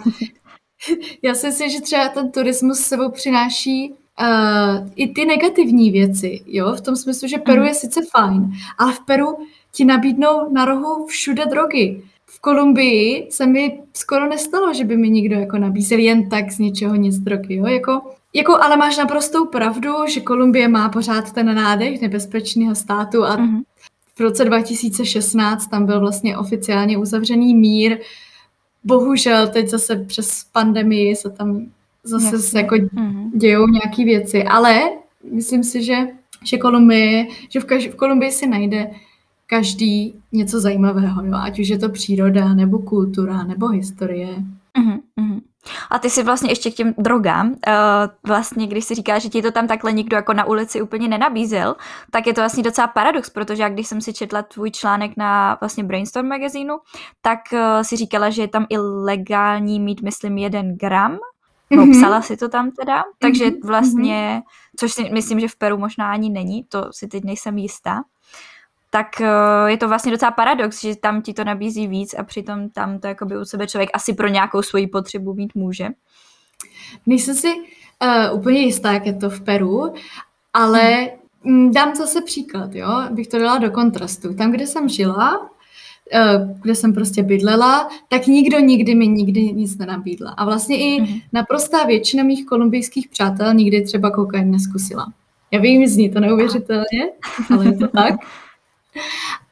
já 1.21 1.35
si 1.35 1.47
myslím, 1.47 1.69
že 1.69 1.81
třeba 1.81 2.09
ten 2.09 2.31
turismus 2.31 2.79
s 2.79 2.87
sebou 2.87 3.11
přináší 3.11 3.89
uh, 3.91 4.89
i 4.95 5.07
ty 5.07 5.25
negativní 5.25 5.91
věci, 5.91 6.41
jo, 6.47 6.73
v 6.73 6.81
tom 6.81 6.95
smyslu, 6.95 7.27
že 7.27 7.37
Peru 7.37 7.57
hmm. 7.57 7.67
je 7.67 7.73
sice 7.73 8.01
fajn, 8.11 8.51
ale 8.77 8.93
v 8.93 8.99
Peru 8.99 9.37
ti 9.75 9.85
nabídnou 9.85 10.53
na 10.53 10.65
rohu 10.65 11.05
všude 11.05 11.45
drogy. 11.45 12.01
V 12.25 12.39
Kolumbii 12.39 13.27
se 13.29 13.45
mi 13.45 13.79
skoro 13.93 14.29
nestalo, 14.29 14.73
že 14.73 14.83
by 14.83 14.97
mi 14.97 15.09
někdo 15.09 15.35
jako 15.35 15.57
nabízel 15.57 15.99
jen 15.99 16.29
tak 16.29 16.51
z 16.51 16.59
něčeho 16.59 16.95
nic 16.95 17.19
drogy, 17.19 17.55
jo? 17.55 17.65
Jako, 17.65 18.01
jako, 18.33 18.61
ale 18.61 18.77
máš 18.77 18.97
naprostou 18.97 19.45
pravdu, 19.45 19.93
že 20.07 20.21
Kolumbie 20.21 20.67
má 20.67 20.89
pořád 20.89 21.31
ten 21.31 21.55
nádech 21.55 22.01
nebezpečného 22.01 22.75
státu 22.75 23.23
a 23.23 23.37
mm-hmm. 23.37 23.61
v 24.15 24.19
roce 24.19 24.45
2016 24.45 25.67
tam 25.67 25.85
byl 25.85 25.99
vlastně 25.99 26.37
oficiálně 26.37 26.97
uzavřený 26.97 27.55
mír. 27.55 27.97
Bohužel 28.83 29.47
teď 29.47 29.67
zase 29.67 29.95
přes 29.95 30.43
pandemii 30.51 31.15
se 31.15 31.29
tam 31.29 31.65
zase 32.03 32.39
se 32.39 32.57
jako 32.57 32.75
mm-hmm. 32.75 33.31
dějou 33.33 33.67
nějaké 33.67 34.05
věci, 34.05 34.43
ale 34.43 34.81
myslím 35.31 35.63
si, 35.63 35.83
že, 35.83 35.95
že 36.43 36.57
Kolumbie, 36.57 37.27
že 37.49 37.59
v, 37.59 37.65
kaž, 37.65 37.87
v 37.87 37.95
Kolumbii 37.95 38.31
si 38.31 38.47
najde 38.47 38.91
každý 39.45 40.15
něco 40.31 40.59
zajímavého, 40.59 41.25
jo? 41.25 41.33
ať 41.43 41.59
už 41.59 41.67
je 41.67 41.79
to 41.79 41.89
příroda, 41.89 42.53
nebo 42.53 42.79
kultura, 42.79 43.43
nebo 43.43 43.67
historie. 43.67 44.27
Uh-huh, 44.77 44.99
uh-huh. 45.19 45.41
A 45.91 45.99
ty 45.99 46.09
si 46.09 46.23
vlastně 46.23 46.51
ještě 46.51 46.71
k 46.71 46.73
těm 46.73 46.93
drogám, 46.97 47.47
uh, 47.47 47.53
vlastně 48.27 48.67
když 48.67 48.85
si 48.85 48.95
říká, 48.95 49.19
že 49.19 49.29
ti 49.29 49.41
to 49.41 49.51
tam 49.51 49.67
takhle 49.67 49.93
nikdo 49.93 50.15
jako 50.15 50.33
na 50.33 50.45
ulici 50.45 50.81
úplně 50.81 51.07
nenabízel, 51.07 51.75
tak 52.11 52.27
je 52.27 52.33
to 52.33 52.41
vlastně 52.41 52.63
docela 52.63 52.87
paradox, 52.87 53.29
protože 53.29 53.63
jak 53.63 53.73
když 53.73 53.87
jsem 53.87 54.01
si 54.01 54.13
četla 54.13 54.41
tvůj 54.41 54.71
článek 54.71 55.11
na 55.17 55.57
vlastně 55.61 55.83
Brainstorm 55.83 56.27
magazínu, 56.27 56.77
tak 57.21 57.39
uh, 57.53 57.59
si 57.81 57.97
říkala, 57.97 58.29
že 58.29 58.41
je 58.41 58.47
tam 58.47 58.65
i 58.69 58.77
legální 58.77 59.79
mít, 59.79 60.01
myslím, 60.01 60.37
jeden 60.37 60.77
gram, 60.77 61.17
no, 61.71 61.85
mm-hmm. 61.85 61.99
psala 61.99 62.21
si 62.21 62.37
to 62.37 62.49
tam 62.49 62.71
teda, 62.71 63.03
takže 63.19 63.51
vlastně, 63.63 64.41
což 64.79 64.91
si 64.91 65.09
myslím, 65.13 65.39
že 65.39 65.47
v 65.47 65.55
Peru 65.55 65.77
možná 65.77 66.11
ani 66.11 66.29
není, 66.29 66.63
to 66.63 66.87
si 66.91 67.07
teď 67.07 67.23
nejsem 67.23 67.57
jistá 67.57 68.03
tak 68.95 69.21
eh, 69.21 69.71
je 69.71 69.77
to 69.77 69.87
vlastně 69.87 70.11
docela 70.11 70.31
paradox, 70.31 70.81
že 70.81 70.95
tam 70.95 71.21
ti 71.21 71.33
to 71.33 71.43
nabízí 71.43 71.87
víc 71.87 72.13
a 72.13 72.23
přitom 72.23 72.69
tam 72.69 72.99
to 72.99 73.07
jakoby 73.07 73.37
u 73.37 73.45
sebe 73.45 73.67
člověk 73.67 73.89
asi 73.93 74.13
pro 74.13 74.27
nějakou 74.27 74.61
svoji 74.61 74.87
potřebu 74.87 75.33
mít 75.33 75.55
může. 75.55 75.87
Nejsem 77.05 77.35
si 77.35 77.47
uh, 77.47 78.39
úplně 78.39 78.59
jistá, 78.59 78.91
jak 78.91 79.05
je 79.05 79.13
to 79.13 79.29
v 79.29 79.41
Peru, 79.41 79.93
ale 80.53 81.09
hmm. 81.43 81.71
dám 81.71 81.95
zase 81.95 82.21
příklad, 82.21 82.75
jo, 82.75 82.87
bych 83.11 83.27
to 83.27 83.39
dala 83.39 83.57
do 83.57 83.71
kontrastu. 83.71 84.33
Tam, 84.33 84.51
kde 84.51 84.67
jsem 84.67 84.89
žila, 84.89 85.39
uh, 85.39 85.47
kde 86.61 86.75
jsem 86.75 86.93
prostě 86.93 87.23
bydlela, 87.23 87.89
tak 88.09 88.27
nikdo 88.27 88.59
nikdy 88.59 88.95
mi 88.95 89.07
nikdy 89.07 89.41
nic 89.41 89.77
nenabídla. 89.77 90.31
A 90.31 90.45
vlastně 90.45 90.77
i 90.77 91.01
hmm. 91.01 91.19
naprostá 91.33 91.85
většina 91.85 92.23
mých 92.23 92.45
kolumbijských 92.45 93.07
přátel 93.07 93.53
nikdy 93.53 93.81
třeba 93.81 94.11
kokain 94.11 94.51
neskusila. 94.51 95.13
Já 95.51 95.59
vím, 95.59 95.87
zní 95.87 96.09
to 96.09 96.19
neuvěřitelně, 96.19 97.09
ale 97.53 97.65
je 97.65 97.77
to 97.77 97.87
tak. 97.87 98.15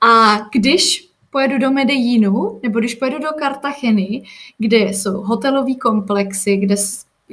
A 0.01 0.37
když 0.51 1.13
pojedu 1.33 1.57
do 1.57 1.71
Medellínu, 1.71 2.59
nebo 2.63 2.79
když 2.79 2.95
pojedu 2.95 3.17
do 3.19 3.29
Kartacheny, 3.39 4.23
kde 4.57 4.77
jsou 4.77 5.11
hotelové 5.11 5.75
komplexy, 5.75 6.57
kde, 6.57 6.75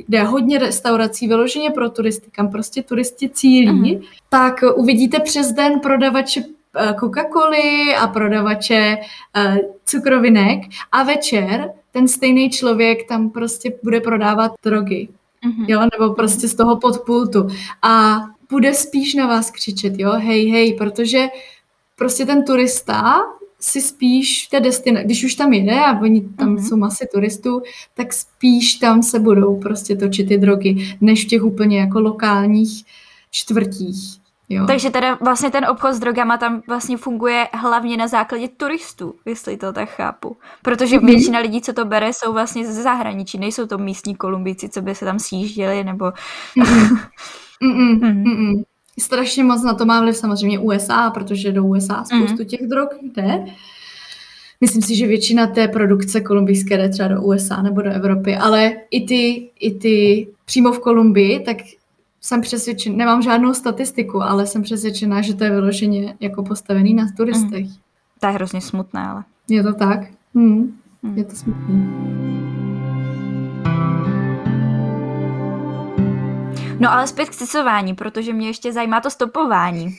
kde 0.07 0.19
je 0.19 0.25
hodně 0.25 0.59
restaurací 0.59 1.29
vyloženě 1.29 1.71
pro 1.71 1.91
turisty, 1.91 2.31
kam 2.31 2.51
prostě 2.51 2.83
turisti 2.83 3.29
cílí, 3.29 3.69
uh-huh. 3.69 4.03
tak 4.29 4.65
uvidíte 4.75 5.21
přes 5.21 5.53
den 5.53 5.81
prodavače 5.81 6.43
eh, 6.77 6.93
Coca-Coly 6.93 7.97
a 7.99 8.07
prodavače 8.07 8.97
uh, 8.97 9.57
cukrovinek 9.85 10.61
a 10.93 11.03
večer 11.03 11.73
ten 11.93 12.09
stejný 12.09 12.51
člověk 12.51 13.09
tam 13.09 13.31
prostě 13.31 13.73
bude 13.83 14.01
prodávat 14.01 14.53
drogy. 14.65 15.09
Uh-huh. 15.47 15.65
Jo, 15.69 15.81
nebo 15.81 16.15
prostě 16.15 16.49
z 16.49 16.55
toho 16.55 16.77
podpultu. 16.77 17.49
A 17.83 18.21
bude 18.51 18.75
spíš 18.75 19.15
na 19.15 19.27
vás 19.27 19.51
křičet, 19.51 19.93
jo, 19.99 20.13
hej, 20.13 20.51
hej, 20.51 20.75
protože 20.75 21.29
prostě 22.01 22.27
ten 22.27 22.45
turista 22.45 23.21
si 23.59 23.81
spíš 23.81 24.47
v 24.47 24.51
té 24.51 24.61
destinaci, 24.61 25.05
když 25.05 25.25
už 25.25 25.35
tam 25.35 25.53
jede 25.53 25.81
a 25.81 26.01
oni 26.01 26.21
tam 26.21 26.57
mm-hmm. 26.57 26.69
jsou 26.69 26.77
masy 26.77 27.09
turistů, 27.15 27.63
tak 27.95 28.13
spíš 28.13 28.75
tam 28.75 29.03
se 29.03 29.19
budou 29.19 29.61
prostě 29.61 29.97
točit 29.97 30.29
ty 30.29 30.39
drogy, 30.39 30.97
než 31.01 31.25
v 31.25 31.29
těch 31.29 31.43
úplně 31.45 31.81
jako 31.81 32.01
lokálních 32.01 32.85
čtvrtích. 33.31 34.21
Jo. 34.49 34.67
Takže 34.67 34.91
teda 34.91 35.19
vlastně 35.21 35.51
ten 35.51 35.65
obchod 35.65 35.95
s 35.95 35.99
drogama 35.99 36.39
tam 36.39 36.63
vlastně 36.69 36.97
funguje 36.97 37.49
hlavně 37.53 37.97
na 37.97 38.09
základě 38.09 38.49
turistů, 38.49 39.15
jestli 39.27 39.57
to 39.57 39.73
tak 39.73 39.91
chápu. 39.91 40.37
Protože 40.63 40.97
mm-hmm. 40.97 41.07
většina 41.07 41.39
lidí, 41.39 41.61
co 41.61 41.73
to 41.73 41.85
bere, 41.85 42.13
jsou 42.13 42.33
vlastně 42.33 42.67
ze 42.67 42.83
zahraničí, 42.83 43.39
nejsou 43.39 43.67
to 43.67 43.79
místní 43.79 44.17
kolumbíci, 44.17 44.69
co 44.69 44.83
by 44.83 44.95
se 44.95 45.05
tam 45.05 45.19
sjížděli, 45.19 45.85
nebo... 45.85 46.05
Mm-hmm. 46.05 46.99
Mm-mm. 47.63 48.01
Mm-mm. 48.01 48.63
Strašně 48.99 49.45
moc 49.45 49.62
na 49.62 49.74
to 49.74 49.84
má 49.84 50.01
vliv 50.01 50.16
samozřejmě 50.16 50.59
USA, 50.59 51.11
protože 51.11 51.53
do 51.53 51.64
USA 51.64 52.05
spoustu 52.05 52.36
mm-hmm. 52.36 52.45
těch 52.45 52.66
drog 52.66 52.88
jde. 53.03 53.45
Myslím 54.61 54.82
si, 54.82 54.97
že 54.97 55.07
většina 55.07 55.47
té 55.47 55.68
produkce 55.68 56.20
kolumbijské 56.20 56.76
jde 56.76 56.88
třeba 56.88 57.09
do 57.09 57.22
USA 57.22 57.62
nebo 57.62 57.82
do 57.82 57.91
Evropy, 57.91 58.36
ale 58.36 58.72
i 58.91 59.07
ty, 59.07 59.51
i 59.61 59.74
ty 59.74 60.28
přímo 60.45 60.72
v 60.72 60.80
Kolumbii, 60.80 61.41
tak 61.41 61.57
jsem 62.20 62.41
přesvědčená, 62.41 62.97
nemám 62.97 63.22
žádnou 63.22 63.55
statistiku, 63.55 64.22
ale 64.22 64.47
jsem 64.47 64.62
přesvědčená, 64.62 65.20
že 65.20 65.34
to 65.34 65.45
je 65.45 65.51
vyloženě 65.51 66.16
jako 66.20 66.43
postavený 66.43 66.95
na 66.95 67.07
turistech. 67.16 67.64
Mm. 67.64 67.72
To 68.20 68.26
je 68.26 68.32
hrozně 68.32 68.61
smutné, 68.61 69.01
ale. 69.01 69.24
Je 69.49 69.62
to 69.62 69.72
tak? 69.72 70.01
Mm. 70.34 70.78
Mm. 71.03 71.18
Je 71.18 71.24
to 71.24 71.36
smutné. 71.36 72.60
No 76.81 76.93
ale 76.93 77.07
zpět 77.07 77.28
k 77.28 77.35
cestování, 77.35 77.95
protože 77.95 78.33
mě 78.33 78.47
ještě 78.47 78.72
zajímá 78.72 79.01
to 79.01 79.11
stopování. 79.11 79.97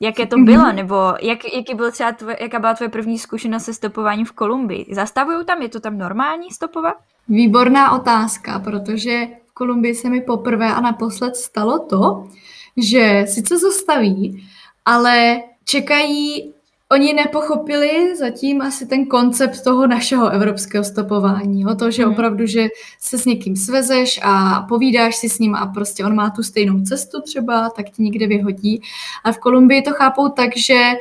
Jaké 0.00 0.26
to 0.26 0.36
bylo, 0.36 0.64
mm-hmm. 0.64 0.74
nebo 0.74 1.14
jak, 1.20 1.54
jaký 1.54 1.74
byl 1.74 1.92
třeba 1.92 2.12
tvoje, 2.12 2.36
jaká 2.40 2.58
byla 2.58 2.74
tvoje 2.74 2.88
první 2.88 3.18
zkušenost 3.18 3.64
se 3.64 3.74
stopováním 3.74 4.26
v 4.26 4.32
Kolumbii? 4.32 4.86
Zastavují 4.94 5.44
tam? 5.46 5.62
Je 5.62 5.68
to 5.68 5.80
tam 5.80 5.98
normální 5.98 6.50
stopovat? 6.50 6.94
Výborná 7.28 7.92
otázka, 7.92 8.58
protože 8.58 9.26
Kolumbii 9.54 9.94
se 9.94 10.08
mi 10.08 10.20
poprvé 10.20 10.74
a 10.74 10.80
naposled 10.80 11.36
stalo 11.36 11.78
to, 11.78 12.28
že 12.76 13.24
sice 13.28 13.58
zastaví, 13.58 14.48
ale 14.84 15.40
čekají, 15.64 16.52
oni 16.92 17.12
nepochopili 17.12 18.16
zatím 18.16 18.62
asi 18.62 18.86
ten 18.86 19.06
koncept 19.06 19.64
toho 19.64 19.86
našeho 19.86 20.28
evropského 20.28 20.84
stopování. 20.84 21.66
O 21.66 21.74
to, 21.74 21.90
že 21.90 22.06
mm. 22.06 22.12
opravdu, 22.12 22.46
že 22.46 22.68
se 23.00 23.18
s 23.18 23.24
někým 23.24 23.56
svezeš 23.56 24.20
a 24.22 24.62
povídáš 24.68 25.16
si 25.16 25.28
s 25.28 25.38
ním 25.38 25.54
a 25.54 25.66
prostě 25.66 26.04
on 26.04 26.14
má 26.14 26.30
tu 26.30 26.42
stejnou 26.42 26.80
cestu 26.80 27.20
třeba, 27.20 27.70
tak 27.70 27.90
ti 27.90 28.02
někde 28.02 28.26
vyhodí. 28.26 28.82
A 29.24 29.32
v 29.32 29.38
Kolumbii 29.38 29.82
to 29.82 29.90
chápou 29.90 30.28
tak, 30.28 30.56
že 30.56 30.92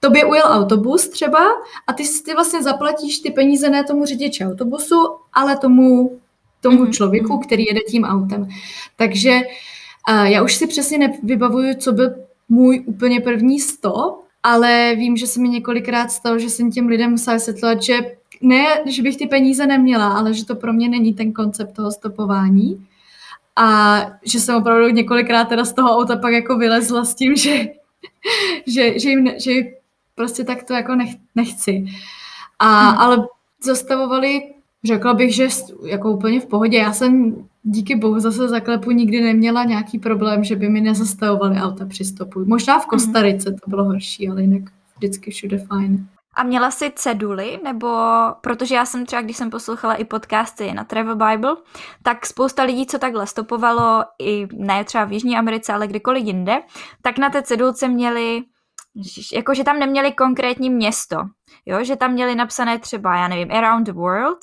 tobě 0.00 0.24
ujel 0.24 0.44
autobus 0.46 1.08
třeba 1.08 1.40
a 1.86 1.92
ty, 1.92 2.02
ty 2.24 2.34
vlastně 2.34 2.62
zaplatíš 2.62 3.18
ty 3.18 3.30
peníze 3.30 3.70
ne 3.70 3.84
tomu 3.84 4.04
řidiči 4.04 4.44
autobusu, 4.44 4.96
ale 5.32 5.56
tomu 5.56 6.18
tomu 6.60 6.84
mm-hmm. 6.84 6.92
člověku, 6.92 7.32
mhm. 7.32 7.42
který 7.42 7.64
jede 7.64 7.80
tím 7.80 8.04
autem. 8.04 8.48
Takže 8.96 9.40
uh, 10.10 10.24
já 10.24 10.42
už 10.42 10.54
si 10.54 10.66
přesně 10.66 10.98
nevybavuju, 10.98 11.74
co 11.74 11.92
byl 11.92 12.14
můj 12.48 12.82
úplně 12.86 13.20
první 13.20 13.60
stop, 13.60 14.23
ale 14.44 14.94
vím, 14.96 15.16
že 15.16 15.26
se 15.26 15.40
mi 15.40 15.48
několikrát 15.48 16.10
stalo, 16.10 16.38
že 16.38 16.50
jsem 16.50 16.70
těm 16.70 16.86
lidem 16.86 17.10
musela 17.10 17.34
vysvětlovat, 17.34 17.82
že 17.82 17.98
ne, 18.40 18.64
že 18.86 19.02
bych 19.02 19.16
ty 19.16 19.26
peníze 19.26 19.66
neměla, 19.66 20.08
ale 20.08 20.34
že 20.34 20.46
to 20.46 20.54
pro 20.54 20.72
mě 20.72 20.88
není 20.88 21.14
ten 21.14 21.32
koncept 21.32 21.72
toho 21.72 21.92
stopování. 21.92 22.86
A 23.56 24.00
že 24.24 24.40
jsem 24.40 24.56
opravdu 24.56 24.88
několikrát 24.88 25.48
teda 25.48 25.64
z 25.64 25.72
toho 25.72 25.98
auta 25.98 26.16
pak 26.16 26.32
jako 26.32 26.58
vylezla 26.58 27.04
s 27.04 27.14
tím, 27.14 27.36
že, 27.36 27.66
že, 28.66 28.98
že, 28.98 29.08
jim, 29.10 29.30
že 29.44 29.52
prostě 30.14 30.44
tak 30.44 30.62
to 30.64 30.74
jako 30.74 30.94
nech, 30.94 31.10
nechci. 31.34 31.84
A, 32.58 32.88
hmm. 32.88 32.98
Ale 32.98 33.28
zastavovali 33.64 34.54
Řekla 34.84 35.14
bych, 35.14 35.34
že 35.34 35.48
jako 35.84 36.10
úplně 36.10 36.40
v 36.40 36.46
pohodě. 36.46 36.78
Já 36.78 36.92
jsem 36.92 37.36
díky 37.64 37.96
bohu 37.96 38.20
zase 38.20 38.48
za 38.48 38.60
klepu 38.60 38.90
nikdy 38.90 39.20
neměla 39.20 39.64
nějaký 39.64 39.98
problém, 39.98 40.44
že 40.44 40.56
by 40.56 40.68
mi 40.68 40.80
nezastavovali 40.80 41.56
auta 41.56 41.86
při 41.86 42.04
stopu. 42.04 42.44
Možná 42.44 42.78
v 42.78 42.82
mhm. 42.82 42.88
Kostarice 42.88 43.50
to 43.50 43.70
bylo 43.70 43.84
horší, 43.84 44.28
ale 44.28 44.42
jinak 44.42 44.62
vždycky 44.96 45.30
všude 45.30 45.58
fajn. 45.58 46.06
A 46.36 46.42
měla 46.42 46.70
jsi 46.70 46.92
ceduly, 46.94 47.60
nebo 47.64 47.88
protože 48.40 48.74
já 48.74 48.84
jsem 48.84 49.06
třeba, 49.06 49.22
když 49.22 49.36
jsem 49.36 49.50
poslouchala 49.50 49.94
i 49.94 50.04
podcasty 50.04 50.72
na 50.72 50.84
Travel 50.84 51.16
Bible, 51.16 51.56
tak 52.02 52.26
spousta 52.26 52.62
lidí, 52.62 52.86
co 52.86 52.98
takhle 52.98 53.26
stopovalo, 53.26 54.04
i 54.22 54.46
ne 54.52 54.84
třeba 54.84 55.04
v 55.04 55.12
Jižní 55.12 55.36
Americe, 55.36 55.72
ale 55.72 55.86
kdykoliv 55.86 56.24
jinde, 56.24 56.62
tak 57.02 57.18
na 57.18 57.30
té 57.30 57.42
cedulce 57.42 57.88
měli, 57.88 58.42
jakože 59.32 59.64
tam 59.64 59.78
neměli 59.78 60.12
konkrétní 60.12 60.70
město, 60.70 61.16
jo, 61.66 61.84
že 61.84 61.96
tam 61.96 62.12
měli 62.12 62.34
napsané 62.34 62.78
třeba, 62.78 63.16
já 63.16 63.28
nevím, 63.28 63.52
around 63.52 63.86
the 63.86 63.92
world, 63.92 64.38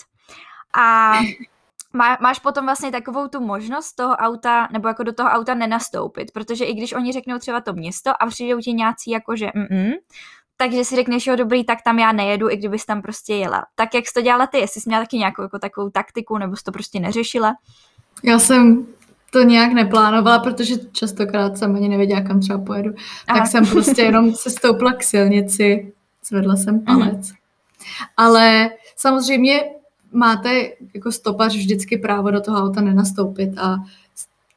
a 0.78 1.14
má, 1.94 2.18
máš 2.22 2.40
potom 2.40 2.66
vlastně 2.66 2.92
takovou 2.92 3.28
tu 3.28 3.42
možnost 3.42 3.94
toho 3.94 4.16
auta, 4.16 4.68
nebo 4.72 4.88
jako 4.88 5.04
do 5.04 5.14
toho 5.14 5.30
auta 5.30 5.54
nenastoupit, 5.54 6.32
protože 6.32 6.66
i 6.66 6.74
když 6.74 6.94
oni 6.94 7.12
řeknou 7.12 7.40
třeba 7.40 7.62
to 7.62 7.74
město 7.74 8.12
a 8.20 8.26
přijdou 8.26 8.60
ti 8.60 8.74
nějací 8.74 9.12
jako, 9.12 9.36
že 9.36 9.50
mm 9.56 9.92
takže 10.62 10.84
si 10.84 10.96
řekneš, 10.96 11.28
jo 11.28 11.36
dobrý, 11.36 11.64
tak 11.64 11.82
tam 11.82 12.00
já 12.00 12.12
nejedu, 12.12 12.50
i 12.50 12.58
kdybys 12.58 12.86
tam 12.86 13.02
prostě 13.02 13.36
jela. 13.36 13.66
Tak 13.76 13.94
jak 13.94 14.08
jsi 14.08 14.14
to 14.14 14.22
dělala 14.22 14.48
ty? 14.48 14.58
Jestli 14.58 14.82
jsi 14.82 14.90
měla 14.90 15.04
taky 15.04 15.18
nějakou 15.18 15.42
jako 15.42 15.60
takovou 15.60 15.90
taktiku, 15.90 16.38
nebo 16.38 16.56
jsi 16.56 16.64
to 16.64 16.72
prostě 16.72 17.00
neřešila? 17.00 17.54
Já 18.24 18.40
jsem 18.40 18.86
to 19.32 19.44
nějak 19.44 19.74
neplánovala, 19.74 20.40
protože 20.40 20.76
častokrát 20.92 21.58
jsem 21.58 21.76
ani 21.76 21.90
nevěděla, 21.90 22.22
kam 22.22 22.40
třeba 22.40 22.60
pojedu. 22.60 22.92
Aha. 23.28 23.40
Tak 23.40 23.48
jsem 23.48 23.66
prostě 23.66 24.02
jenom 24.02 24.34
se 24.34 24.50
stoupla 24.50 24.94
k 24.94 25.04
silnici, 25.04 25.94
zvedla 26.26 26.56
jsem 26.56 26.76
mhm. 26.76 26.86
palec. 26.86 27.30
Mm. 27.30 27.36
Ale 28.18 28.70
samozřejmě 28.96 29.64
máte 30.12 30.70
jako 30.94 31.12
stopař 31.12 31.56
vždycky 31.56 31.98
právo 31.98 32.32
do 32.32 32.42
toho 32.42 32.58
auta 32.58 32.82
nenastoupit 32.82 33.58
a 33.58 33.78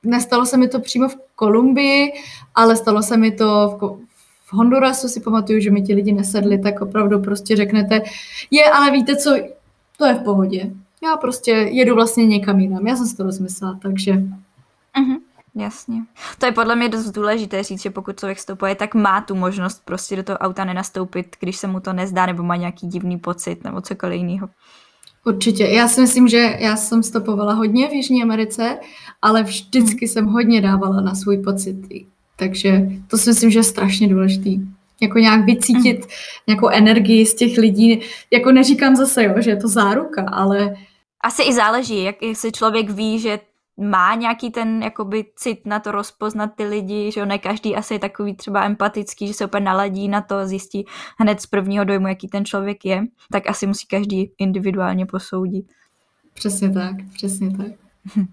nestalo 0.03 0.47
se 0.47 0.57
mi 0.57 0.69
to 0.69 0.81
přímo 0.81 1.09
v 1.09 1.17
Kolumbii, 1.35 2.13
ale 2.55 2.77
stalo 2.77 3.03
se 3.03 3.17
mi 3.17 3.33
to 3.33 3.79
v, 3.81 3.99
v 4.45 4.53
Hondurasu, 4.53 5.09
si 5.09 5.21
pamatuju, 5.21 5.61
že 5.61 5.71
mi 5.71 5.83
ti 5.83 5.95
lidi 5.95 6.13
nesedli, 6.13 6.59
tak 6.59 6.81
opravdu 6.81 7.21
prostě 7.21 7.57
řeknete, 7.57 8.03
je, 8.51 8.71
ale 8.71 8.91
víte 8.91 9.17
co, 9.17 9.37
to 9.97 10.07
je 10.07 10.15
v 10.15 10.23
pohodě. 10.23 10.71
Já 11.05 11.17
prostě 11.17 11.51
jedu 11.51 11.95
vlastně 11.95 12.27
někam 12.27 12.61
jinam, 12.61 12.87
já 12.87 12.97
jsem 12.97 13.07
si 13.07 13.17
to 13.17 13.23
rozmyslela, 13.23 13.79
takže... 13.83 14.13
Uh-huh. 14.13 15.21
Jasně. 15.57 16.03
To 16.39 16.47
je 16.47 16.53
podle 16.53 16.77
mě 16.77 16.89
dost 16.89 17.11
důležité 17.11 17.63
říct, 17.63 17.83
že 17.83 17.91
pokud 17.91 18.19
člověk 18.19 18.39
stopuje, 18.39 18.75
tak 18.75 18.95
má 18.95 19.21
tu 19.21 19.35
možnost 19.35 19.83
prostě 19.85 20.17
do 20.17 20.23
toho 20.23 20.39
auta 20.39 20.65
nenastoupit, 20.65 21.37
když 21.41 21.57
se 21.57 21.67
mu 21.67 21.81
to 21.81 21.93
nezdá 21.93 22.27
nebo 22.27 22.43
má 22.43 22.57
nějaký 22.57 22.87
divný 22.87 23.19
pocit 23.19 23.65
nebo 23.65 23.81
cokoliv 23.81 24.17
jiného. 24.17 24.49
Určitě. 25.25 25.65
Já 25.65 25.89
si 25.89 26.01
myslím, 26.01 26.29
že 26.29 26.57
já 26.59 26.77
jsem 26.77 27.03
stopovala 27.03 27.53
hodně 27.53 27.89
v 27.89 27.93
Jižní 27.93 28.23
Americe, 28.23 28.79
ale 29.23 29.43
vždycky 29.43 30.09
jsem 30.09 30.27
hodně 30.27 30.61
dávala 30.61 31.01
na 31.01 31.15
svůj 31.15 31.39
pocit. 31.39 31.77
Takže 32.37 32.89
to 33.11 33.19
si 33.19 33.31
myslím, 33.31 33.51
že 33.51 33.59
je 33.59 33.63
strašně 33.63 34.09
důležitý. 34.09 34.61
Jako 35.03 35.19
nějak 35.19 35.45
vycítit 35.45 35.99
mm. 35.99 36.07
nějakou 36.47 36.69
energii 36.69 37.27
z 37.27 37.35
těch 37.35 37.59
lidí. 37.59 38.01
Jako 38.31 38.53
neříkám 38.53 38.97
zase, 38.97 39.25
jo, 39.25 39.35
že 39.39 39.51
je 39.51 39.57
to 39.57 39.69
záruka, 39.69 40.27
ale... 40.33 40.75
Asi 41.21 41.43
i 41.43 41.55
záleží, 41.55 42.05
jak 42.05 42.23
jestli 42.23 42.53
člověk 42.53 42.91
ví, 42.91 43.19
že 43.19 43.39
má 43.77 44.15
nějaký 44.15 44.51
ten 44.51 44.83
jakoby 44.83 45.25
cit 45.37 45.67
na 45.67 45.81
to 45.81 45.93
rozpoznat 45.93 46.51
ty 46.55 46.65
lidi, 46.65 47.13
že 47.13 47.27
ne 47.27 47.39
každý 47.39 47.77
asi 47.77 47.95
je 47.95 47.99
takový 47.99 48.37
třeba 48.37 48.65
empatický, 48.65 49.27
že 49.27 49.35
se 49.35 49.47
úplně 49.47 49.65
naladí 49.65 50.09
na 50.09 50.21
to, 50.21 50.47
zjistí 50.47 50.87
hned 51.19 51.41
z 51.41 51.47
prvního 51.47 51.85
dojmu, 51.85 52.09
jaký 52.09 52.29
ten 52.29 52.45
člověk 52.45 52.85
je, 52.85 53.05
tak 53.33 53.51
asi 53.51 53.67
musí 53.67 53.87
každý 53.87 54.33
individuálně 54.39 55.07
posoudit. 55.07 55.67
Přesně 56.35 56.73
tak, 56.73 56.97
přesně 57.15 57.57
tak. 57.57 57.67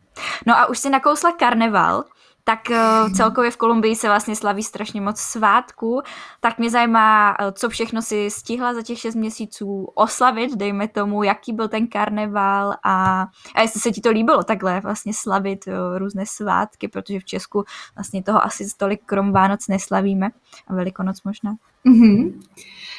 No 0.48 0.58
a 0.58 0.70
už 0.70 0.80
si 0.80 0.89
nakousla 0.89 1.32
karneval, 1.32 2.04
tak 2.44 2.60
uh, 2.70 3.14
celkově 3.14 3.52
v 3.52 3.58
Kolumbii 3.58 3.96
se 3.96 4.08
vlastně 4.08 4.36
slaví 4.36 4.64
strašně 4.64 5.02
moc 5.02 5.20
svátků, 5.20 6.02
tak 6.39 6.60
mě 6.60 6.70
zajímá, 6.70 7.39
uh, 7.39 7.52
co 7.52 7.70
všechno 7.70 8.02
si 8.02 8.32
stihla 8.32 8.74
za 8.74 8.82
těch 8.82 9.00
šest 9.00 9.16
měsíců 9.16 9.88
oslavit, 9.96 10.56
dejme 10.56 10.88
tomu, 10.88 11.24
jaký 11.24 11.54
byl 11.54 11.68
ten 11.68 11.88
karneval 11.88 12.74
a, 12.84 13.26
a 13.56 13.62
jestli 13.62 13.80
se 13.80 13.92
ti 13.92 14.02
to 14.02 14.12
líbilo 14.12 14.44
takhle 14.44 14.80
vlastně 14.80 15.14
slavit 15.14 15.68
uh, 15.68 15.74
různé 15.98 16.24
svátky, 16.26 16.88
protože 16.88 17.20
v 17.20 17.26
Česku 17.26 17.64
vlastně 17.96 18.24
toho 18.24 18.46
asi 18.46 18.68
tolik 18.78 19.02
krom 19.06 19.32
Vánoc 19.32 19.68
neslavíme 19.68 20.30
a 20.68 20.76
Velikonoc 20.76 21.24
možná. 21.24 21.56
Mm-hmm. 21.86 22.34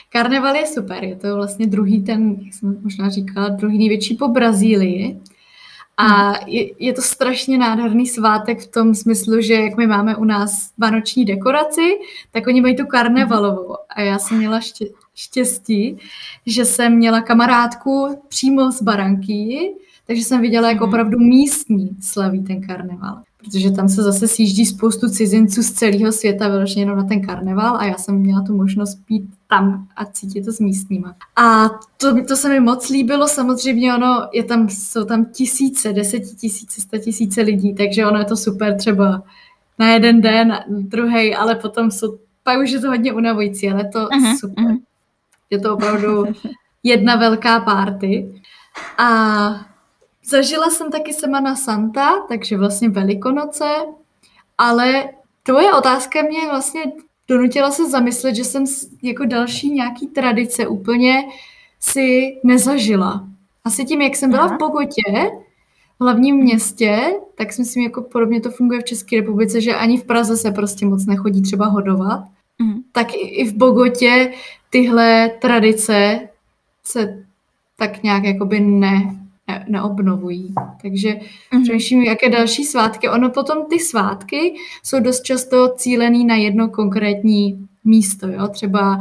Karneval 0.09 0.57
je 0.57 0.67
super, 0.67 1.05
je 1.05 1.17
to 1.17 1.37
vlastně 1.37 1.67
druhý 1.67 2.03
ten, 2.03 2.37
jak 2.41 2.55
jsem 2.55 2.83
možná 2.83 3.09
říkala, 3.09 3.49
druhý 3.49 3.79
největší 3.79 4.17
po 4.17 4.29
Brazílii. 4.29 5.21
A 5.97 6.05
hmm. 6.05 6.49
je, 6.49 6.71
je 6.79 6.93
to 6.93 7.03
strašně 7.03 7.59
nádherný 7.59 8.07
svátek 8.07 8.61
v 8.61 8.67
tom 8.67 8.95
smyslu, 8.95 9.41
že 9.41 9.55
jak 9.55 9.77
my 9.77 9.87
máme 9.87 10.17
u 10.17 10.25
nás 10.25 10.71
vánoční 10.79 11.25
dekoraci, 11.25 11.99
tak 12.31 12.47
oni 12.47 12.61
mají 12.61 12.77
tu 12.77 12.87
karnevalovou. 12.87 13.77
A 13.97 14.01
já 14.01 14.19
jsem 14.19 14.39
měla 14.39 14.61
ště, 14.61 14.87
štěstí, 15.15 15.99
že 16.47 16.65
jsem 16.65 16.97
měla 16.97 17.21
kamarádku 17.21 18.23
přímo 18.29 18.73
z 18.73 18.83
Baranky, 18.83 19.75
Takže 20.07 20.25
jsem 20.25 20.41
viděla, 20.41 20.69
jak 20.69 20.81
mhm. 20.81 20.89
opravdu 20.89 21.19
místní 21.19 21.91
slaví 22.01 22.43
ten 22.43 22.61
karneval. 22.61 23.23
Protože 23.37 23.71
tam 23.71 23.89
se 23.89 24.03
zase 24.03 24.29
sjíždí 24.29 24.67
spoustu 24.67 25.09
cizinců 25.09 25.63
z 25.63 25.73
celého 25.73 26.13
světa 26.13 26.49
vyloženě 26.49 26.83
jenom 26.83 26.97
na 26.97 27.05
ten 27.05 27.21
karneval 27.27 27.77
a 27.77 27.85
já 27.85 27.95
jsem 27.95 28.15
měla 28.15 28.43
tu 28.43 28.57
možnost 28.57 28.99
být 29.09 29.31
tam 29.53 29.89
a 29.97 30.05
cítit 30.05 30.45
to 30.45 30.53
s 30.53 30.61
místníma. 30.61 31.15
A 31.37 31.69
to, 31.97 32.25
to 32.25 32.37
se 32.37 32.49
mi 32.49 32.61
moc 32.61 32.89
líbilo, 32.89 33.29
samozřejmě 33.29 33.95
ono, 33.95 34.29
je 34.33 34.45
tam, 34.45 34.69
jsou 34.69 35.05
tam 35.05 35.25
tisíce, 35.25 35.93
desetitisíce, 35.93 36.81
sta 36.81 36.99
tisíce 36.99 37.43
lidí, 37.43 37.75
takže 37.75 38.07
ono 38.07 38.19
je 38.19 38.25
to 38.25 38.37
super 38.37 38.79
třeba 38.79 39.23
na 39.79 39.89
jeden 39.89 40.21
den, 40.21 40.59
druhý, 40.69 41.35
ale 41.35 41.55
potom 41.55 41.91
jsou, 41.91 42.19
pak 42.43 42.61
už 42.61 42.71
je 42.71 42.81
to 42.81 42.89
hodně 42.89 43.13
unavující, 43.13 43.71
ale 43.71 43.85
to 43.85 43.99
uh-huh, 43.99 44.39
super. 44.41 44.65
Uh-huh. 44.65 44.81
Je 45.51 45.59
to 45.61 45.75
opravdu 45.75 46.25
jedna 46.83 47.17
velká 47.17 47.61
party. 47.61 48.43
A 48.99 49.09
zažila 50.25 50.71
jsem 50.71 50.91
taky 50.91 51.13
Semana 51.13 51.57
Santa, 51.57 52.11
takže 52.29 52.57
vlastně 52.57 52.89
Velikonoce, 52.89 53.69
ale 54.59 55.05
tvoje 55.43 55.73
otázka 55.73 56.23
mě 56.23 56.47
vlastně 56.51 56.83
donutila 57.33 57.71
se 57.71 57.91
zamyslet, 57.91 58.35
že 58.35 58.45
jsem 58.45 58.65
jako 59.03 59.25
další 59.25 59.71
nějaký 59.71 60.07
tradice 60.07 60.67
úplně 60.67 61.25
si 61.81 62.37
nezažila. 62.45 63.29
Asi 63.65 63.85
tím, 63.85 64.03
jak 64.03 64.17
jsem 64.17 64.31
byla 64.31 64.43
Aha. 64.43 64.57
v 64.57 64.59
Bogotě, 64.59 65.03
v 65.99 66.05
hlavním 66.05 66.37
městě, 66.37 67.01
tak 67.35 67.53
si 67.53 67.63
myslím, 67.63 67.85
jako 67.85 68.03
podobně 68.03 68.41
to 68.41 68.51
funguje 68.51 68.81
v 68.81 68.85
České 68.85 69.17
republice, 69.17 69.61
že 69.61 69.75
ani 69.75 69.99
v 69.99 70.05
Praze 70.05 70.37
se 70.37 70.51
prostě 70.51 70.87
moc 70.87 71.07
nechodí 71.07 71.43
třeba 71.43 71.67
hodovat. 71.67 72.25
Mm. 72.59 72.83
Tak 72.93 73.07
i 73.15 73.45
v 73.45 73.55
Bogotě 73.55 74.33
tyhle 74.71 75.31
tradice 75.41 76.21
se 76.85 77.25
tak 77.79 78.03
nějak 78.03 78.25
jakoby 78.25 78.61
ne, 78.61 78.91
ne, 78.91 79.22
neobnovují. 79.69 80.55
Takže 80.83 81.09
mm-hmm. 81.09 81.63
přemýšlím, 81.63 82.03
jaké 82.03 82.31
další 82.31 82.65
svátky. 82.65 83.09
Ono 83.09 83.31
potom 83.31 83.67
ty 83.71 83.79
svátky 83.79 84.55
jsou 84.83 85.01
dost 85.01 85.23
často 85.23 85.75
cílený 85.77 86.25
na 86.25 86.35
jedno 86.35 86.69
konkrétní 86.69 87.69
místo, 87.85 88.29
jo? 88.29 88.49
třeba 88.49 88.99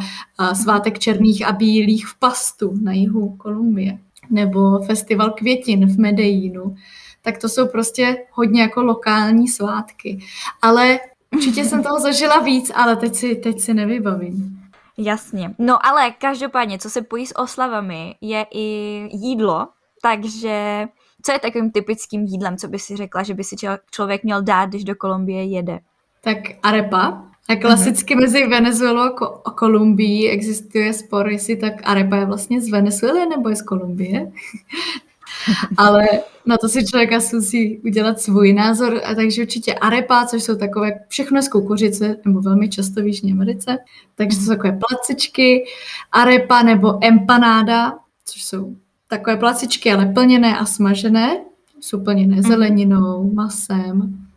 svátek 0.53 0.99
černých 0.99 1.47
a 1.47 1.51
bílých 1.51 2.07
v 2.07 2.19
Pastu 2.19 2.73
na 2.81 2.91
jihu 2.91 3.35
Kolumbie, 3.37 3.99
nebo 4.29 4.79
festival 4.79 5.29
květin 5.29 5.85
v 5.85 5.99
Medellínu. 5.99 6.75
Tak 7.21 7.37
to 7.37 7.49
jsou 7.49 7.67
prostě 7.67 8.17
hodně 8.31 8.61
jako 8.61 8.83
lokální 8.83 9.47
svátky. 9.47 10.19
Ale 10.61 10.99
určitě 11.35 11.65
jsem 11.65 11.83
toho 11.83 11.99
zažila 11.99 12.39
víc, 12.39 12.71
ale 12.75 12.95
teď 12.95 13.15
si, 13.15 13.35
teď 13.35 13.59
si 13.59 13.73
nevybavím. 13.73 14.59
Jasně. 14.97 15.55
No 15.59 15.85
ale 15.85 16.11
každopádně, 16.11 16.79
co 16.79 16.89
se 16.89 17.01
pojí 17.01 17.25
s 17.25 17.39
oslavami, 17.39 18.15
je 18.21 18.45
i 18.53 18.67
jídlo, 19.11 19.67
takže 20.01 20.85
co 21.23 21.31
je 21.31 21.39
takovým 21.39 21.71
typickým 21.71 22.25
jídlem, 22.25 22.57
co 22.57 22.67
by 22.67 22.79
si 22.79 22.95
řekla, 22.97 23.23
že 23.23 23.33
by 23.33 23.43
si 23.43 23.55
člověk 23.91 24.23
měl 24.23 24.41
dát, 24.41 24.69
když 24.69 24.83
do 24.83 24.95
Kolumbie 24.95 25.43
jede? 25.43 25.79
Tak 26.23 26.37
arepa. 26.63 27.23
A 27.49 27.55
klasicky 27.55 28.15
uh-huh. 28.15 28.21
mezi 28.21 28.47
Venezuelou 28.47 29.09
a 29.45 29.51
Kolumbií 29.51 30.29
existuje 30.29 30.93
spor, 30.93 31.29
jestli 31.29 31.55
tak 31.55 31.73
arepa 31.83 32.15
je 32.15 32.25
vlastně 32.25 32.61
z 32.61 32.69
Venezuely 32.69 33.25
nebo 33.29 33.49
je 33.49 33.55
z 33.55 33.61
Kolumbie. 33.61 34.31
Ale 35.77 36.07
na 36.45 36.57
to 36.57 36.69
si 36.69 36.85
člověk 36.85 37.13
asi 37.13 37.35
musí 37.35 37.79
udělat 37.79 38.21
svůj 38.21 38.53
názor. 38.53 39.01
A 39.05 39.15
takže 39.15 39.41
určitě 39.41 39.73
arepa, 39.73 40.25
což 40.25 40.43
jsou 40.43 40.55
takové 40.55 40.91
všechno 41.07 41.41
z 41.41 41.47
kukuřice, 41.47 42.17
nebo 42.25 42.41
velmi 42.41 42.69
často 42.69 43.01
v 43.01 43.07
Jižní 43.07 43.31
Americe. 43.31 43.77
Takže 44.15 44.37
to 44.37 44.43
jsou 44.43 44.49
takové 44.49 44.79
placičky, 44.89 45.65
arepa 46.11 46.63
nebo 46.63 47.05
empanáda, 47.05 47.93
což 48.25 48.43
jsou 48.43 48.75
takové 49.11 49.37
placičky, 49.37 49.91
ale 49.91 50.05
plněné 50.05 50.57
a 50.57 50.65
smažené. 50.65 51.37
Jsou 51.79 52.03
plněné 52.03 52.35
mhm. 52.35 52.43
zeleninou, 52.43 53.33
masem. 53.33 54.27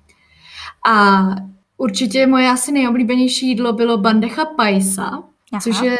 A 0.89 1.27
určitě 1.77 2.27
moje 2.27 2.51
asi 2.51 2.73
nejoblíbenější 2.73 3.49
jídlo 3.49 3.73
bylo 3.73 3.99
bandecha 3.99 4.45
paisa, 4.45 5.23
Aha. 5.53 5.61
což 5.63 5.81
je 5.81 5.99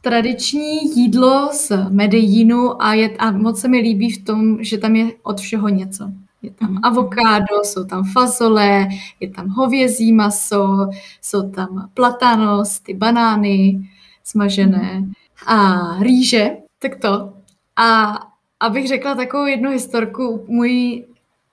tradiční 0.00 0.96
jídlo 0.96 1.48
z 1.52 1.72
Medellínu 1.88 2.82
a, 2.82 2.94
je, 2.94 3.16
a 3.16 3.30
moc 3.30 3.60
se 3.60 3.68
mi 3.68 3.78
líbí 3.78 4.10
v 4.10 4.24
tom, 4.24 4.64
že 4.64 4.78
tam 4.78 4.96
je 4.96 5.12
od 5.22 5.40
všeho 5.40 5.68
něco. 5.68 6.10
Je 6.42 6.50
tam 6.50 6.70
mm. 6.70 6.78
avokádo, 6.82 7.64
jsou 7.64 7.84
tam 7.84 8.04
fazole, 8.04 8.88
je 9.20 9.30
tam 9.30 9.48
hovězí 9.48 10.12
maso, 10.12 10.88
jsou 11.22 11.50
tam 11.50 11.90
platanos, 11.94 12.80
ty 12.80 12.94
banány 12.94 13.88
smažené 14.24 15.04
a 15.46 15.78
rýže, 16.00 16.50
tak 16.78 16.96
to. 16.96 17.37
A 17.78 18.18
abych 18.60 18.88
řekla 18.88 19.14
takovou 19.14 19.46
jednu 19.46 19.70
historku, 19.70 20.44
můj 20.48 21.04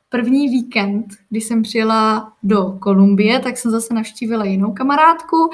první 0.10 0.50
víkend, 0.50 1.06
kdy 1.30 1.42
jsem 1.42 1.62
přijela 1.62 2.34
do 2.44 2.78
Kolumbie, 2.80 3.40
tak 3.40 3.58
jsem 3.58 3.72
zase 3.72 3.94
navštívila 3.94 4.46
jinou 4.46 4.74
kamarádku 4.74 5.50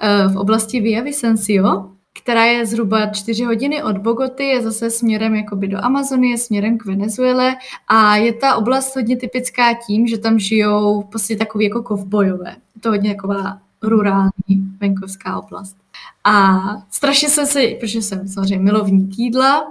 eh, 0.00 0.28
v 0.28 0.36
oblasti 0.36 0.80
Via 0.80 1.02
Vicencio, 1.02 1.90
která 2.22 2.44
je 2.44 2.66
zhruba 2.66 3.06
čtyři 3.06 3.44
hodiny 3.44 3.82
od 3.82 3.98
Bogoty, 3.98 4.44
je 4.44 4.62
zase 4.62 4.90
směrem 4.90 5.34
jakoby 5.34 5.68
do 5.68 5.84
Amazonie, 5.84 6.38
směrem 6.38 6.78
k 6.78 6.84
Venezuele 6.84 7.56
a 7.88 8.16
je 8.16 8.32
ta 8.32 8.54
oblast 8.54 8.96
hodně 8.96 9.16
typická 9.16 9.74
tím, 9.86 10.06
že 10.06 10.18
tam 10.18 10.38
žijou 10.38 11.02
podstatě 11.02 11.36
takový 11.36 11.64
jako 11.64 11.82
kovbojové. 11.82 12.56
Je 12.74 12.80
to 12.80 12.88
hodně 12.88 13.14
taková 13.14 13.58
rurální 13.82 14.76
venkovská 14.80 15.38
oblast. 15.38 15.76
A 16.24 16.58
strašně 16.90 17.28
jsem 17.28 17.46
se, 17.46 17.60
protože 17.80 18.02
jsem 18.02 18.28
samozřejmě 18.28 18.64
milovník 18.64 19.18
jídla, 19.18 19.64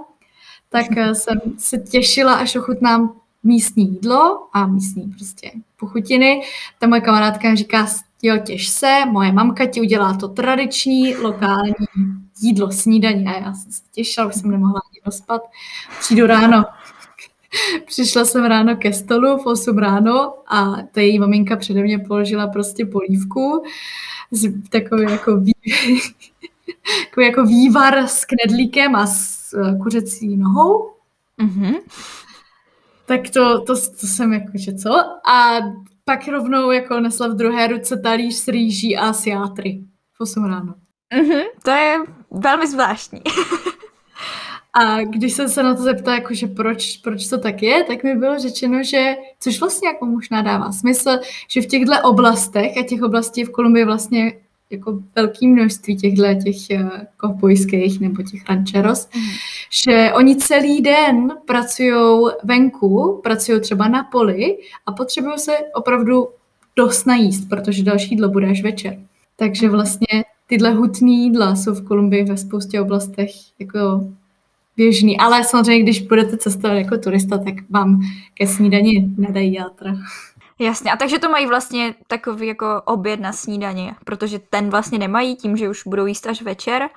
tak 0.72 0.86
eh, 0.96 1.14
jsem 1.14 1.40
se 1.58 1.78
těšila, 1.78 2.34
až 2.34 2.56
ochutnám 2.56 3.14
místní 3.42 3.84
jídlo 3.84 4.48
a 4.52 4.66
místní 4.66 5.02
prostě 5.02 5.50
pochutiny. 5.80 6.42
Ta 6.78 6.86
moje 6.86 7.00
kamarádka 7.00 7.54
říká, 7.54 7.86
jo, 8.22 8.38
těž 8.38 8.68
se, 8.68 8.98
moje 9.10 9.32
mamka 9.32 9.66
ti 9.66 9.80
udělá 9.80 10.16
to 10.16 10.28
tradiční, 10.28 11.16
lokální 11.16 11.74
jídlo, 12.40 12.72
snídaně. 12.72 13.34
A 13.34 13.40
já 13.40 13.54
jsem 13.54 13.72
se 13.72 13.82
těšila, 13.92 14.26
už 14.26 14.34
jsem 14.34 14.50
nemohla 14.50 14.80
ani 14.90 15.00
dospat. 15.04 15.42
Přijdu 16.00 16.26
ráno, 16.26 16.64
Přišla 17.86 18.24
jsem 18.24 18.44
ráno 18.44 18.76
ke 18.76 18.92
stolu 18.92 19.38
v 19.38 19.46
8 19.46 19.78
ráno 19.78 20.34
a 20.46 20.76
ta 20.92 21.00
její 21.00 21.18
maminka 21.18 21.56
přede 21.56 21.82
mě 21.82 21.98
položila 21.98 22.46
prostě 22.46 22.86
polívku 22.86 23.62
s 24.30 24.48
takový 24.68 25.02
jako, 25.02 25.36
vý... 25.36 25.52
jako 27.24 27.44
vývar 27.44 28.06
s 28.06 28.24
knedlíkem 28.24 28.96
a 28.96 29.06
s 29.06 29.41
eh, 29.54 29.76
kuřecí 29.82 30.36
nohou. 30.36 30.90
Mm-hmm. 31.42 31.74
Tak 33.06 33.20
to, 33.30 33.60
to, 33.60 33.74
to 34.00 34.06
jsem 34.06 34.32
jako, 34.32 34.50
že 34.54 34.74
co? 34.74 34.90
A 35.30 35.58
pak 36.04 36.28
rovnou 36.28 36.70
jako 36.70 37.00
nesla 37.00 37.28
v 37.28 37.34
druhé 37.34 37.66
ruce 37.66 37.96
talíř 37.96 38.34
s 38.34 38.48
rýží 38.48 38.96
a 38.96 39.08
asiátry 39.08 39.80
v 40.12 40.20
8 40.20 40.44
ráno. 40.44 40.74
Mm-hmm, 41.14 41.42
to 41.62 41.70
je 41.70 41.98
velmi 42.30 42.66
zvláštní. 42.66 43.20
a 44.72 45.02
když 45.02 45.32
jsem 45.32 45.48
se 45.48 45.62
na 45.62 45.74
to 45.74 45.82
zeptala, 45.82 46.16
jakože 46.16 46.46
proč, 46.46 46.96
proč 46.96 47.28
to 47.28 47.38
tak 47.38 47.62
je, 47.62 47.84
tak 47.84 48.04
mi 48.04 48.14
bylo 48.14 48.38
řečeno, 48.38 48.82
že, 48.82 49.14
což 49.40 49.60
vlastně 49.60 49.88
jako 49.88 50.06
možná 50.06 50.42
dává 50.42 50.72
smysl, 50.72 51.10
že 51.48 51.62
v 51.62 51.66
těchto 51.66 51.92
oblastech, 52.02 52.76
a 52.76 52.82
těch 52.82 53.02
oblastí 53.02 53.44
v 53.44 53.50
Kolumbii 53.50 53.84
vlastně 53.84 54.32
jako 54.72 55.00
velké 55.14 55.46
množství 55.46 55.96
těchto 55.96 56.22
těch 56.44 56.80
kovbojských 57.16 58.00
nebo 58.00 58.22
těch 58.22 58.48
rancheros, 58.48 59.08
mm. 59.14 59.22
že 59.84 60.12
oni 60.12 60.36
celý 60.36 60.80
den 60.80 61.32
pracují 61.46 62.30
venku, 62.44 63.20
pracují 63.22 63.60
třeba 63.60 63.88
na 63.88 64.04
poli 64.04 64.58
a 64.86 64.92
potřebují 64.92 65.38
se 65.38 65.52
opravdu 65.74 66.28
dost 66.76 67.04
najíst, 67.04 67.48
protože 67.48 67.82
další 67.82 68.10
jídlo 68.10 68.28
bude 68.28 68.50
až 68.50 68.62
večer. 68.62 68.98
Takže 69.36 69.68
vlastně 69.68 70.24
tyhle 70.46 70.70
hutné 70.70 71.10
jídla 71.10 71.56
jsou 71.56 71.74
v 71.74 71.84
Kolumbii 71.84 72.24
ve 72.24 72.36
spoustě 72.36 72.80
oblastech 72.80 73.30
jako 73.58 74.06
běžný. 74.76 75.18
Ale 75.18 75.44
samozřejmě, 75.44 75.82
když 75.82 76.02
budete 76.02 76.36
cestovat 76.36 76.78
jako 76.78 76.98
turista, 76.98 77.38
tak 77.38 77.54
vám 77.70 78.00
ke 78.34 78.46
snídani 78.46 79.10
nedají 79.16 79.52
játra. 79.52 79.94
Jasně, 80.62 80.92
a 80.92 80.96
takže 80.96 81.18
to 81.18 81.28
mají 81.28 81.46
vlastně 81.46 81.94
takový 82.06 82.46
jako 82.46 82.82
oběd 82.84 83.20
na 83.20 83.32
snídaně, 83.32 83.94
protože 84.04 84.38
ten 84.38 84.70
vlastně 84.70 84.98
nemají 84.98 85.36
tím, 85.36 85.56
že 85.56 85.68
už 85.68 85.82
budou 85.86 86.06
jíst 86.06 86.26
až 86.26 86.42
večer 86.42 86.88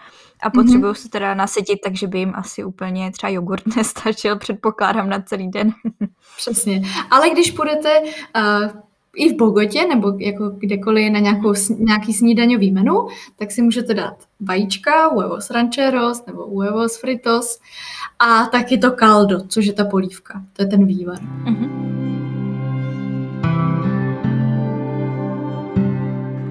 a 0.43 0.49
potřebují 0.49 0.93
mm-hmm. 0.93 1.01
se 1.01 1.09
teda 1.09 1.33
nasytit, 1.33 1.79
takže 1.83 2.07
by 2.07 2.19
jim 2.19 2.33
asi 2.35 2.63
úplně 2.63 3.11
třeba 3.11 3.29
jogurt 3.29 3.63
nestačil, 3.77 4.39
předpokládám, 4.39 5.09
na 5.09 5.21
celý 5.21 5.49
den. 5.49 5.71
Přesně. 6.37 6.81
Ale 7.11 7.29
když 7.29 7.51
půjdete 7.51 8.01
uh, 8.01 8.81
i 9.15 9.33
v 9.33 9.37
Bogotě 9.37 9.87
nebo 9.87 10.13
jako 10.19 10.49
kdekoliv 10.49 11.11
na 11.11 11.19
nějakou, 11.19 11.53
nějaký 11.77 12.13
snídaňový 12.13 12.71
menu, 12.71 13.07
tak 13.39 13.51
si 13.51 13.61
můžete 13.61 13.93
dát 13.93 14.17
vajíčka, 14.39 15.07
huevos 15.07 15.49
rancheros 15.49 16.25
nebo 16.25 16.47
huevos 16.47 16.99
fritos 16.99 17.59
a 18.19 18.45
taky 18.45 18.77
to 18.77 18.91
caldo, 18.91 19.47
což 19.47 19.65
je 19.65 19.73
ta 19.73 19.85
polívka. 19.85 20.41
To 20.53 20.61
je 20.61 20.67
ten 20.67 20.85
vývar. 20.85 21.19
Mm-hmm. 21.19 21.94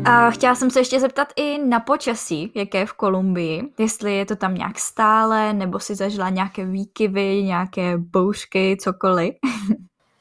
A 0.04 0.30
chtěla 0.30 0.54
jsem 0.54 0.70
se 0.70 0.80
ještě 0.80 1.00
zeptat 1.00 1.28
i 1.36 1.58
na 1.58 1.80
počasí, 1.80 2.52
jaké 2.54 2.78
je 2.78 2.86
v 2.86 2.92
Kolumbii. 2.92 3.62
Jestli 3.78 4.16
je 4.16 4.26
to 4.26 4.36
tam 4.36 4.54
nějak 4.54 4.78
stále, 4.78 5.52
nebo 5.52 5.80
si 5.80 5.94
zažila 5.94 6.30
nějaké 6.30 6.64
výkyvy, 6.64 7.42
nějaké 7.42 7.98
bouřky, 7.98 8.76
cokoliv. 8.80 9.34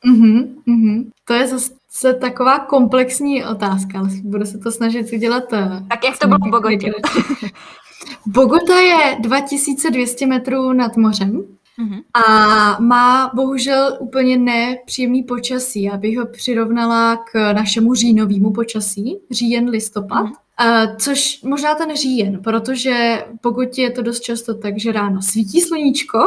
Mm-hmm, 0.08 0.48
mm-hmm. 0.68 1.06
To 1.26 1.34
je 1.34 1.48
zase 1.48 2.14
taková 2.14 2.60
komplexní 2.60 3.46
otázka, 3.46 4.00
ale 4.00 4.10
budu 4.24 4.46
se 4.46 4.58
to 4.58 4.72
snažit 4.72 5.14
udělat. 5.14 5.54
Eh, 5.54 5.84
tak 5.90 6.04
jak 6.04 6.20
to 6.20 6.28
bylo 6.28 6.40
v 6.48 6.52
Bogotě? 6.52 6.92
Bogota 8.26 8.80
je 8.80 9.18
2200 9.20 10.26
metrů 10.26 10.74
nad 10.74 10.98
mořem 10.98 11.44
mm-hmm. 11.80 12.04
a 12.14 12.82
má 12.82 13.32
bohužel 13.34 13.98
úplně 14.00 14.38
nepříjemný 14.38 15.24
počasí. 15.24 15.84
Já 15.84 15.98
bych 15.98 16.18
ho 16.18 16.26
přirovnala 16.26 17.16
k 17.16 17.54
našemu 17.54 17.94
říjnovému 17.94 18.54
počasí, 18.54 19.18
říjen, 19.32 19.70
listopad. 19.70 20.26
Mm-hmm. 20.26 20.34
Uh, 20.62 20.98
což 20.98 21.42
možná 21.42 21.76
ten 21.76 21.96
říjen, 21.96 22.42
protože 22.44 23.26
pokud 23.42 23.78
je 23.78 23.92
to 23.92 24.02
dost 24.02 24.20
často 24.20 24.54
tak, 24.54 24.80
že 24.80 24.92
ráno 24.92 25.22
svítí 25.22 25.62
sluníčko, 25.62 26.20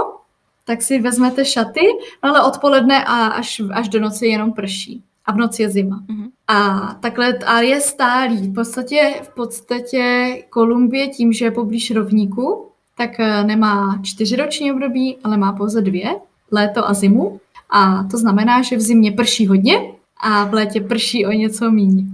tak 0.64 0.82
si 0.82 0.98
vezmete 0.98 1.44
šaty, 1.44 1.80
ale 2.22 2.42
odpoledne 2.42 3.04
a 3.04 3.26
až, 3.26 3.62
až 3.72 3.88
do 3.88 4.00
noci 4.00 4.26
jenom 4.26 4.52
prší. 4.52 5.02
A 5.24 5.32
v 5.32 5.36
noci 5.36 5.62
je 5.62 5.70
zima. 5.70 6.02
Mm-hmm. 6.08 6.30
A 6.48 6.94
takhle 7.02 7.38
a 7.38 7.60
je 7.60 7.80
stálý. 7.80 8.48
V 8.48 8.54
podstatě, 8.54 9.14
v 9.22 9.34
podstatě 9.34 10.34
Kolumbie 10.50 11.08
tím, 11.08 11.32
že 11.32 11.44
je 11.44 11.50
poblíž 11.50 11.90
rovníku, 11.90 12.65
tak 12.96 13.20
eh, 13.20 13.44
nemá 13.44 14.00
čtyřiroční 14.02 14.72
období, 14.72 15.16
ale 15.24 15.36
má 15.36 15.52
pouze 15.52 15.82
dvě, 15.82 16.14
léto 16.50 16.88
a 16.88 16.94
zimu. 16.94 17.40
A 17.70 18.04
to 18.10 18.18
znamená, 18.18 18.62
že 18.62 18.76
v 18.76 18.80
zimě 18.80 19.12
prší 19.12 19.46
hodně 19.46 19.92
a 20.20 20.44
v 20.44 20.54
létě 20.54 20.80
prší 20.80 21.26
o 21.26 21.30
něco 21.30 21.70
míň. 21.70 22.06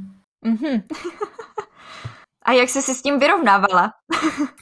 Mm-hmm. 0.46 0.82
a 2.42 2.52
jak 2.52 2.68
jsi 2.68 2.82
si 2.82 2.94
s 2.94 3.02
tím 3.02 3.18
vyrovnávala? 3.18 3.92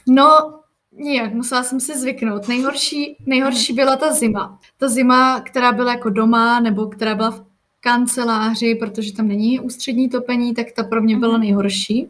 no, 0.07 0.61
Nijak, 0.93 1.33
musela 1.33 1.63
jsem 1.63 1.79
si 1.79 1.99
zvyknout. 1.99 2.47
Nejhorší, 2.47 3.17
nejhorší 3.25 3.73
byla 3.73 3.95
ta 3.95 4.13
zima. 4.13 4.59
Ta 4.77 4.87
zima, 4.87 5.41
která 5.41 5.71
byla 5.71 5.91
jako 5.91 6.09
doma, 6.09 6.59
nebo 6.59 6.87
která 6.87 7.15
byla 7.15 7.31
v 7.31 7.45
kanceláři, 7.79 8.75
protože 8.75 9.13
tam 9.13 9.27
není 9.27 9.59
ústřední 9.59 10.09
topení, 10.09 10.53
tak 10.53 10.67
ta 10.75 10.83
pro 10.83 11.01
mě 11.01 11.17
byla 11.17 11.33
mhm. 11.33 11.41
nejhorší. 11.41 12.09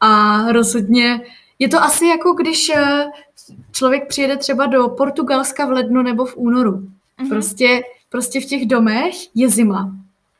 A 0.00 0.42
rozhodně 0.52 1.20
je 1.58 1.68
to 1.68 1.82
asi 1.82 2.06
jako 2.06 2.32
když 2.32 2.68
eh, 2.68 3.04
člověk 3.72 4.08
přijede 4.08 4.36
třeba 4.36 4.66
do 4.66 4.88
Portugalska 4.88 5.66
v 5.66 5.70
lednu 5.70 6.02
nebo 6.02 6.24
v 6.24 6.36
únoru. 6.36 6.72
Mm-hmm. 6.72 7.28
Prostě, 7.28 7.82
prostě 8.08 8.40
v 8.40 8.44
těch 8.44 8.66
domech 8.66 9.14
je 9.34 9.48
zima. 9.48 9.92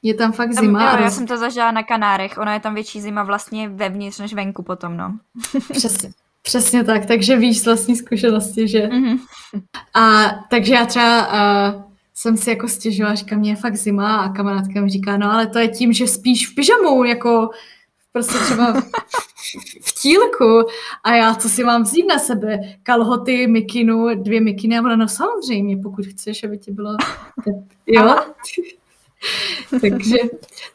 Je 0.02 0.14
tam 0.14 0.32
fakt 0.32 0.52
zima. 0.52 0.78
Tam, 0.78 0.88
jo, 0.88 0.96
roz... 0.96 1.04
Já 1.04 1.10
jsem 1.10 1.26
to 1.26 1.36
zažila 1.36 1.70
na 1.70 1.82
Kanárech. 1.82 2.38
Ona 2.38 2.54
je 2.54 2.60
tam 2.60 2.74
větší 2.74 3.00
zima 3.00 3.22
vlastně 3.22 3.68
vevnitř 3.68 4.18
než 4.18 4.34
venku 4.34 4.62
potom, 4.62 4.96
no. 4.96 5.18
Přesně. 5.72 6.10
Přesně 6.42 6.84
tak, 6.84 7.06
takže 7.06 7.36
víš 7.36 7.60
z 7.60 7.64
vlastní 7.64 7.96
zkušenosti, 7.96 8.68
že? 8.68 8.86
Mm-hmm. 8.86 9.18
A 9.94 10.28
takže 10.50 10.74
já 10.74 10.86
třeba 10.86 11.28
uh, 11.28 11.82
jsem 12.14 12.36
si 12.36 12.50
jako 12.50 12.68
stěžila, 12.68 13.14
říkám, 13.14 13.38
mě 13.38 13.50
je 13.50 13.56
fakt 13.56 13.76
zima 13.76 14.16
a 14.16 14.28
kamarádka 14.28 14.80
mi 14.80 14.90
říká, 14.90 15.16
no 15.16 15.32
ale 15.32 15.46
to 15.46 15.58
je 15.58 15.68
tím, 15.68 15.92
že 15.92 16.06
spíš 16.06 16.48
v 16.48 16.54
pyžamu, 16.54 17.04
jako 17.04 17.50
prostě 18.12 18.38
třeba 18.38 18.80
v, 19.82 20.02
tílku 20.02 20.68
a 21.04 21.14
já 21.14 21.34
co 21.34 21.48
si 21.48 21.64
mám 21.64 21.82
vzít 21.82 22.06
na 22.08 22.18
sebe? 22.18 22.58
Kalhoty, 22.82 23.46
mikinu, 23.46 24.22
dvě 24.22 24.40
mikiny 24.40 24.78
a 24.78 24.80
ona, 24.80 24.96
no 24.96 25.08
samozřejmě, 25.08 25.76
pokud 25.76 26.06
chceš, 26.06 26.44
aby 26.44 26.58
ti 26.58 26.72
bylo... 26.72 26.96
Jo? 27.86 28.16
takže, 29.80 30.16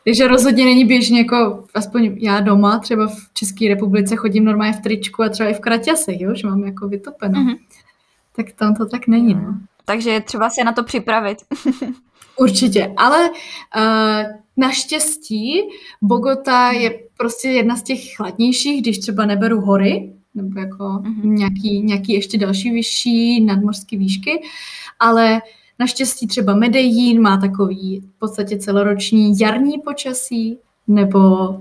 takže 0.03 0.27
rozhodně 0.27 0.65
není 0.65 0.85
běžně 0.85 1.19
jako, 1.19 1.65
aspoň 1.73 2.17
já 2.19 2.39
doma, 2.39 2.79
třeba 2.79 3.07
v 3.07 3.33
České 3.33 3.67
republice 3.67 4.15
chodím 4.15 4.45
normálně 4.45 4.73
v 4.73 4.81
tričku 4.81 5.23
a 5.23 5.29
třeba 5.29 5.49
i 5.49 5.53
v 5.53 5.59
kraťasech, 5.59 6.21
jo, 6.21 6.35
že 6.35 6.47
mám 6.47 6.63
jako 6.63 6.87
vytopeno. 6.87 7.41
Mm-hmm. 7.41 7.57
Tak 8.35 8.51
tam 8.51 8.75
to 8.75 8.85
tak 8.85 9.07
není, 9.07 9.33
no. 9.33 9.57
Takže 9.85 10.09
je 10.09 10.21
třeba 10.21 10.49
se 10.49 10.63
na 10.63 10.71
to 10.71 10.83
připravit. 10.83 11.37
Určitě, 12.39 12.93
ale 12.97 13.29
uh, 13.29 14.31
naštěstí 14.57 15.61
Bogota 16.01 16.71
je 16.71 16.99
prostě 17.17 17.49
jedna 17.49 17.75
z 17.75 17.83
těch 17.83 17.99
chladnějších, 18.15 18.81
když 18.81 18.99
třeba 18.99 19.25
neberu 19.25 19.61
hory, 19.61 20.13
nebo 20.35 20.59
jako 20.59 20.83
mm-hmm. 20.83 21.23
nějaký, 21.23 21.81
nějaký 21.81 22.13
ještě 22.13 22.37
další 22.37 22.71
vyšší 22.71 23.45
nadmořské 23.45 23.97
výšky, 23.97 24.41
ale 24.99 25.41
Naštěstí 25.79 26.27
třeba 26.27 26.55
Medellín 26.55 27.21
má 27.21 27.37
takový 27.37 27.99
v 27.99 28.19
podstatě 28.19 28.57
celoroční 28.57 29.39
jarní 29.39 29.79
počasí, 29.79 30.57
nebo 30.87 31.49
uh, 31.49 31.57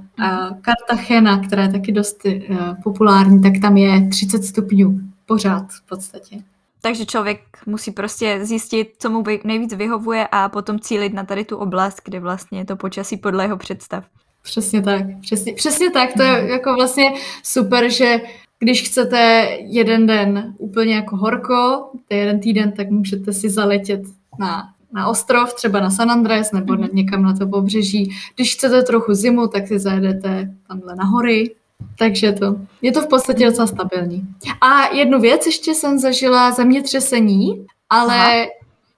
Cartagena, 0.65 1.39
která 1.39 1.63
je 1.63 1.73
taky 1.73 1.93
dost 1.93 2.25
uh, 2.25 2.57
populární, 2.83 3.43
tak 3.43 3.53
tam 3.63 3.77
je 3.77 4.09
30 4.09 4.45
stupňů 4.45 5.01
pořád 5.27 5.73
v 5.73 5.89
podstatě. 5.89 6.37
Takže 6.81 7.07
člověk 7.07 7.41
musí 7.67 7.91
prostě 7.91 8.39
zjistit, 8.43 8.95
co 8.99 9.11
mu 9.11 9.25
nejvíc 9.45 9.75
vyhovuje 9.75 10.29
a 10.33 10.49
potom 10.49 10.81
cílit 10.81 11.15
na 11.15 11.25
tady 11.25 11.45
tu 11.45 11.57
oblast, 11.57 12.01
kde 12.05 12.21
vlastně 12.21 12.59
je 12.59 12.65
to 12.65 12.77
počasí 12.77 13.17
podle 13.17 13.45
jeho 13.45 13.57
představ. 13.57 14.05
Přesně 14.43 14.83
tak, 14.83 15.03
přesně, 15.21 15.53
přesně 15.53 15.91
tak. 15.91 16.13
To 16.17 16.23
je 16.23 16.49
jako 16.49 16.75
vlastně 16.75 17.13
super, 17.43 17.91
že 17.91 18.21
když 18.59 18.83
chcete 18.83 19.49
jeden 19.61 20.07
den 20.07 20.55
úplně 20.59 20.95
jako 20.95 21.17
horko, 21.17 21.91
jeden 22.11 22.41
týden, 22.41 22.73
tak 22.73 22.91
můžete 22.91 23.33
si 23.33 23.51
zaletět 23.51 24.01
na, 24.39 24.63
na 24.93 25.07
ostrov, 25.09 25.55
třeba 25.55 25.81
na 25.81 25.91
San 25.91 26.11
Andres 26.11 26.53
nebo 26.53 26.73
mm-hmm. 26.73 26.93
někam 26.93 27.23
na 27.23 27.37
to 27.37 27.47
pobřeží. 27.47 28.11
Když 28.35 28.55
chcete 28.55 28.83
trochu 28.83 29.15
zimu, 29.15 29.49
tak 29.49 29.69
si 29.69 29.79
zajedete 29.79 30.51
tamhle 30.69 30.97
na 30.97 31.05
hory. 31.05 31.55
Takže 31.99 32.33
to, 32.33 32.57
je 32.83 32.93
to 32.93 33.01
v 33.01 33.09
podstatě 33.09 33.47
docela 33.47 33.67
stabilní. 33.67 34.29
A 34.61 34.95
jednu 34.95 35.21
věc 35.21 35.47
ještě 35.47 35.75
jsem 35.75 35.99
zažila 35.99 36.51
zemětřesení, 36.51 37.67
ale 37.91 38.17
Aha. 38.17 38.47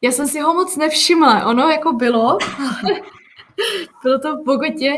já 0.02 0.12
jsem 0.12 0.28
si 0.28 0.40
ho 0.40 0.54
moc 0.54 0.76
nevšimla. 0.76 1.46
Ono 1.46 1.68
jako 1.68 1.92
bylo, 1.92 2.38
Bylo 4.02 4.18
to 4.18 4.36
v 4.36 4.44
Bogotě, 4.44 4.92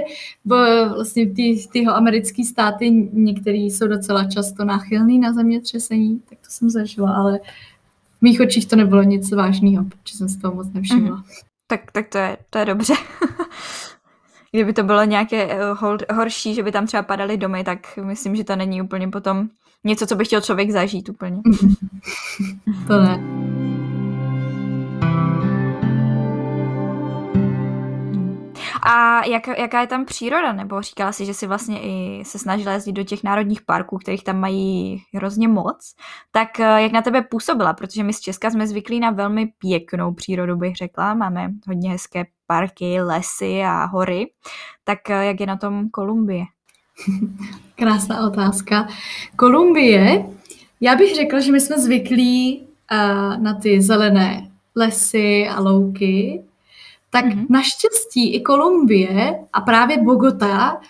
bo 0.45 0.57
vlastně 0.95 1.31
ty, 1.31 1.65
tyho 1.73 1.95
americké 1.95 2.45
státy, 2.45 2.91
některé 3.13 3.57
jsou 3.57 3.87
docela 3.87 4.25
často 4.25 4.65
náchylný 4.65 5.19
na 5.19 5.33
zemětřesení, 5.33 6.23
tak 6.29 6.39
to 6.39 6.51
jsem 6.51 6.71
zažila, 6.71 7.15
ale 7.15 7.39
v 8.19 8.23
mých 8.23 8.41
očích 8.41 8.67
to 8.67 8.77
nebylo 8.77 9.03
nic 9.03 9.33
vážného, 9.33 9.85
protože 9.85 10.17
jsem 10.17 10.29
si 10.29 10.39
toho 10.39 10.55
moc 10.55 10.73
nevšimla. 10.73 11.17
Mm. 11.17 11.23
Tak, 11.67 11.93
tak 11.93 12.09
to 12.09 12.19
je, 12.19 12.37
to 12.51 12.59
je 12.59 12.65
dobře. 12.65 12.95
Kdyby 14.53 14.73
to 14.73 14.83
bylo 14.83 15.05
nějaké 15.05 15.43
eh, 15.43 15.73
hor, 15.73 15.99
horší, 16.15 16.55
že 16.55 16.63
by 16.63 16.73
tam 16.73 16.87
třeba 16.87 17.03
padaly 17.03 17.37
domy, 17.37 17.65
tak 17.65 17.97
myslím, 17.97 18.37
že 18.37 18.45
to 18.45 18.57
není 18.57 18.83
úplně 18.83 19.09
potom 19.09 19.49
něco, 19.85 20.07
co 20.07 20.17
by 20.17 20.25
chtěl 20.25 20.41
člověk 20.41 20.71
zažít 20.71 21.09
úplně. 21.09 21.41
to 22.87 23.01
ne. 23.01 23.21
A 28.93 29.25
jak, 29.27 29.47
jaká 29.47 29.81
je 29.81 29.87
tam 29.87 30.05
příroda? 30.05 30.53
Nebo 30.53 30.83
říkala 30.83 31.13
si, 31.13 31.27
že 31.27 31.35
si 31.35 31.47
vlastně 31.47 31.81
i 31.83 32.25
se 32.25 32.39
snažila 32.39 32.73
jezdit 32.73 32.93
do 32.93 33.05
těch 33.05 33.25
národních 33.25 33.63
parků, 33.63 33.99
kterých 33.99 34.25
tam 34.25 34.41
mají 34.41 35.03
hrozně 35.15 35.49
moc. 35.49 35.95
Tak 36.31 36.61
eh, 36.61 36.83
jak 36.83 36.93
na 36.93 37.03
tebe 37.03 37.23
působila? 37.23 37.73
Protože 37.73 38.03
my 38.03 38.13
z 38.13 38.21
Česka 38.21 38.51
jsme 38.51 38.67
zvyklí 38.67 39.01
na 39.01 39.11
velmi 39.11 39.47
pěknou 39.59 40.15
přírodu, 40.15 40.57
bych 40.57 40.77
řekla. 40.77 41.15
Máme 41.15 41.51
hodně 41.69 41.91
hezké 41.91 42.25
parky, 42.47 43.01
lesy 43.01 43.63
a 43.63 43.85
hory. 43.85 44.27
Tak 44.85 45.11
eh, 45.11 45.25
jak 45.25 45.41
je 45.41 45.47
na 45.47 45.57
tom 45.57 45.89
Kolumbie? 45.89 46.45
Krásná 47.75 48.27
otázka. 48.27 48.89
Kolumbie, 49.37 50.27
já 50.81 50.97
bych 50.97 51.15
řekla, 51.15 51.41
že 51.41 51.53
my 51.53 51.61
jsme 51.61 51.79
zvyklí 51.79 52.61
uh, 52.93 53.43
na 53.43 53.55
ty 53.55 53.83
zelené 53.83 54.51
lesy 54.77 55.49
a 55.49 55.61
louky, 55.61 56.43
tak 57.11 57.25
mm-hmm. 57.25 57.47
naštěstí 57.49 58.35
i 58.35 58.41
Kolumbie 58.41 59.39
a 59.53 59.61
právě 59.61 60.03
Bogota, 60.03 60.81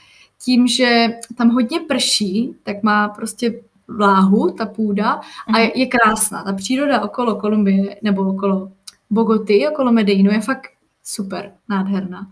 tím, 0.44 0.66
že 0.66 1.08
tam 1.38 1.50
hodně 1.50 1.80
prší, 1.80 2.54
tak 2.62 2.82
má 2.82 3.08
prostě 3.08 3.60
vláhu, 3.88 4.50
ta 4.50 4.66
půda, 4.66 5.20
a 5.54 5.58
je, 5.58 5.78
je 5.78 5.86
krásná. 5.86 6.42
Ta 6.42 6.52
příroda 6.52 7.00
okolo 7.00 7.34
Kolumbie, 7.34 7.96
nebo 8.02 8.22
okolo 8.22 8.72
Bogoty, 9.10 9.68
okolo 9.68 9.92
Medellínu 9.92 10.30
je 10.30 10.40
fakt 10.40 10.70
super, 11.04 11.52
nádherná. 11.68 12.26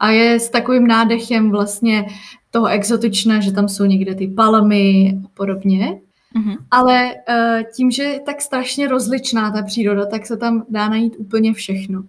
A 0.00 0.10
je 0.10 0.40
s 0.40 0.50
takovým 0.50 0.86
nádechem 0.86 1.50
vlastně 1.50 2.06
toho 2.50 2.66
exotičná, 2.66 3.40
že 3.40 3.52
tam 3.52 3.68
jsou 3.68 3.84
někde 3.84 4.14
ty 4.14 4.28
palmy 4.28 5.18
a 5.24 5.28
podobně. 5.34 6.00
Mm-hmm. 6.36 6.56
Ale 6.70 7.14
uh, 7.14 7.62
tím, 7.76 7.90
že 7.90 8.02
je 8.02 8.20
tak 8.20 8.40
strašně 8.40 8.88
rozličná 8.88 9.50
ta 9.50 9.62
příroda, 9.62 10.06
tak 10.06 10.26
se 10.26 10.36
tam 10.36 10.64
dá 10.68 10.88
najít 10.88 11.14
úplně 11.18 11.52
všechno. 11.52 12.02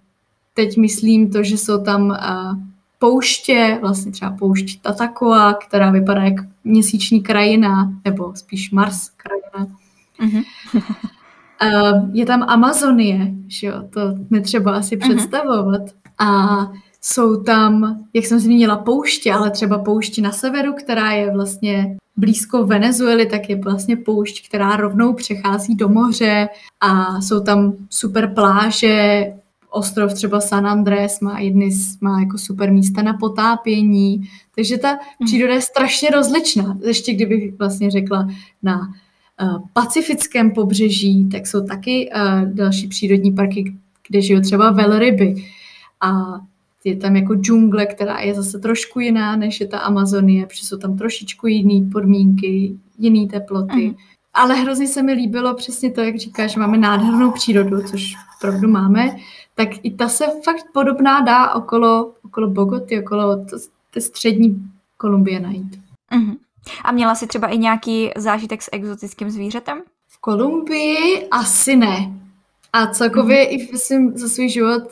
Teď 0.54 0.78
myslím 0.78 1.32
to, 1.32 1.44
že 1.44 1.58
jsou 1.58 1.84
tam 1.84 2.06
uh, 2.06 2.58
pouště, 3.00 3.78
vlastně 3.82 4.12
třeba 4.12 4.32
poušť 4.32 4.82
Tatakoa, 4.82 5.54
která 5.54 5.92
vypadá 5.92 6.24
jak 6.24 6.36
měsíční 6.64 7.24
krajina, 7.24 7.94
nebo 8.06 8.36
spíš 8.36 8.72
Mars 8.72 9.10
krajina. 9.10 9.76
Mm-hmm. 10.20 10.44
uh, 10.76 12.10
je 12.14 12.26
tam 12.26 12.44
Amazonie, 12.44 13.32
že 13.48 13.68
jo, 13.68 13.74
to 13.90 14.02
netřeba 14.30 14.76
asi 14.76 14.98
mm-hmm. 14.98 15.16
představovat. 15.16 15.82
A 16.20 16.58
jsou 17.02 17.44
tam, 17.44 18.00
jak 18.14 18.26
jsem 18.26 18.40
zmínila, 18.40 18.78
pouště, 18.78 19.34
ale 19.34 19.52
třeba 19.52 19.78
pouště 19.78 20.22
na 20.22 20.32
severu, 20.32 20.74
která 20.74 21.12
je 21.12 21.32
vlastně 21.32 21.98
blízko 22.16 22.66
Venezuely, 22.66 23.26
tak 23.26 23.50
je 23.50 23.56
vlastně 23.56 23.98
poušť, 23.98 24.48
která 24.48 24.76
rovnou 24.76 25.14
přechází 25.14 25.76
do 25.76 25.90
moře 25.90 26.50
a 26.82 27.22
jsou 27.22 27.44
tam 27.44 27.74
super 27.90 28.34
pláže, 28.34 29.26
ostrov 29.74 30.14
třeba 30.14 30.42
San 30.42 30.68
Andrés 30.68 31.20
má 31.20 31.40
jedny 31.40 31.72
z, 31.72 32.00
má 32.00 32.20
jako 32.20 32.38
super 32.38 32.72
místa 32.72 33.02
na 33.02 33.14
potápění, 33.14 34.30
takže 34.56 34.78
ta 34.78 34.90
hmm. 34.90 35.26
příroda 35.26 35.54
je 35.54 35.62
strašně 35.62 36.10
rozličná. 36.10 36.78
Ještě 36.86 37.14
kdybych 37.14 37.58
vlastně 37.60 37.92
řekla 37.92 38.28
na 38.64 38.80
uh, 39.42 39.58
pacifickém 39.74 40.52
pobřeží, 40.52 41.30
tak 41.30 41.48
jsou 41.48 41.66
taky 41.66 42.10
uh, 42.16 42.54
další 42.54 42.88
přírodní 42.88 43.32
parky, 43.32 43.76
kde 44.10 44.22
žijou 44.22 44.42
třeba 44.42 44.72
velryby 44.72 45.36
a 46.02 46.12
je 46.86 46.96
tam 46.96 47.16
jako 47.16 47.36
džungle, 47.36 47.86
která 47.86 48.20
je 48.20 48.34
zase 48.34 48.60
trošku 48.60 49.00
jiná, 49.00 49.36
než 49.36 49.60
je 49.60 49.68
ta 49.68 49.80
Amazonie, 49.80 50.46
protože 50.46 50.66
jsou 50.66 50.78
tam 50.78 50.98
trošičku 50.98 51.48
jiné 51.48 51.92
podmínky, 51.92 52.76
jiné 52.98 53.28
teploty. 53.28 53.88
Mm. 53.88 53.96
Ale 54.34 54.56
hrozně 54.56 54.88
se 54.88 55.04
mi 55.04 55.14
líbilo 55.14 55.54
přesně 55.56 55.92
to, 55.92 56.02
jak 56.02 56.16
říkáš, 56.16 56.54
že 56.54 56.60
máme 56.60 56.78
nádhernou 56.78 57.32
přírodu, 57.32 57.82
což 57.82 58.14
opravdu 58.38 58.70
máme, 58.70 59.16
tak 59.56 59.70
i 59.84 59.92
ta 59.92 60.10
se 60.10 60.26
fakt 60.46 60.66
podobná 60.74 61.22
dá 61.22 61.54
okolo, 61.54 62.14
okolo 62.26 62.48
Bogoty, 62.48 63.04
okolo 63.04 63.46
té 63.94 64.02
střední 64.02 64.72
Kolumbie 64.98 65.40
najít. 65.40 65.80
Mm. 66.14 66.36
A 66.84 66.92
měla 66.92 67.16
jsi 67.16 67.28
třeba 67.28 67.48
i 67.48 67.58
nějaký 67.58 68.10
zážitek 68.18 68.62
s 68.62 68.70
exotickým 68.72 69.32
zvířetem? 69.32 69.82
V 70.08 70.18
Kolumbii 70.22 71.28
asi 71.32 71.76
ne. 71.76 72.14
A 72.74 72.88
celkově 72.88 73.46
mm. 73.46 73.52
i 73.52 73.70
myslím, 73.72 74.18
za 74.18 74.30
svůj 74.30 74.50
život 74.50 74.84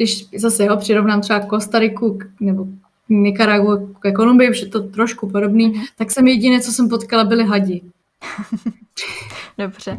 když 0.00 0.26
zase 0.36 0.68
ho 0.68 0.76
přirovnám 0.76 1.20
třeba 1.20 1.40
Kostariku 1.40 2.18
nebo 2.40 2.66
Nikaragu 3.08 3.94
ke 4.00 4.12
Kolumbii, 4.12 4.50
už 4.50 4.60
je 4.60 4.68
to 4.68 4.82
trošku 4.82 5.30
podobný, 5.30 5.72
mm-hmm. 5.72 5.84
tak 5.98 6.10
jsem 6.10 6.26
jediné, 6.26 6.60
co 6.60 6.72
jsem 6.72 6.88
potkala, 6.88 7.24
byly 7.24 7.44
hadi. 7.44 7.80
Dobře. 9.58 9.98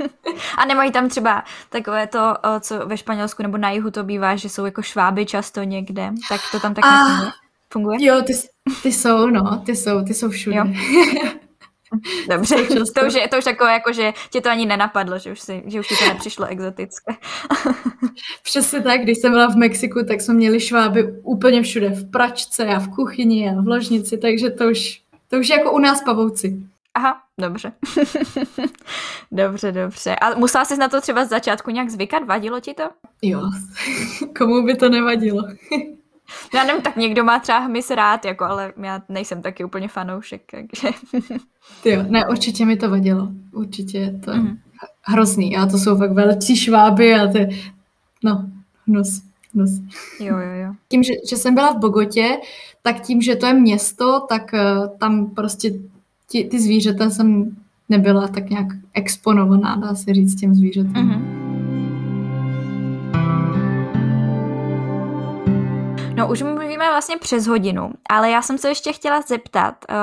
A 0.58 0.64
nemají 0.64 0.92
tam 0.92 1.08
třeba 1.08 1.44
takové 1.68 2.06
to, 2.06 2.34
co 2.60 2.86
ve 2.86 2.96
Španělsku 2.96 3.42
nebo 3.42 3.58
na 3.58 3.70
jihu 3.70 3.90
to 3.90 4.04
bývá, 4.04 4.36
že 4.36 4.48
jsou 4.48 4.64
jako 4.64 4.82
šváby 4.82 5.26
často 5.26 5.62
někde, 5.62 6.10
tak 6.28 6.40
to 6.52 6.60
tam 6.60 6.74
tak 6.74 6.84
nefunguje? 6.84 7.32
Funguje? 7.72 8.04
Jo, 8.04 8.22
ty, 8.22 8.32
ty 8.82 8.92
jsou, 8.92 9.26
no, 9.26 9.62
ty 9.66 9.76
jsou, 9.76 10.04
ty 10.04 10.14
jsou 10.14 10.28
všude. 10.28 10.56
Jo. 10.56 10.64
Dobře, 12.28 12.56
to 12.94 13.06
už, 13.06 13.14
je, 13.14 13.28
to 13.28 13.38
už 13.38 13.44
takové, 13.44 13.72
jako, 13.72 13.92
že 13.92 14.12
tě 14.30 14.40
to 14.40 14.50
ani 14.50 14.66
nenapadlo, 14.66 15.18
že 15.18 15.32
už, 15.32 15.40
si, 15.40 15.62
že 15.66 15.80
už 15.80 15.88
ti 15.88 15.94
to 15.96 16.04
nepřišlo 16.04 16.46
exotické. 16.46 17.14
Přesně 18.44 18.80
tak, 18.80 19.00
když 19.00 19.18
jsem 19.18 19.32
byla 19.32 19.46
v 19.46 19.56
Mexiku, 19.56 20.04
tak 20.08 20.20
jsme 20.20 20.34
měli 20.34 20.60
šváby 20.60 21.12
úplně 21.22 21.62
všude, 21.62 21.88
v 21.88 22.10
pračce 22.10 22.66
a 22.66 22.78
v 22.78 22.88
kuchyni 22.88 23.50
a 23.50 23.60
v 23.60 23.68
ložnici, 23.68 24.18
takže 24.18 24.50
to 24.50 24.70
už, 24.70 25.00
to 25.28 25.38
už 25.38 25.48
je 25.48 25.58
jako 25.58 25.72
u 25.72 25.78
nás 25.78 26.02
pavouci. 26.02 26.62
Aha, 26.94 27.22
dobře. 27.40 27.72
dobře, 29.32 29.72
dobře. 29.72 30.16
A 30.16 30.38
musela 30.38 30.64
jsi 30.64 30.76
na 30.76 30.88
to 30.88 31.00
třeba 31.00 31.24
z 31.24 31.28
začátku 31.28 31.70
nějak 31.70 31.90
zvykat? 31.90 32.26
Vadilo 32.26 32.60
ti 32.60 32.74
to? 32.74 32.82
Jo, 33.22 33.42
komu 34.38 34.62
by 34.62 34.76
to 34.76 34.88
nevadilo. 34.88 35.42
Já 36.54 36.64
nevím, 36.64 36.82
tak 36.82 36.96
někdo 36.96 37.24
má 37.24 37.38
třeba 37.38 37.58
hmyz 37.58 37.90
rád, 37.90 38.24
jako, 38.24 38.44
ale 38.44 38.72
já 38.82 39.02
nejsem 39.08 39.42
taky 39.42 39.64
úplně 39.64 39.88
fanoušek, 39.88 40.42
takže... 40.50 40.88
jo, 41.84 42.02
ne, 42.08 42.28
určitě 42.28 42.64
mi 42.64 42.76
to 42.76 42.90
vadilo. 42.90 43.28
Určitě 43.52 43.98
je 43.98 44.18
to 44.18 44.34
mm. 44.34 44.58
hrozný. 45.02 45.56
A 45.56 45.66
to 45.66 45.78
jsou 45.78 45.96
fakt 45.96 46.12
velcí 46.12 46.56
šváby 46.56 47.14
a 47.14 47.26
ty, 47.26 47.62
no, 48.24 48.50
hnus, 48.86 49.22
hnus. 49.54 49.70
Jo, 50.20 50.38
jo, 50.38 50.52
jo. 50.66 50.72
Tím, 50.88 51.02
že, 51.02 51.12
že 51.30 51.36
jsem 51.36 51.54
byla 51.54 51.72
v 51.72 51.78
Bogotě, 51.78 52.38
tak 52.82 53.00
tím, 53.00 53.22
že 53.22 53.36
to 53.36 53.46
je 53.46 53.54
město, 53.54 54.26
tak 54.28 54.42
uh, 54.52 54.98
tam 54.98 55.30
prostě 55.30 55.70
ti, 56.32 56.44
ty 56.44 56.60
zvířata 56.60 57.10
jsem 57.10 57.56
nebyla 57.88 58.28
tak 58.28 58.50
nějak 58.50 58.66
exponovaná, 58.94 59.76
dá 59.76 59.94
se 59.94 60.14
říct, 60.14 60.34
těm 60.34 60.54
zvířatům. 60.54 60.92
Mm-hmm. 60.92 61.41
No 66.14 66.30
už 66.30 66.42
mluvíme 66.42 66.90
vlastně 66.90 67.16
přes 67.16 67.46
hodinu, 67.46 67.90
ale 68.10 68.30
já 68.30 68.42
jsem 68.42 68.58
se 68.58 68.68
ještě 68.68 68.92
chtěla 68.92 69.20
zeptat, 69.20 69.74
uh, 69.90 69.96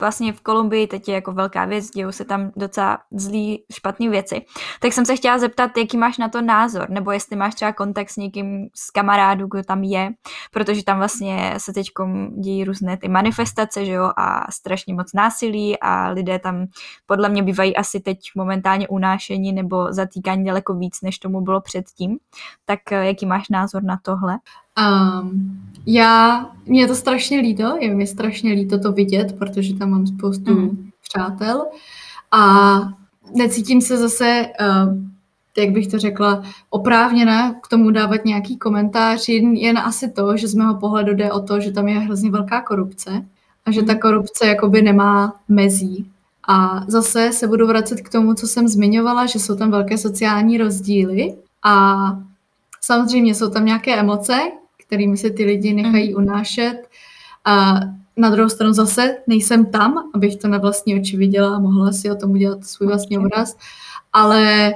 vlastně 0.00 0.32
v 0.32 0.40
Kolumbii 0.40 0.86
teď 0.86 1.08
je 1.08 1.14
jako 1.14 1.32
velká 1.32 1.64
věc, 1.64 1.90
dějou 1.90 2.12
se 2.12 2.24
tam 2.24 2.52
docela 2.56 2.98
zlý, 3.12 3.64
špatné 3.72 4.08
věci, 4.08 4.44
tak 4.80 4.92
jsem 4.92 5.04
se 5.04 5.16
chtěla 5.16 5.38
zeptat, 5.38 5.76
jaký 5.76 5.96
máš 5.96 6.18
na 6.18 6.28
to 6.28 6.42
názor, 6.42 6.90
nebo 6.90 7.10
jestli 7.10 7.36
máš 7.36 7.54
třeba 7.54 7.72
kontakt 7.72 8.10
s 8.10 8.16
někým 8.16 8.68
z 8.74 8.90
kamarádů, 8.90 9.46
kdo 9.46 9.62
tam 9.62 9.82
je, 9.82 10.10
protože 10.52 10.84
tam 10.84 10.98
vlastně 10.98 11.54
se 11.58 11.72
teď 11.72 11.86
dějí 12.40 12.64
různé 12.64 12.96
ty 12.96 13.08
manifestace, 13.08 13.84
že 13.84 13.92
jo, 13.92 14.10
a 14.16 14.52
strašně 14.52 14.94
moc 14.94 15.12
násilí 15.12 15.80
a 15.80 16.08
lidé 16.08 16.38
tam 16.38 16.66
podle 17.06 17.28
mě 17.28 17.42
bývají 17.42 17.76
asi 17.76 18.00
teď 18.00 18.18
momentálně 18.36 18.88
unášení 18.88 19.52
nebo 19.52 19.92
zatýkání 19.92 20.44
daleko 20.44 20.74
víc, 20.74 21.00
než 21.02 21.18
tomu 21.18 21.40
bylo 21.40 21.60
předtím. 21.60 22.18
Tak 22.64 22.92
eh, 22.92 23.06
jaký 23.06 23.26
máš 23.26 23.48
názor 23.48 23.82
na 23.82 23.98
tohle? 24.02 24.38
Um, 24.78 25.60
já, 25.86 26.46
mě 26.66 26.80
je 26.80 26.88
to 26.88 26.94
strašně 26.94 27.40
líto, 27.40 27.76
je 27.80 27.94
mi 27.94 28.06
strašně 28.06 28.52
líto 28.52 28.78
to 28.78 28.92
vidět, 28.92 29.38
protože 29.38 29.74
tam 29.74 29.90
mám 29.90 30.06
spoustu 30.06 30.54
mm. 30.54 30.90
přátel 31.08 31.66
a 32.30 32.80
necítím 33.36 33.80
se 33.80 33.96
zase, 33.96 34.46
uh, 34.60 34.94
jak 35.58 35.70
bych 35.70 35.88
to 35.88 35.98
řekla, 35.98 36.42
oprávněna 36.70 37.54
k 37.54 37.68
tomu 37.68 37.90
dávat 37.90 38.24
nějaký 38.24 38.58
komentář, 38.58 39.28
jen 39.28 39.78
asi 39.78 40.10
to, 40.10 40.36
že 40.36 40.48
z 40.48 40.54
mého 40.54 40.74
pohledu 40.74 41.14
jde 41.14 41.32
o 41.32 41.40
to, 41.40 41.60
že 41.60 41.72
tam 41.72 41.88
je 41.88 41.98
hrozně 41.98 42.30
velká 42.30 42.62
korupce 42.62 43.24
a 43.66 43.70
že 43.70 43.82
ta 43.82 43.92
mhm. 43.92 44.00
korupce 44.00 44.46
jakoby 44.46 44.82
nemá 44.82 45.34
mezí. 45.48 46.10
A 46.48 46.84
zase 46.88 47.32
se 47.32 47.48
budu 47.48 47.66
vracet 47.66 48.00
k 48.00 48.08
tomu, 48.08 48.34
co 48.34 48.48
jsem 48.48 48.68
zmiňovala, 48.68 49.26
že 49.26 49.38
jsou 49.38 49.56
tam 49.56 49.70
velké 49.70 49.98
sociální 49.98 50.58
rozdíly 50.58 51.34
a 51.62 51.96
samozřejmě 52.80 53.34
jsou 53.34 53.50
tam 53.50 53.64
nějaké 53.64 53.96
emoce, 53.96 54.38
kterými 54.86 55.16
se 55.16 55.30
ty 55.30 55.44
lidi 55.44 55.72
nechají 55.72 56.12
mhm. 56.12 56.22
unášet. 56.22 56.76
A 57.44 57.80
na 58.16 58.30
druhou 58.30 58.48
stranu 58.48 58.72
zase 58.72 59.16
nejsem 59.26 59.66
tam, 59.66 60.10
abych 60.14 60.36
to 60.36 60.48
na 60.48 60.58
vlastní 60.58 61.00
oči 61.00 61.16
viděla 61.16 61.56
a 61.56 61.58
mohla 61.58 61.92
si 61.92 62.10
o 62.10 62.14
tom 62.14 62.30
udělat 62.30 62.64
svůj 62.64 62.88
vlastní 62.88 63.18
obraz, 63.18 63.56
ale 64.12 64.74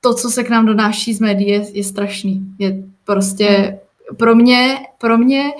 to, 0.00 0.14
co 0.14 0.30
se 0.30 0.44
k 0.44 0.50
nám 0.50 0.66
donáší 0.66 1.14
z 1.14 1.20
médií, 1.20 1.48
je, 1.48 1.66
je 1.72 1.84
strašný. 1.84 2.54
Je 2.58 2.82
prostě 3.04 3.78
mhm. 4.08 4.16
pro 4.16 4.34
mě, 4.34 4.78
pro 4.98 5.18
mě 5.18 5.50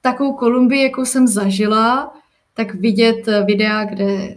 takovou 0.00 0.32
Kolumbii, 0.32 0.82
jakou 0.82 1.04
jsem 1.04 1.28
zažila, 1.28 2.14
tak 2.54 2.74
vidět 2.74 3.28
videa, 3.46 3.84
kde 3.84 4.36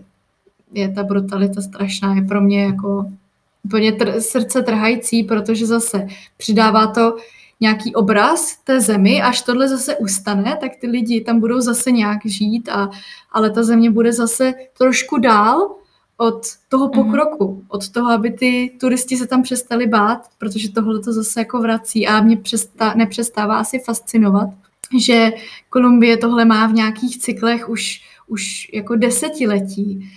je 0.73 0.91
ta 0.91 1.03
brutalita 1.03 1.61
strašná, 1.61 2.15
je 2.15 2.21
pro 2.21 2.41
mě 2.41 2.63
jako 2.63 3.05
úplně 3.63 3.91
tr- 3.91 4.17
srdce 4.19 4.61
trhající, 4.61 5.23
protože 5.23 5.65
zase 5.65 6.07
přidává 6.37 6.87
to 6.87 7.17
nějaký 7.61 7.95
obraz 7.95 8.57
té 8.63 8.81
zemi, 8.81 9.21
až 9.21 9.41
tohle 9.41 9.67
zase 9.67 9.95
ustane, 9.95 10.57
tak 10.61 10.71
ty 10.81 10.87
lidi 10.87 11.21
tam 11.21 11.39
budou 11.39 11.61
zase 11.61 11.91
nějak 11.91 12.19
žít, 12.25 12.69
a, 12.69 12.89
ale 13.31 13.49
ta 13.49 13.63
země 13.63 13.91
bude 13.91 14.13
zase 14.13 14.53
trošku 14.77 15.17
dál 15.17 15.75
od 16.17 16.41
toho 16.69 16.85
mhm. 16.87 16.93
pokroku, 16.93 17.45
mm-hmm. 17.45 17.65
od 17.67 17.89
toho, 17.89 18.09
aby 18.09 18.31
ty 18.31 18.77
turisti 18.79 19.17
se 19.17 19.27
tam 19.27 19.43
přestali 19.43 19.87
bát, 19.87 20.27
protože 20.37 20.71
tohle 20.71 20.99
to 20.99 21.13
zase 21.13 21.39
jako 21.39 21.59
vrací 21.59 22.07
a 22.07 22.21
mě 22.21 22.37
přestá, 22.37 22.93
nepřestává 22.93 23.57
asi 23.57 23.79
fascinovat, 23.79 24.49
že 24.99 25.31
Kolumbie 25.69 26.17
tohle 26.17 26.45
má 26.45 26.67
v 26.67 26.73
nějakých 26.73 27.19
cyklech 27.19 27.69
už, 27.69 28.01
už 28.27 28.69
jako 28.73 28.95
desetiletí, 28.95 30.11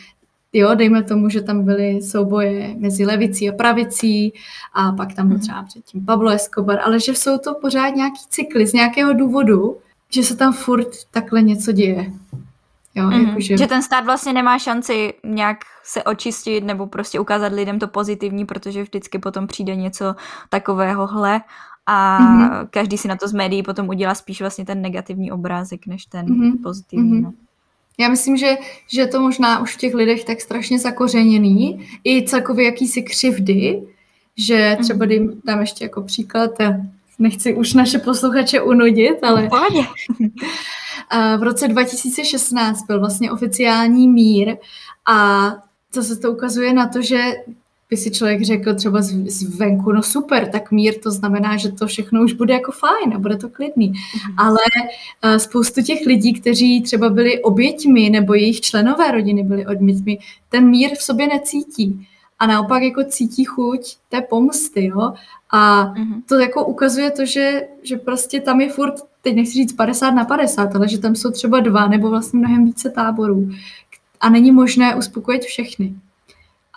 Jo, 0.56 0.74
dejme 0.74 1.02
tomu, 1.02 1.28
že 1.28 1.40
tam 1.40 1.64
byly 1.64 2.02
souboje 2.02 2.74
mezi 2.78 3.04
levicí 3.04 3.50
a 3.50 3.52
pravicí 3.52 4.32
a 4.74 4.92
pak 4.92 5.14
tam 5.14 5.28
byl 5.28 5.36
mhm. 5.36 5.42
třeba 5.42 5.62
předtím 5.62 6.04
Pablo 6.04 6.30
Escobar, 6.30 6.80
ale 6.84 7.00
že 7.00 7.14
jsou 7.14 7.38
to 7.38 7.54
pořád 7.54 7.88
nějaký 7.88 8.20
cykly 8.28 8.66
z 8.66 8.72
nějakého 8.72 9.12
důvodu, 9.12 9.76
že 10.10 10.22
se 10.22 10.36
tam 10.36 10.52
furt 10.52 10.88
takhle 11.10 11.42
něco 11.42 11.72
děje. 11.72 12.12
Jo, 12.94 13.08
mm-hmm. 13.08 13.28
jakože... 13.28 13.56
Že 13.56 13.66
ten 13.66 13.82
stát 13.82 14.04
vlastně 14.04 14.32
nemá 14.32 14.58
šanci 14.58 15.14
nějak 15.24 15.58
se 15.84 16.02
očistit 16.02 16.64
nebo 16.64 16.86
prostě 16.86 17.20
ukázat 17.20 17.52
lidem 17.52 17.78
to 17.78 17.88
pozitivní, 17.88 18.44
protože 18.44 18.82
vždycky 18.82 19.18
potom 19.18 19.46
přijde 19.46 19.76
něco 19.76 20.14
takovéhohle 20.48 21.40
a 21.86 22.18
mm-hmm. 22.20 22.68
každý 22.70 22.98
si 22.98 23.08
na 23.08 23.16
to 23.16 23.28
z 23.28 23.32
médií 23.32 23.62
potom 23.62 23.88
udělá 23.88 24.14
spíš 24.14 24.40
vlastně 24.40 24.64
ten 24.64 24.82
negativní 24.82 25.32
obrázek, 25.32 25.86
než 25.86 26.06
ten 26.06 26.26
mm-hmm. 26.26 26.62
pozitivní. 26.62 27.20
Mm-hmm. 27.20 27.22
No. 27.22 27.32
Já 27.98 28.08
myslím, 28.08 28.36
že, 28.36 28.56
že 28.86 29.06
to 29.06 29.20
možná 29.20 29.60
už 29.60 29.74
v 29.74 29.78
těch 29.78 29.94
lidech 29.94 30.24
tak 30.24 30.40
strašně 30.40 30.78
zakořeněný, 30.78 31.88
i 32.04 32.26
celkově 32.26 32.64
jakýsi 32.64 33.02
křivdy, 33.02 33.82
že 34.36 34.76
třeba 34.82 35.06
dým, 35.06 35.40
dám 35.44 35.60
ještě 35.60 35.84
jako 35.84 36.02
příklad, 36.02 36.50
nechci 37.18 37.54
už 37.54 37.74
naše 37.74 37.98
posluchače 37.98 38.60
unudit, 38.60 39.24
ale 39.24 39.48
v 41.38 41.42
roce 41.42 41.68
2016 41.68 42.86
byl 42.86 43.00
vlastně 43.00 43.32
oficiální 43.32 44.08
mír 44.08 44.56
a 45.06 45.50
to 45.94 46.02
se 46.02 46.16
to 46.16 46.32
ukazuje 46.32 46.72
na 46.72 46.88
to, 46.88 47.02
že 47.02 47.32
by 47.90 47.96
si 47.96 48.10
člověk 48.10 48.42
řekl 48.42 48.74
třeba 48.74 49.02
zvenku, 49.26 49.92
no 49.92 50.02
super, 50.02 50.50
tak 50.50 50.70
mír 50.70 50.94
to 51.02 51.10
znamená, 51.10 51.56
že 51.56 51.72
to 51.72 51.86
všechno 51.86 52.22
už 52.22 52.32
bude 52.32 52.54
jako 52.54 52.72
fajn 52.72 53.14
a 53.14 53.18
bude 53.18 53.36
to 53.36 53.48
klidný. 53.48 53.88
Mm. 53.88 54.38
Ale 54.38 54.58
uh, 55.24 55.36
spoustu 55.36 55.82
těch 55.82 56.06
lidí, 56.06 56.32
kteří 56.32 56.82
třeba 56.82 57.08
byli 57.08 57.42
oběťmi 57.42 58.10
nebo 58.10 58.34
jejich 58.34 58.60
členové 58.60 59.10
rodiny 59.10 59.42
byli 59.42 59.66
oběťmi, 59.66 60.18
ten 60.48 60.68
mír 60.68 60.90
v 60.98 61.02
sobě 61.02 61.26
necítí. 61.28 62.08
A 62.38 62.46
naopak 62.46 62.82
jako 62.82 63.04
cítí 63.04 63.44
chuť 63.44 63.96
té 64.08 64.20
pomsty, 64.20 64.84
jo. 64.84 65.12
A 65.50 65.84
mm. 65.84 66.22
to 66.22 66.38
jako 66.38 66.66
ukazuje 66.66 67.10
to, 67.10 67.26
že, 67.26 67.60
že 67.82 67.96
prostě 67.96 68.40
tam 68.40 68.60
je 68.60 68.72
furt, 68.72 68.94
teď 69.22 69.34
nechci 69.34 69.52
říct 69.52 69.72
50 69.72 70.10
na 70.10 70.24
50, 70.24 70.76
ale 70.76 70.88
že 70.88 70.98
tam 70.98 71.14
jsou 71.14 71.30
třeba 71.30 71.60
dva 71.60 71.88
nebo 71.88 72.10
vlastně 72.10 72.38
mnohem 72.38 72.64
více 72.64 72.90
táborů. 72.90 73.50
A 74.20 74.28
není 74.28 74.52
možné 74.52 74.94
uspokojit 74.94 75.42
všechny. 75.42 75.94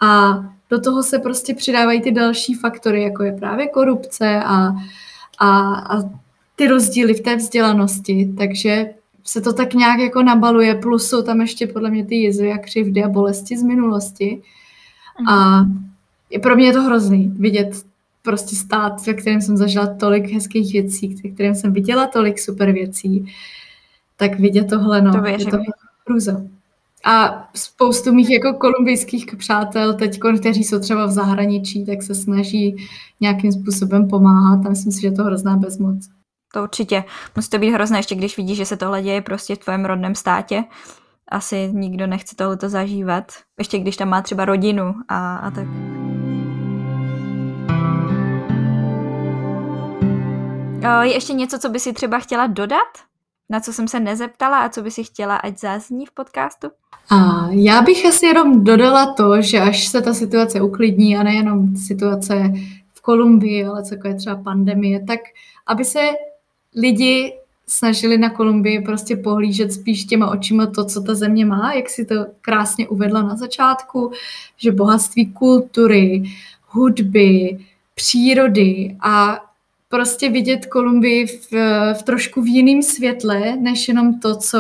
A 0.01 0.39
do 0.69 0.81
toho 0.81 1.03
se 1.03 1.19
prostě 1.19 1.55
přidávají 1.55 2.01
ty 2.01 2.11
další 2.11 2.53
faktory, 2.53 3.03
jako 3.03 3.23
je 3.23 3.31
právě 3.31 3.67
korupce 3.67 4.43
a, 4.45 4.67
a, 5.39 5.73
a 5.73 6.09
ty 6.55 6.67
rozdíly 6.67 7.13
v 7.13 7.21
té 7.21 7.35
vzdělanosti, 7.35 8.33
takže 8.37 8.85
se 9.23 9.41
to 9.41 9.53
tak 9.53 9.73
nějak 9.73 9.99
jako 9.99 10.23
nabaluje, 10.23 10.75
plus 10.75 11.09
jsou 11.09 11.21
tam 11.21 11.41
ještě 11.41 11.67
podle 11.67 11.89
mě 11.89 12.05
ty 12.05 12.15
jizvy 12.15 12.51
a 12.51 12.57
křivdy 12.57 13.03
a 13.03 13.09
bolesti 13.09 13.57
z 13.57 13.63
minulosti. 13.63 14.41
A 15.29 15.65
je 16.29 16.39
pro 16.39 16.55
mě 16.55 16.65
je 16.65 16.73
to 16.73 16.81
hrozný 16.81 17.33
vidět 17.39 17.85
prostě 18.21 18.55
stát, 18.55 19.05
ve 19.05 19.13
kterém 19.13 19.41
jsem 19.41 19.57
zažila 19.57 19.87
tolik 19.87 20.31
hezkých 20.31 20.73
věcí, 20.73 21.21
ve 21.23 21.29
kterém 21.29 21.55
jsem 21.55 21.73
viděla 21.73 22.07
tolik 22.07 22.39
super 22.39 22.71
věcí, 22.71 23.33
tak 24.17 24.39
vidět 24.39 24.69
tohle, 24.69 25.01
no, 25.01 25.11
to 25.11 25.27
je 25.27 25.37
to 25.37 25.57
hrůza. 26.07 26.41
A 27.05 27.47
spoustu 27.55 28.13
mých 28.13 28.29
jako 28.29 28.53
kolumbijských 28.53 29.25
přátel 29.37 29.93
teď, 29.93 30.19
kteří 30.39 30.63
jsou 30.63 30.79
třeba 30.79 31.05
v 31.05 31.11
zahraničí, 31.11 31.85
tak 31.85 32.03
se 32.03 32.15
snaží 32.15 32.87
nějakým 33.21 33.51
způsobem 33.51 34.07
pomáhat 34.07 34.65
a 34.65 34.69
myslím 34.69 34.91
si, 34.91 35.01
že 35.01 35.07
je 35.07 35.11
to 35.11 35.23
hrozná 35.23 35.57
bezmoc. 35.57 36.09
To 36.53 36.63
určitě. 36.63 37.03
Musí 37.35 37.49
to 37.49 37.59
být 37.59 37.71
hrozné, 37.71 37.99
ještě 37.99 38.15
když 38.15 38.37
vidíš, 38.37 38.57
že 38.57 38.65
se 38.65 38.77
tohle 38.77 39.01
děje 39.01 39.21
prostě 39.21 39.55
v 39.55 39.59
tvém 39.59 39.85
rodném 39.85 40.15
státě. 40.15 40.63
Asi 41.27 41.69
nikdo 41.73 42.07
nechce 42.07 42.35
tohleto 42.35 42.69
zažívat. 42.69 43.31
Ještě 43.59 43.79
když 43.79 43.97
tam 43.97 44.09
má 44.09 44.21
třeba 44.21 44.45
rodinu 44.45 44.95
a, 45.07 45.37
a 45.37 45.51
tak. 45.51 45.67
Je 51.01 51.13
ještě 51.13 51.33
něco, 51.33 51.59
co 51.59 51.69
by 51.69 51.79
si 51.79 51.93
třeba 51.93 52.19
chtěla 52.19 52.47
dodat? 52.47 52.87
Na 53.49 53.59
co 53.59 53.73
jsem 53.73 53.87
se 53.87 53.99
nezeptala 53.99 54.59
a 54.59 54.69
co 54.69 54.81
by 54.81 54.91
si 54.91 55.03
chtěla, 55.03 55.35
ať 55.35 55.59
zazní 55.59 56.05
v 56.05 56.11
podcastu? 56.11 56.67
A 57.09 57.47
já 57.49 57.81
bych 57.81 58.05
asi 58.05 58.25
jenom 58.25 58.63
dodala 58.63 59.13
to, 59.13 59.41
že 59.41 59.59
až 59.59 59.87
se 59.87 60.01
ta 60.01 60.13
situace 60.13 60.61
uklidní 60.61 61.17
a 61.17 61.23
nejenom 61.23 61.75
situace 61.75 62.53
v 62.93 63.01
Kolumbii, 63.01 63.65
ale 63.65 63.83
je 64.07 64.15
třeba 64.15 64.35
pandemie, 64.35 65.05
tak 65.05 65.19
aby 65.67 65.85
se 65.85 65.99
lidi 66.75 67.33
snažili 67.67 68.17
na 68.17 68.29
Kolumbii 68.29 68.81
prostě 68.81 69.15
pohlížet 69.15 69.73
spíš 69.73 70.05
těma 70.05 70.29
očima 70.29 70.65
to, 70.65 70.85
co 70.85 71.01
ta 71.01 71.15
země 71.15 71.45
má, 71.45 71.73
jak 71.73 71.89
si 71.89 72.05
to 72.05 72.15
krásně 72.41 72.87
uvedla 72.87 73.21
na 73.21 73.35
začátku, 73.35 74.11
že 74.57 74.71
bohatství 74.71 75.25
kultury, 75.25 76.23
hudby, 76.67 77.59
přírody 77.95 78.97
a 79.01 79.39
prostě 79.89 80.29
vidět 80.29 80.65
Kolumbii 80.65 81.27
v, 81.27 81.51
v 81.93 82.03
trošku 82.03 82.41
v 82.41 82.47
jiném 82.47 82.83
světle, 82.83 83.55
než 83.55 83.87
jenom 83.87 84.19
to, 84.19 84.35
co 84.35 84.57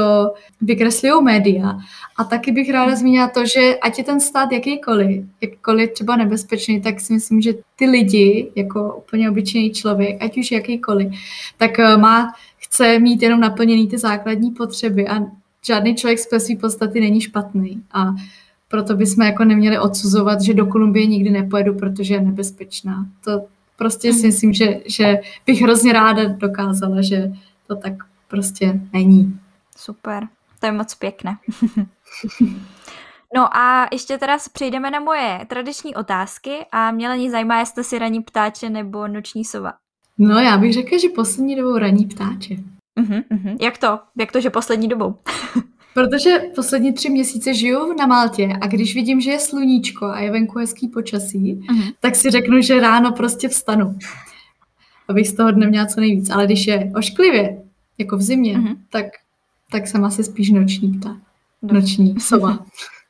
vykreslují 0.61 1.23
média. 1.23 1.77
A 2.17 2.23
taky 2.23 2.51
bych 2.51 2.71
ráda 2.71 2.95
zmínila 2.95 3.27
to, 3.27 3.45
že 3.45 3.75
ať 3.75 3.97
je 3.97 4.03
ten 4.03 4.19
stát 4.19 4.51
jakýkoliv, 4.51 5.25
jakkoliv 5.41 5.91
třeba 5.91 6.15
nebezpečný, 6.15 6.81
tak 6.81 6.99
si 6.99 7.13
myslím, 7.13 7.41
že 7.41 7.53
ty 7.75 7.85
lidi, 7.85 8.51
jako 8.55 8.95
úplně 8.95 9.29
obyčejný 9.29 9.71
člověk, 9.71 10.23
ať 10.23 10.37
už 10.37 10.51
jakýkoliv, 10.51 11.11
tak 11.57 11.79
eh, 11.79 11.97
má, 11.97 12.33
chce 12.57 12.99
mít 12.99 13.21
jenom 13.21 13.39
naplněný 13.39 13.87
ty 13.87 13.97
základní 13.97 14.51
potřeby 14.51 15.07
a 15.07 15.19
žádný 15.67 15.95
člověk 15.95 16.19
z 16.19 16.39
své 16.39 16.55
podstaty 16.55 16.99
není 16.99 17.21
špatný. 17.21 17.83
A 17.91 18.15
proto 18.67 18.95
bychom 18.95 19.25
jako 19.25 19.43
neměli 19.43 19.79
odsuzovat, 19.79 20.41
že 20.41 20.53
do 20.53 20.65
Kolumbie 20.65 21.05
nikdy 21.05 21.29
nepojedu, 21.29 21.73
protože 21.73 22.13
je 22.13 22.21
nebezpečná. 22.21 23.05
To, 23.23 23.41
Prostě 23.77 24.13
si 24.13 24.19
mhm. 24.19 24.27
myslím, 24.27 24.53
že, 24.53 24.79
že 24.85 25.15
bych 25.45 25.61
hrozně 25.61 25.93
ráda 25.93 26.23
dokázala, 26.27 27.01
že 27.01 27.31
to 27.67 27.75
tak 27.75 27.93
prostě 28.27 28.79
není. 28.93 29.39
Super, 29.77 30.27
to 30.59 30.65
je 30.65 30.71
moc 30.71 30.95
pěkné. 30.95 31.37
No 33.35 33.57
a 33.57 33.87
ještě 33.91 34.17
teda 34.17 34.37
přejdeme 34.53 34.91
na 34.91 34.99
moje 34.99 35.45
tradiční 35.47 35.95
otázky 35.95 36.65
a 36.71 36.91
mě 36.91 37.09
Lení 37.09 37.29
zajímá, 37.29 37.59
jestli 37.59 37.83
si 37.83 37.99
raní 37.99 38.21
ptáče 38.21 38.69
nebo 38.69 39.07
noční 39.07 39.45
sova. 39.45 39.73
No 40.17 40.39
já 40.39 40.57
bych 40.57 40.73
řekla, 40.73 40.97
že 40.97 41.09
poslední 41.09 41.55
dobou 41.55 41.77
raní 41.77 42.05
ptáče. 42.05 42.53
Uh-huh, 42.99 43.23
uh-huh. 43.31 43.57
Jak 43.61 43.77
to? 43.77 43.99
Jak 44.17 44.31
to, 44.31 44.41
že 44.41 44.49
poslední 44.49 44.87
dobou? 44.87 45.15
Protože 45.97 46.39
poslední 46.55 46.93
tři 46.93 47.09
měsíce 47.09 47.53
žiju 47.53 47.93
na 47.93 48.05
Maltě 48.05 48.49
a 48.61 48.67
když 48.67 48.95
vidím, 48.95 49.21
že 49.21 49.31
je 49.31 49.39
sluníčko 49.39 50.05
a 50.05 50.19
je 50.19 50.31
venku 50.31 50.59
hezký 50.59 50.87
počasí, 50.87 51.55
uh-huh. 51.55 51.93
tak 51.99 52.15
si 52.15 52.29
řeknu, 52.29 52.61
že 52.61 52.79
ráno 52.79 53.11
prostě 53.11 53.49
vstanu. 53.49 53.97
Abych 55.07 55.27
z 55.27 55.33
toho 55.33 55.51
dne 55.51 55.67
měla 55.67 55.85
co 55.85 55.99
nejvíc. 55.99 56.29
Ale 56.29 56.45
když 56.45 56.67
je 56.67 56.91
ošklivě, 56.95 57.63
jako 57.97 58.17
v 58.17 58.21
zimě, 58.21 58.57
uh-huh. 58.57 58.77
tak, 58.89 59.05
tak 59.71 59.87
jsem 59.87 60.05
asi 60.05 60.23
spíš 60.23 60.49
noční 60.49 60.89
pták. 60.89 61.17
Noční 61.61 62.19
sova. 62.19 62.59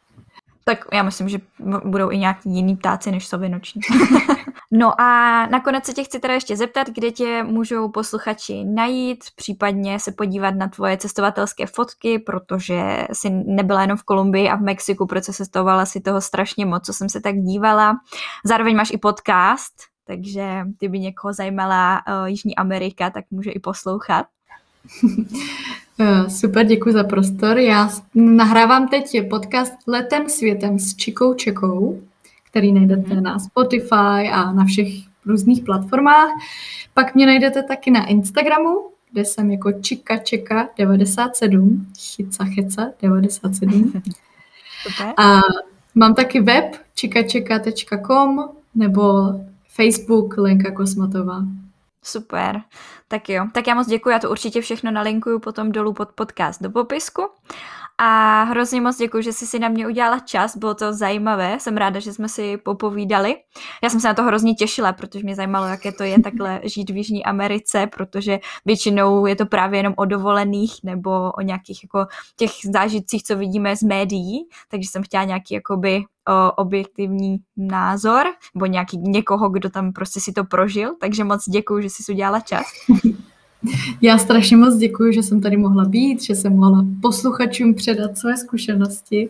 tak 0.63 0.85
já 0.93 1.03
myslím, 1.03 1.29
že 1.29 1.39
budou 1.85 2.11
i 2.11 2.17
nějaký 2.17 2.49
jiný 2.49 2.75
ptáci 2.75 3.11
než 3.11 3.27
sovy 3.27 3.49
noční. 3.49 3.81
No 4.72 5.01
a 5.01 5.45
nakonec 5.45 5.86
se 5.86 5.93
tě 5.93 6.03
chci 6.03 6.20
teda 6.20 6.34
ještě 6.34 6.57
zeptat, 6.57 6.88
kde 6.89 7.11
tě 7.11 7.43
můžou 7.43 7.89
posluchači 7.89 8.63
najít, 8.63 9.24
případně 9.36 9.99
se 9.99 10.11
podívat 10.11 10.55
na 10.55 10.68
tvoje 10.68 10.97
cestovatelské 10.97 11.65
fotky, 11.65 12.20
protože 12.20 13.07
jsi 13.13 13.30
nebyla 13.30 13.82
jenom 13.82 13.97
v 13.97 14.03
Kolumbii 14.03 14.49
a 14.49 14.55
v 14.55 14.61
Mexiku, 14.61 15.05
protože 15.05 15.34
cestovala 15.34 15.86
si 15.86 16.01
toho 16.01 16.22
strašně 16.22 16.65
moc, 16.65 16.86
co 16.86 16.93
jsem 16.93 17.09
se 17.09 17.22
tak 17.22 17.36
dívala. 17.36 17.99
Zároveň 18.45 18.76
máš 18.76 18.91
i 18.91 18.97
podcast, 18.97 19.74
takže 20.07 20.65
kdyby 20.78 20.99
někoho 20.99 21.34
zajímala 21.34 22.01
uh, 22.07 22.26
Jižní 22.26 22.55
Amerika, 22.55 23.09
tak 23.09 23.26
může 23.32 23.51
i 23.51 23.59
poslouchat. 23.59 24.26
Eh, 25.99 26.30
super, 26.30 26.65
děkuji 26.65 26.93
za 26.93 27.03
prostor. 27.03 27.57
Já 27.57 27.89
nahrávám 28.15 28.88
teď 28.88 29.30
podcast 29.30 29.74
Letem 29.88 30.30
světem 30.30 30.80
s 30.80 30.95
Čikou 30.95 31.34
Čekou 31.34 32.01
který 32.57 32.73
najdete 32.73 33.13
mhm. 33.13 33.23
na 33.23 33.39
Spotify 33.39 34.29
a 34.33 34.51
na 34.51 34.65
všech 34.65 34.87
různých 35.25 35.63
platformách. 35.63 36.29
Pak 36.93 37.15
mě 37.15 37.25
najdete 37.25 37.63
taky 37.63 37.91
na 37.91 38.05
Instagramu, 38.05 38.89
kde 39.11 39.25
jsem 39.25 39.51
jako 39.51 39.71
Čika 39.71 40.17
Čeka 40.17 40.69
97, 40.77 41.87
Chyca 41.99 42.45
Checa 42.45 42.89
97. 43.01 43.93
A 45.17 45.39
mám 45.95 46.15
taky 46.15 46.41
web 46.41 46.75
čikačeka.com 46.95 48.49
nebo 48.75 49.33
Facebook 49.75 50.37
Lenka 50.37 50.71
Kosmatová. 50.71 51.41
Super, 52.03 52.61
tak 53.07 53.29
jo. 53.29 53.45
Tak 53.53 53.67
já 53.67 53.75
moc 53.75 53.87
děkuji, 53.87 54.09
já 54.09 54.19
to 54.19 54.31
určitě 54.31 54.61
všechno 54.61 54.91
nalinkuju 54.91 55.39
potom 55.39 55.71
dolů 55.71 55.93
pod 55.93 56.09
podcast 56.09 56.61
do 56.61 56.69
popisku. 56.69 57.21
A 57.99 58.43
hrozně 58.43 58.81
moc 58.81 58.97
děkuji, 58.97 59.23
že 59.23 59.33
jsi 59.33 59.47
si 59.47 59.59
na 59.59 59.69
mě 59.69 59.87
udělala 59.87 60.19
čas, 60.19 60.57
bylo 60.57 60.75
to 60.75 60.93
zajímavé, 60.93 61.57
jsem 61.59 61.77
ráda, 61.77 61.99
že 61.99 62.13
jsme 62.13 62.29
si 62.29 62.57
popovídali. 62.57 63.35
Já 63.83 63.89
jsem 63.89 63.99
se 63.99 64.07
na 64.07 64.13
to 64.13 64.23
hrozně 64.23 64.53
těšila, 64.53 64.93
protože 64.93 65.23
mě 65.23 65.35
zajímalo, 65.35 65.65
jaké 65.65 65.91
to 65.91 66.03
je 66.03 66.21
takhle 66.21 66.61
žít 66.63 66.89
v 66.89 66.97
Jižní 66.97 67.25
Americe, 67.25 67.87
protože 67.87 68.39
většinou 68.65 69.25
je 69.25 69.35
to 69.35 69.45
právě 69.45 69.79
jenom 69.79 69.93
o 69.97 70.05
dovolených 70.05 70.73
nebo 70.83 71.31
o 71.31 71.41
nějakých 71.41 71.83
jako 71.83 72.05
těch 72.35 72.51
zážitcích, 72.73 73.23
co 73.23 73.35
vidíme 73.35 73.75
z 73.75 73.83
médií, 73.83 74.47
takže 74.69 74.89
jsem 74.89 75.03
chtěla 75.03 75.23
nějaký 75.23 75.53
jakoby 75.53 76.03
objektivní 76.55 77.37
názor, 77.57 78.25
nebo 78.55 78.65
nějaký 78.65 78.97
někoho, 78.97 79.49
kdo 79.49 79.69
tam 79.69 79.93
prostě 79.93 80.19
si 80.19 80.33
to 80.33 80.43
prožil, 80.43 80.95
takže 80.99 81.23
moc 81.23 81.49
děkuji, 81.49 81.83
že 81.83 81.89
jsi 81.89 82.11
udělala 82.11 82.39
čas. 82.39 82.65
Já 84.01 84.17
strašně 84.17 84.57
moc 84.57 84.75
děkuji, 84.75 85.13
že 85.13 85.23
jsem 85.23 85.41
tady 85.41 85.57
mohla 85.57 85.85
být, 85.85 86.23
že 86.23 86.35
jsem 86.35 86.57
mohla 86.57 86.85
posluchačům 87.01 87.73
předat 87.73 88.17
své 88.17 88.38
zkušenosti. 88.38 89.29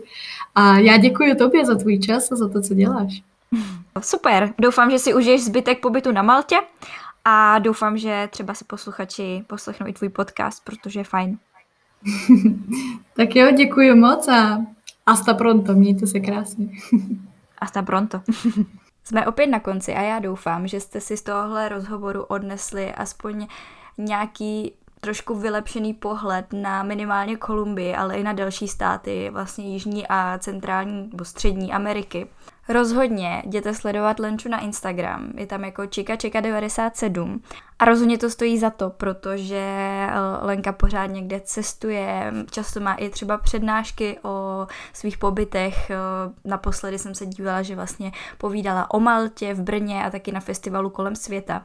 A 0.56 0.78
já 0.78 0.98
děkuji 0.98 1.36
tobě 1.36 1.66
za 1.66 1.76
tvůj 1.76 2.00
čas 2.00 2.32
a 2.32 2.36
za 2.36 2.50
to, 2.50 2.62
co 2.62 2.74
děláš. 2.74 3.24
Super, 4.02 4.54
doufám, 4.60 4.92
že 4.92 5.00
si 5.00 5.14
užiješ 5.14 5.44
zbytek 5.44 5.82
pobytu 5.82 6.12
na 6.12 6.22
Maltě 6.22 6.56
a 7.26 7.60
doufám, 7.60 7.98
že 7.98 8.28
třeba 8.32 8.54
si 8.54 8.66
posluchači 8.66 9.44
poslechnou 9.48 9.88
i 9.88 9.94
tvůj 9.94 10.10
podcast, 10.10 10.64
protože 10.64 11.00
je 11.00 11.04
fajn. 11.04 11.38
tak 13.16 13.36
jo, 13.36 13.52
děkuji 13.52 13.96
moc 13.96 14.28
a 14.28 14.58
hasta 15.08 15.34
pronto, 15.34 15.74
mějte 15.74 16.08
se 16.08 16.20
krásně. 16.20 16.68
hasta 17.62 17.82
pronto. 17.82 18.22
Jsme 19.04 19.28
opět 19.28 19.48
na 19.48 19.60
konci 19.60 19.94
a 19.94 20.02
já 20.02 20.20
doufám, 20.20 20.68
že 20.68 20.80
jste 20.80 21.02
si 21.02 21.18
z 21.18 21.22
tohohle 21.22 21.70
rozhovoru 21.70 22.24
odnesli 22.24 22.94
aspoň 22.94 23.48
nějaký 23.98 24.74
trošku 25.02 25.36
vylepšený 25.36 25.94
pohled 25.94 26.46
na 26.54 26.84
minimálně 26.84 27.38
Kolumbii, 27.38 27.96
ale 27.96 28.16
i 28.16 28.24
na 28.24 28.34
další 28.34 28.68
státy, 28.68 29.30
vlastně 29.34 29.66
Jižní 29.66 30.08
a 30.10 30.38
centrální 30.38 31.10
nebo 31.12 31.26
střední 31.26 31.74
Ameriky. 31.74 32.28
Rozhodně 32.70 33.44
jděte 33.46 33.74
sledovat 33.74 34.20
Lenču 34.20 34.50
na 34.50 34.60
Instagram, 34.60 35.32
je 35.36 35.48
tam 35.48 35.64
jako 35.64 35.82
čika97 35.82 37.40
a 37.80 37.86
rozhodně 37.86 38.18
to 38.18 38.30
stojí 38.30 38.58
za 38.58 38.70
to, 38.70 38.90
protože 38.90 39.58
eh, 39.58 40.12
Lenka 40.42 40.72
pořád 40.72 41.06
někde 41.06 41.40
cestuje, 41.40 42.34
často 42.52 42.80
má 42.80 42.94
i 42.94 43.10
třeba 43.10 43.38
přednášky 43.38 44.20
o 44.24 44.68
svých 44.94 45.18
pobytech. 45.18 45.90
Eh, 45.90 45.96
naposledy 46.46 47.00
jsem 47.00 47.16
se 47.16 47.26
dívala, 47.26 47.62
že 47.62 47.76
vlastně 47.76 48.12
povídala 48.38 48.92
o 48.92 49.00
Maltě 49.00 49.54
v 49.54 49.62
Brně 49.62 50.04
a 50.04 50.10
taky 50.10 50.32
na 50.32 50.40
festivalu 50.40 50.90
kolem 50.90 51.16
světa. 51.16 51.64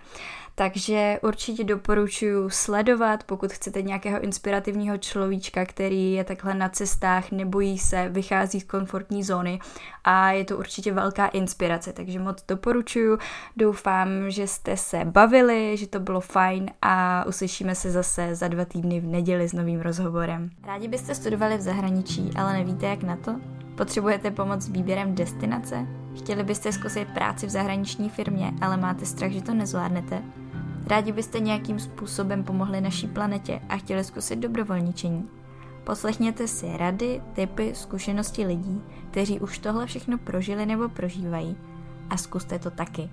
Takže 0.54 1.18
určitě 1.22 1.64
doporučuji 1.64 2.50
sledovat, 2.50 3.24
pokud 3.24 3.52
chcete 3.52 3.82
nějakého 3.82 4.20
inspirativního 4.20 4.98
človíčka, 4.98 5.66
který 5.66 6.12
je 6.12 6.24
takhle 6.24 6.54
na 6.54 6.68
cestách, 6.68 7.30
nebojí 7.30 7.78
se, 7.78 8.08
vychází 8.08 8.60
z 8.60 8.64
komfortní 8.64 9.22
zóny 9.22 9.60
a 10.04 10.30
je 10.30 10.44
to 10.44 10.56
určitě 10.56 10.92
velká 10.92 11.26
inspirace, 11.26 11.92
takže 11.92 12.18
moc 12.18 12.44
doporučuji. 12.48 13.18
Doufám, 13.56 14.08
že 14.28 14.46
jste 14.46 14.76
se 14.76 15.04
bavili, 15.04 15.76
že 15.76 15.86
to 15.86 16.00
bylo 16.00 16.20
fajn 16.20 16.70
a 16.82 17.24
uslyšíme 17.26 17.74
se 17.74 17.90
zase 17.90 18.34
za 18.34 18.48
dva 18.48 18.64
týdny 18.64 19.00
v 19.00 19.06
neděli 19.06 19.48
s 19.48 19.52
novým 19.52 19.80
rozhovorem. 19.80 20.50
Rádi 20.66 20.88
byste 20.88 21.14
studovali 21.14 21.56
v 21.56 21.60
zahraničí, 21.60 22.30
ale 22.36 22.52
nevíte 22.52 22.86
jak 22.86 23.02
na 23.02 23.16
to? 23.16 23.34
Potřebujete 23.76 24.30
pomoc 24.30 24.62
s 24.62 24.68
výběrem 24.68 25.14
destinace? 25.14 25.86
Chtěli 26.16 26.44
byste 26.44 26.72
zkusit 26.72 27.08
práci 27.14 27.46
v 27.46 27.50
zahraniční 27.50 28.10
firmě, 28.10 28.52
ale 28.60 28.76
máte 28.76 29.06
strach, 29.06 29.30
že 29.30 29.42
to 29.42 29.54
nezvládnete? 29.54 30.22
Rádi 30.86 31.12
byste 31.12 31.40
nějakým 31.40 31.78
způsobem 31.78 32.44
pomohli 32.44 32.80
naší 32.80 33.06
planetě 33.08 33.60
a 33.68 33.76
chtěli 33.76 34.04
zkusit 34.04 34.38
dobrovolničení? 34.38 35.28
Poslechněte 35.84 36.48
si 36.48 36.76
rady, 36.76 37.22
typy, 37.32 37.74
zkušenosti 37.74 38.46
lidí, 38.46 38.82
kteří 39.10 39.40
už 39.40 39.58
tohle 39.58 39.86
všechno 39.86 40.18
prožili 40.18 40.66
nebo 40.66 40.88
prožívají 40.88 41.56
a 42.10 42.16
zkuste 42.16 42.58
to 42.58 42.70
taky. 42.70 43.10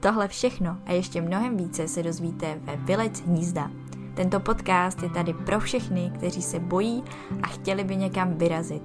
Tohle 0.00 0.28
všechno 0.28 0.76
a 0.86 0.92
ještě 0.92 1.22
mnohem 1.22 1.56
více 1.56 1.88
se 1.88 2.02
dozvíte 2.02 2.60
ve 2.62 2.76
Vylec 2.76 3.20
hnízda. 3.20 3.70
Tento 4.14 4.40
podcast 4.40 5.02
je 5.02 5.10
tady 5.10 5.34
pro 5.34 5.60
všechny, 5.60 6.12
kteří 6.14 6.42
se 6.42 6.60
bojí 6.60 7.02
a 7.42 7.46
chtěli 7.46 7.84
by 7.84 7.96
někam 7.96 8.34
vyrazit. 8.34 8.82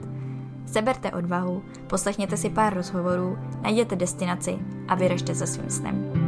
Seberte 0.66 1.12
odvahu, 1.12 1.64
poslechněte 1.88 2.38
si 2.38 2.50
pár 2.50 2.74
rozhovorů, 2.74 3.38
najděte 3.62 3.96
destinaci 3.96 4.60
a 4.88 4.96
vyražte 4.96 5.36
za 5.36 5.46
svým 5.46 5.70
snem. 5.70 6.25